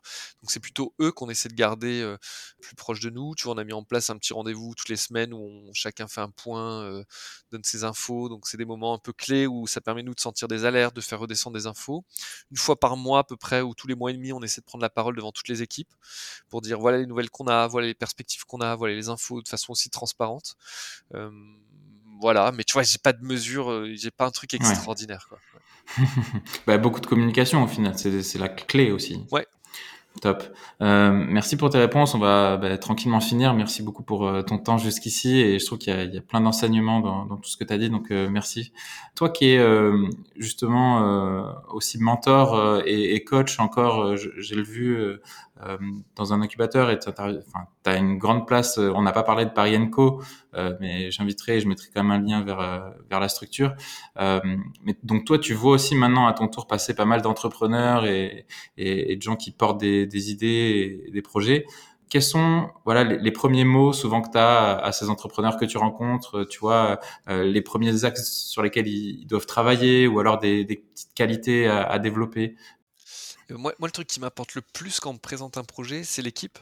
[0.43, 2.17] Donc c'est plutôt eux qu'on essaie de garder
[2.63, 3.35] plus proches de nous.
[3.35, 6.09] Tu vois, on a mis en place un petit rendez-vous toutes les semaines où chacun
[6.09, 7.05] fait un point,
[7.53, 8.29] donne ses infos.
[8.29, 10.97] Donc c'est des moments un peu clés où ça permet nous de sentir des alertes,
[10.97, 12.05] de faire redescendre des infos.
[12.51, 14.61] Une fois par mois à peu près, ou tous les mois et demi, on essaie
[14.61, 15.93] de prendre la parole devant toutes les équipes
[16.49, 19.43] pour dire voilà les nouvelles qu'on a, voilà les perspectives qu'on a, voilà les infos
[19.43, 20.57] de façon aussi transparente.
[22.21, 25.27] Voilà, mais tu vois, j'ai pas de mesure, j'ai pas un truc extraordinaire.
[25.29, 25.39] Quoi.
[26.67, 29.25] bah, beaucoup de communication au final, c'est la clé aussi.
[29.31, 29.47] Ouais.
[30.21, 30.45] Top.
[30.81, 32.15] Euh, merci pour tes réponses.
[32.15, 33.53] On va bah, tranquillement finir.
[33.53, 35.41] Merci beaucoup pour euh, ton temps jusqu'ici.
[35.41, 37.73] Et je trouve qu'il y, y, a plein d'enseignements dans, dans, tout ce que tu
[37.73, 37.91] as dit.
[37.91, 38.73] Donc, euh, merci.
[39.17, 40.07] Toi qui es euh,
[40.37, 41.43] justement euh,
[41.73, 44.97] aussi mentor et, et, coach encore, j'ai le vu
[45.63, 45.77] euh,
[46.17, 47.09] dans un incubateur et tu
[47.87, 48.77] as, une grande place.
[48.79, 50.21] Euh, on n'a pas parlé de Paris Co,
[50.55, 53.75] euh, mais j'inviterai, je mettrai quand même un lien vers vers la structure.
[54.17, 58.47] mais donc toi, tu vois aussi maintenant à ton tour passer pas mal d'entrepreneurs et,
[58.77, 61.67] et, et, de gens qui portent des, des idées et des projets
[62.11, 65.79] quels sont voilà les, premiers mots souvent que tu as à, ces entrepreneurs que tu
[65.79, 70.77] rencontres, tu vois, les premiers axes sur lesquels ils, doivent travailler ou alors des, des
[70.77, 72.57] petites qualités à, à développer
[73.51, 76.23] moi, moi, le truc qui m'apporte le plus quand on me présente un projet, c'est
[76.23, 76.59] l'équipe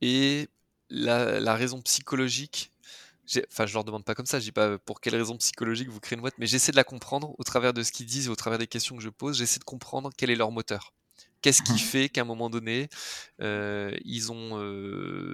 [0.00, 0.48] et
[0.90, 2.70] la, la, raison psychologique
[3.50, 6.00] enfin, je leur demande pas comme ça, je dis pas pour quelle raison psychologique vous
[6.00, 8.36] créez une boîte, mais j'essaie de la comprendre au travers de ce qu'ils disent au
[8.36, 9.38] travers des questions que je pose.
[9.38, 10.92] J'essaie de comprendre quel est leur moteur.
[11.44, 11.78] Qu'est-ce qui mmh.
[11.78, 12.88] fait qu'à un moment donné,
[13.38, 14.58] ils, ont,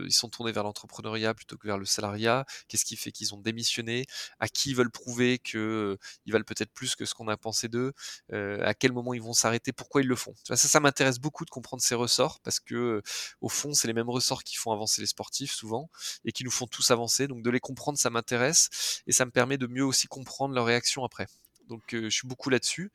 [0.04, 2.44] ils sont tournés vers l'entrepreneuriat plutôt que vers le salariat?
[2.66, 4.06] Qu'est-ce qui fait qu'ils ont démissionné?
[4.40, 7.92] À qui ils veulent prouver qu'ils valent peut-être plus que ce qu'on a pensé d'eux?
[8.32, 9.70] À quel moment ils vont s'arrêter?
[9.70, 10.34] Pourquoi ils le font?
[10.48, 13.02] Ça, ça m'intéresse beaucoup de comprendre ces ressorts parce que,
[13.40, 15.90] au fond, c'est les mêmes ressorts qui font avancer les sportifs souvent
[16.24, 17.28] et qui nous font tous avancer.
[17.28, 20.66] Donc de les comprendre, ça m'intéresse et ça me permet de mieux aussi comprendre leur
[20.66, 21.28] réaction après.
[21.71, 22.93] Donc je suis beaucoup là-dessus.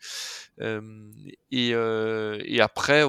[0.59, 3.01] Et, et, après,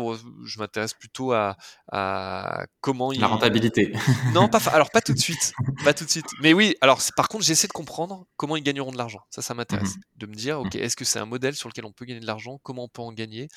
[0.44, 1.56] je m'intéresse plutôt à,
[1.92, 3.92] à comment la rentabilité.
[4.32, 5.52] Non, pas alors pas tout de suite,
[5.84, 6.26] pas tout de suite.
[6.40, 9.20] Mais oui, alors par contre, j'essaie de comprendre comment ils gagneront de l'argent.
[9.30, 9.96] Ça, ça m'intéresse.
[9.96, 10.78] Mmh de me dire, ok, mmh.
[10.78, 12.58] est-ce que c'est un modèle sur lequel on peut gagner de l'argent?
[12.62, 13.48] Comment on peut en gagner?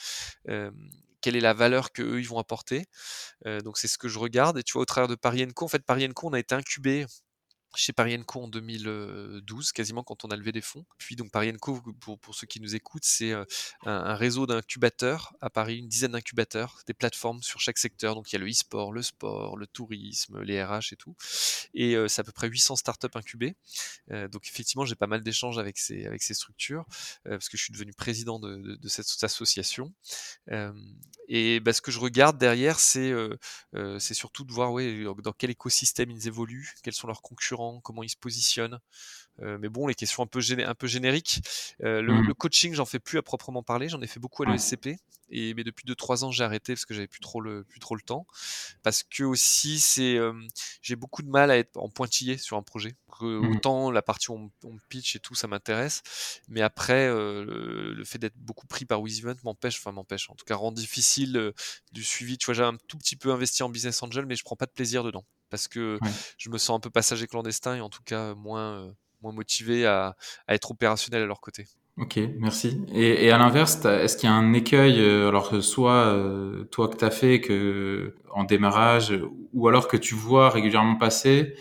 [1.21, 2.85] Quelle est la valeur qu'eux ils vont apporter?
[3.63, 4.57] donc c'est ce que je regarde.
[4.57, 6.55] Et tu vois, au travers de Paris Co, en fait, Paris Co, on a été
[6.55, 7.05] incubé
[7.75, 10.85] chez Paris Co en 2012, quasiment quand on a levé des fonds.
[10.97, 13.45] Puis donc Paris Co, pour, pour ceux qui nous écoutent, c'est un,
[13.85, 18.15] un, réseau d'incubateurs à Paris, une dizaine d'incubateurs, des plateformes sur chaque secteur.
[18.15, 21.15] Donc il y a le e-sport, le sport, le tourisme, les RH et tout.
[21.73, 23.55] Et c'est à peu près 800 startups incubées.
[24.09, 26.85] donc effectivement, j'ai pas mal d'échanges avec ces, structures,
[27.23, 29.93] parce que je suis devenu président de, cette association.
[31.27, 33.13] et bah, ce que je regarde derrière, c'est
[34.13, 34.73] surtout de voir
[35.21, 38.79] dans quel écosystème ils évoluent, quels sont leurs concurrents comment ils se positionnent.
[39.41, 41.41] Euh, mais bon, les questions un peu, un peu génériques.
[41.83, 42.27] Euh, mmh.
[42.27, 43.89] le, coaching, j'en fais plus à proprement parler.
[43.89, 44.97] J'en ai fait beaucoup à l'ESCP.
[45.31, 47.95] Et, mais depuis 2-3 ans, j'ai arrêté parce que j'avais plus trop le, plus trop
[47.95, 48.25] le temps.
[48.81, 50.17] Parce que aussi, c'est,
[50.81, 52.95] j'ai beaucoup de mal à être en pointillé sur un projet.
[53.21, 53.55] Mmh.
[53.55, 56.01] Autant la partie où on, pitch et tout, ça m'intéresse.
[56.47, 60.45] Mais après, euh, le, fait d'être beaucoup pris par WizEvent m'empêche, enfin m'empêche, en tout
[60.45, 61.53] cas rend difficile
[61.91, 62.37] du suivi.
[62.37, 64.65] Tu vois, j'ai un tout petit peu investi en Business Angel, mais je prends pas
[64.65, 65.99] de plaisir dedans parce que
[66.37, 70.15] je me sens un peu passager clandestin et en tout cas moins, moins motivé à,
[70.47, 71.65] à, être opérationnel à leur côté.
[71.97, 72.81] Ok, merci.
[72.93, 76.63] Et, et à l'inverse, est-ce qu'il y a un écueil, euh, alors que soit euh,
[76.65, 79.13] toi que tu as fait que en démarrage,
[79.53, 81.55] ou alors que tu vois régulièrement passer,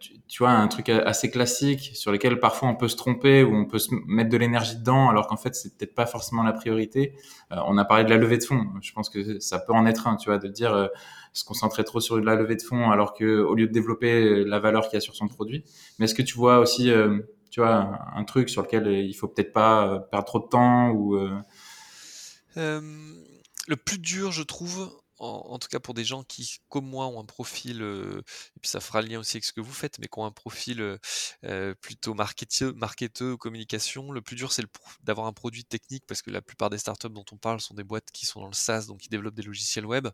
[0.00, 3.54] tu, tu, vois, un truc assez classique sur lequel parfois on peut se tromper ou
[3.54, 6.52] on peut se mettre de l'énergie dedans alors qu'en fait c'est peut-être pas forcément la
[6.52, 7.14] priorité.
[7.50, 8.66] on a parlé de la levée de fonds.
[8.80, 10.90] Je pense que ça peut en être un, tu vois, de dire
[11.34, 14.60] se concentrer trop sur la levée de fonds alors que au lieu de développer la
[14.60, 15.64] valeur qu'il y a sur son produit.
[15.98, 17.18] Mais est-ce que tu vois aussi, euh,
[17.50, 20.90] tu vois, un, truc sur lequel il faut peut-être pas euh, perdre trop de temps
[20.90, 21.40] ou euh?
[22.56, 27.20] le plus dur, je trouve, en, tout cas pour des gens qui, comme moi, ont
[27.20, 28.20] un profil, euh,
[28.56, 30.24] et puis ça fera le lien aussi avec ce que vous faites, mais qui ont
[30.24, 30.98] un profil euh,
[31.44, 34.64] euh, plutôt marketeux, marketeux, communication, le plus dur c'est
[35.02, 37.84] d'avoir un produit technique parce que la plupart des startups dont on parle sont des
[37.84, 40.08] boîtes qui sont dans le SaaS, donc qui développent des logiciels web.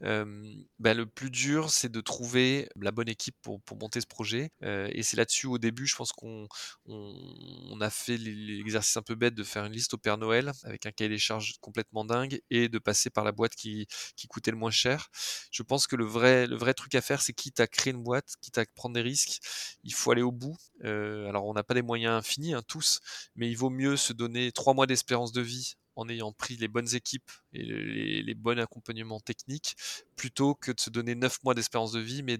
[0.00, 4.50] Bah, le plus dur c'est de trouver la bonne équipe pour, monter ce projet.
[4.62, 6.48] et c'est là-dessus au début, je pense qu'on
[6.86, 10.86] on, a fait l'exercice un peu bête de faire une liste au Père Noël avec
[10.86, 13.86] un cahier des charges complètement dingue et de passer par la boîte qui,
[14.16, 15.08] qui coûte le moins cher.
[15.50, 18.02] Je pense que le vrai, le vrai truc à faire, c'est quitte à créer une
[18.02, 19.38] boîte, quitte à prendre des risques,
[19.82, 20.56] il faut aller au bout.
[20.84, 23.00] Euh, alors, on n'a pas des moyens infinis, hein, tous,
[23.34, 26.68] mais il vaut mieux se donner trois mois d'espérance de vie en ayant pris les
[26.68, 29.76] bonnes équipes et les, bons accompagnements techniques,
[30.14, 32.38] plutôt que de se donner 9 mois d'espérance de vie, mais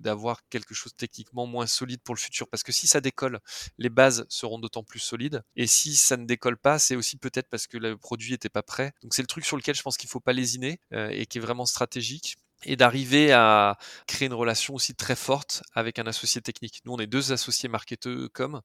[0.00, 2.48] d'avoir quelque chose techniquement moins solide pour le futur.
[2.48, 3.40] Parce que si ça décolle,
[3.78, 5.42] les bases seront d'autant plus solides.
[5.56, 8.62] Et si ça ne décolle pas, c'est aussi peut-être parce que le produit n'était pas
[8.62, 8.92] prêt.
[9.02, 11.38] Donc c'est le truc sur lequel je pense qu'il faut pas lésiner euh, et qui
[11.38, 16.40] est vraiment stratégique et d'arriver à créer une relation aussi très forte avec un associé
[16.40, 16.80] technique.
[16.84, 18.60] Nous, on est deux associés marketeux comme,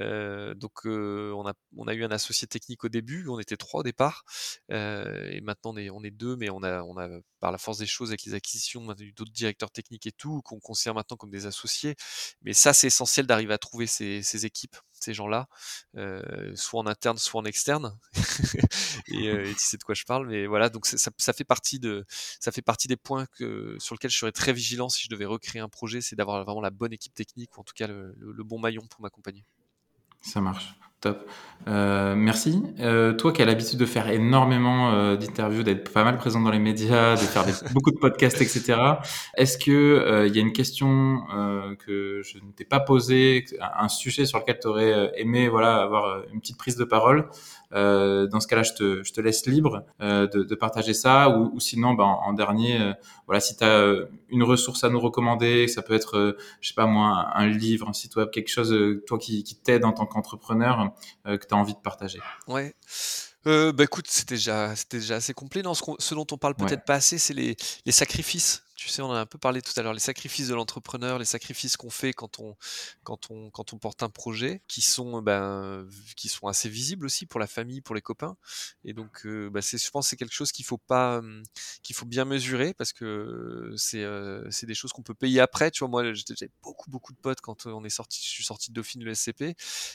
[0.00, 3.56] euh, donc euh, on, a, on a eu un associé technique au début, on était
[3.56, 4.24] trois au départ,
[4.72, 7.08] euh, et maintenant on est, on est deux, mais on a, on a
[7.40, 10.12] par la force des choses avec les acquisitions, on a eu d'autres directeurs techniques et
[10.12, 11.94] tout, qu'on considère maintenant comme des associés.
[12.42, 15.48] Mais ça, c'est essentiel d'arriver à trouver ces, ces équipes ces gens-là,
[15.96, 17.98] euh, soit en interne, soit en externe.
[19.08, 21.78] et, euh, tu sais de quoi je parle, mais voilà, donc ça, ça, fait partie
[21.78, 22.04] de,
[22.40, 25.26] ça fait partie des points que, sur lesquels je serais très vigilant si je devais
[25.26, 28.14] recréer un projet, c'est d'avoir vraiment la bonne équipe technique ou en tout cas le,
[28.18, 29.44] le bon maillon pour m'accompagner.
[30.20, 30.74] Ça marche.
[31.00, 31.28] Top.
[31.66, 32.62] Euh, merci.
[32.80, 36.50] Euh, toi qui as l'habitude de faire énormément euh, d'interviews, d'être pas mal présent dans
[36.50, 38.78] les médias, de faire des, beaucoup de podcasts, etc.
[39.36, 43.44] Est-ce que euh, il y a une question euh, que je ne t'ai pas posée,
[43.60, 47.28] un sujet sur lequel tu aurais aimé voilà avoir une petite prise de parole?
[47.70, 51.60] Dans ce cas-là, je te, je te laisse libre de, de, partager ça, ou, ou
[51.60, 52.78] sinon, ben, en, dernier,
[53.26, 53.94] voilà, si tu as
[54.30, 57.92] une ressource à nous recommander, ça peut être, je sais pas moi, un, livre, un
[57.92, 58.74] site web, quelque chose,
[59.06, 60.87] toi qui, qui t'aide en tant qu'entrepreneur
[61.26, 62.74] euh, que tu as envie de partager Ouais.
[63.46, 65.62] Euh, bah écoute, c'était déjà, c'était déjà assez complet.
[65.62, 68.62] Non, ce, dont on parle peut-être pas assez, c'est les, les, sacrifices
[68.92, 71.76] sais, on a un peu parlé tout à l'heure, les sacrifices de l'entrepreneur, les sacrifices
[71.76, 72.56] qu'on fait quand on,
[73.02, 75.86] quand, on, quand on porte un projet, qui sont, ben,
[76.16, 78.36] qui sont assez visibles aussi pour la famille, pour les copains.
[78.84, 81.22] Et donc, euh, bah, je pense c'est quelque chose qu'il faut pas,
[81.82, 84.04] qu'il faut bien mesurer parce que c'est
[84.50, 85.70] c'est des choses qu'on peut payer après.
[85.70, 88.70] Tu vois, moi, j'ai beaucoup, beaucoup de potes quand on est sorti, je suis sorti
[88.70, 89.54] de Dauphine le SCP.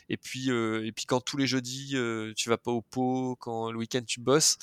[0.09, 1.95] Et puis, et puis quand tous les jeudis,
[2.35, 4.57] tu vas pas au pot, quand le week-end tu bosses,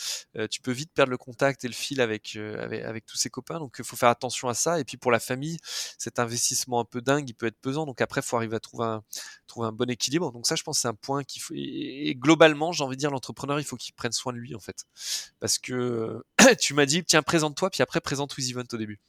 [0.50, 3.58] tu peux vite perdre le contact et le fil avec, avec, avec tous ses copains.
[3.58, 4.78] Donc, faut faire attention à ça.
[4.78, 5.58] Et puis pour la famille,
[5.98, 7.86] cet investissement un peu dingue, il peut être pesant.
[7.86, 9.02] Donc après, il faut arriver à trouver un,
[9.46, 10.32] trouver un bon équilibre.
[10.32, 11.54] Donc ça, je pense, c'est un point qu'il faut.
[11.56, 14.60] Et, globalement, j'ai envie de dire, l'entrepreneur, il faut qu'il prenne soin de lui en
[14.60, 14.84] fait,
[15.40, 16.22] parce que
[16.60, 19.00] tu m'as dit, tiens, présente-toi, puis après présente WizEvent au début.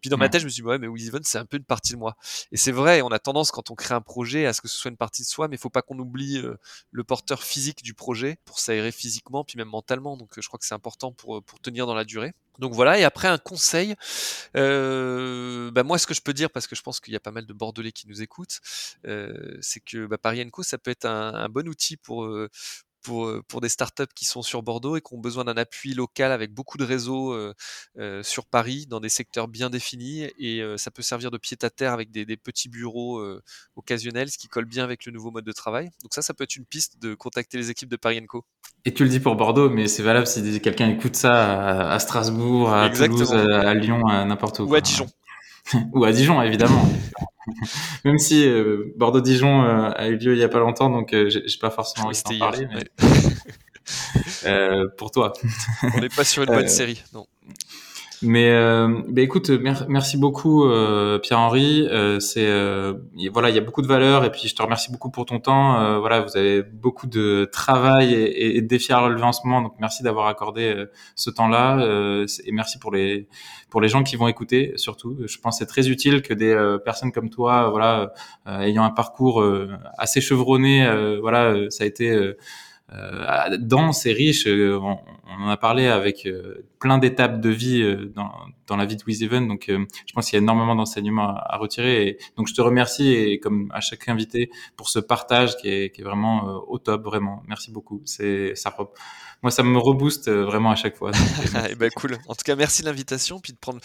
[0.00, 1.64] Puis dans ma tête, je me suis dit, ouais, mais WizEvent, c'est un peu une
[1.64, 2.16] partie de moi.
[2.52, 4.76] Et c'est vrai, on a tendance quand on crée un projet à ce que ce
[4.76, 6.56] soit une partie de soi, mais il faut pas qu'on oublie euh,
[6.90, 10.16] le porteur physique du projet pour s'aérer physiquement, puis même mentalement.
[10.16, 12.32] Donc je crois que c'est important pour, pour tenir dans la durée.
[12.60, 13.94] Donc voilà, et après un conseil,
[14.54, 17.20] euh, bah moi ce que je peux dire, parce que je pense qu'il y a
[17.20, 18.60] pas mal de Bordelais qui nous écoutent,
[19.06, 22.50] euh, c'est que bah, Paris Co, ça peut être un, bon outil pour, euh,
[23.02, 26.32] pour, pour des startups qui sont sur Bordeaux et qui ont besoin d'un appui local
[26.32, 27.54] avec beaucoup de réseaux euh,
[27.98, 31.70] euh, sur Paris dans des secteurs bien définis et ça peut servir de pied à
[31.70, 33.22] terre avec des, des petits bureaux
[33.76, 35.90] occasionnels, ce qui colle bien avec le nouveau mode de travail.
[36.02, 38.44] Donc ça, ça peut être une piste de contacter les équipes de Paris Co.
[38.84, 42.72] Et tu le dis pour Bordeaux, mais c'est valable si quelqu'un écoute ça à, Strasbourg,
[42.72, 44.64] à Toulouse, à, Lyon, à n'importe où.
[44.64, 45.06] Ou à Dijon.
[45.92, 46.88] Ou à Dijon, évidemment.
[48.04, 51.28] Même si euh, Bordeaux-Dijon euh, a eu lieu il y a pas longtemps, donc euh,
[51.30, 52.68] j'ai pas forcément envie d'en parler.
[52.72, 52.84] Mais...
[54.98, 55.32] pour toi.
[55.94, 57.26] On n'est pas sur une bonne série, non.
[58.22, 59.50] Mais euh, bah, écoute,
[59.88, 61.86] merci beaucoup euh, Pierre-Henri.
[61.88, 62.94] Euh, c'est euh,
[63.32, 65.40] voilà, il y a beaucoup de valeur et puis je te remercie beaucoup pour ton
[65.40, 65.80] temps.
[65.80, 69.62] Euh, voilà, vous avez beaucoup de travail et, de défis à relever en ce moment,
[69.62, 70.84] donc merci d'avoir accordé
[71.16, 71.78] ce temps-là
[72.44, 73.26] et merci pour les
[73.70, 75.16] pour les gens qui vont écouter surtout.
[75.26, 78.12] Je pense c'est très utile que des personnes comme toi, voilà,
[78.46, 79.42] ayant un parcours
[79.96, 80.86] assez chevronné,
[81.20, 82.34] voilà, ça a été
[82.92, 84.46] euh, dense et riche.
[84.46, 84.98] Euh, on,
[85.42, 87.82] en a parlé avec euh, plein d'étapes de vie
[88.14, 88.32] dans,
[88.66, 89.46] dans, la vie de WizEven.
[89.46, 92.08] Donc, je pense qu'il y a énormément d'enseignements à, retirer.
[92.08, 95.94] Et, donc, je te remercie et comme à chaque invité pour ce partage qui est,
[95.94, 97.42] qui est vraiment au top, vraiment.
[97.48, 98.02] Merci beaucoup.
[98.04, 98.76] C'est ça.
[99.42, 101.12] Moi, ça me rebooste vraiment à chaque fois.
[101.12, 102.18] et eh ben cool.
[102.26, 103.80] En tout cas, merci de l'invitation, puis de prendre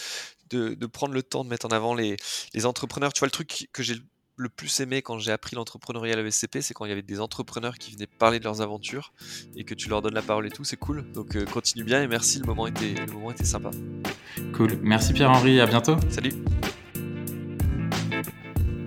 [0.49, 2.17] de, de, prendre le temps de mettre en avant les,
[2.53, 3.13] les entrepreneurs.
[3.13, 3.95] Tu vois, le truc que j'ai
[4.37, 7.21] le plus aimé quand j'ai appris l'entrepreneuriat à l'ESCP, c'est quand il y avait des
[7.21, 9.13] entrepreneurs qui venaient parler de leurs aventures
[9.55, 11.05] et que tu leur donnes la parole et tout, c'est cool.
[11.13, 13.71] Donc euh, continue bien et merci, le moment était, le moment était sympa.
[14.53, 14.77] Cool.
[14.81, 15.95] Merci Pierre-Henri, à bientôt.
[16.09, 16.33] Salut.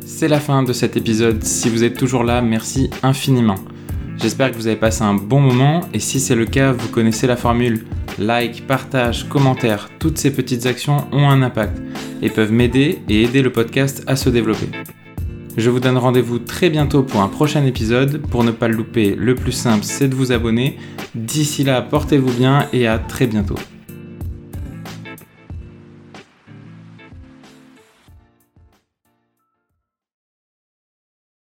[0.04, 1.42] C'est la fin de cet épisode.
[1.42, 3.58] Si vous êtes toujours là, merci infiniment.
[4.16, 7.26] J'espère que vous avez passé un bon moment et si c'est le cas, vous connaissez
[7.26, 7.86] la formule.
[8.18, 11.80] Like, partage, commentaire, toutes ces petites actions ont un impact
[12.20, 14.68] et peuvent m'aider et aider le podcast à se développer.
[15.58, 18.22] Je vous donne rendez-vous très bientôt pour un prochain épisode.
[18.28, 20.78] Pour ne pas le louper, le plus simple c'est de vous abonner.
[21.16, 23.56] D'ici là, portez-vous bien et à très bientôt.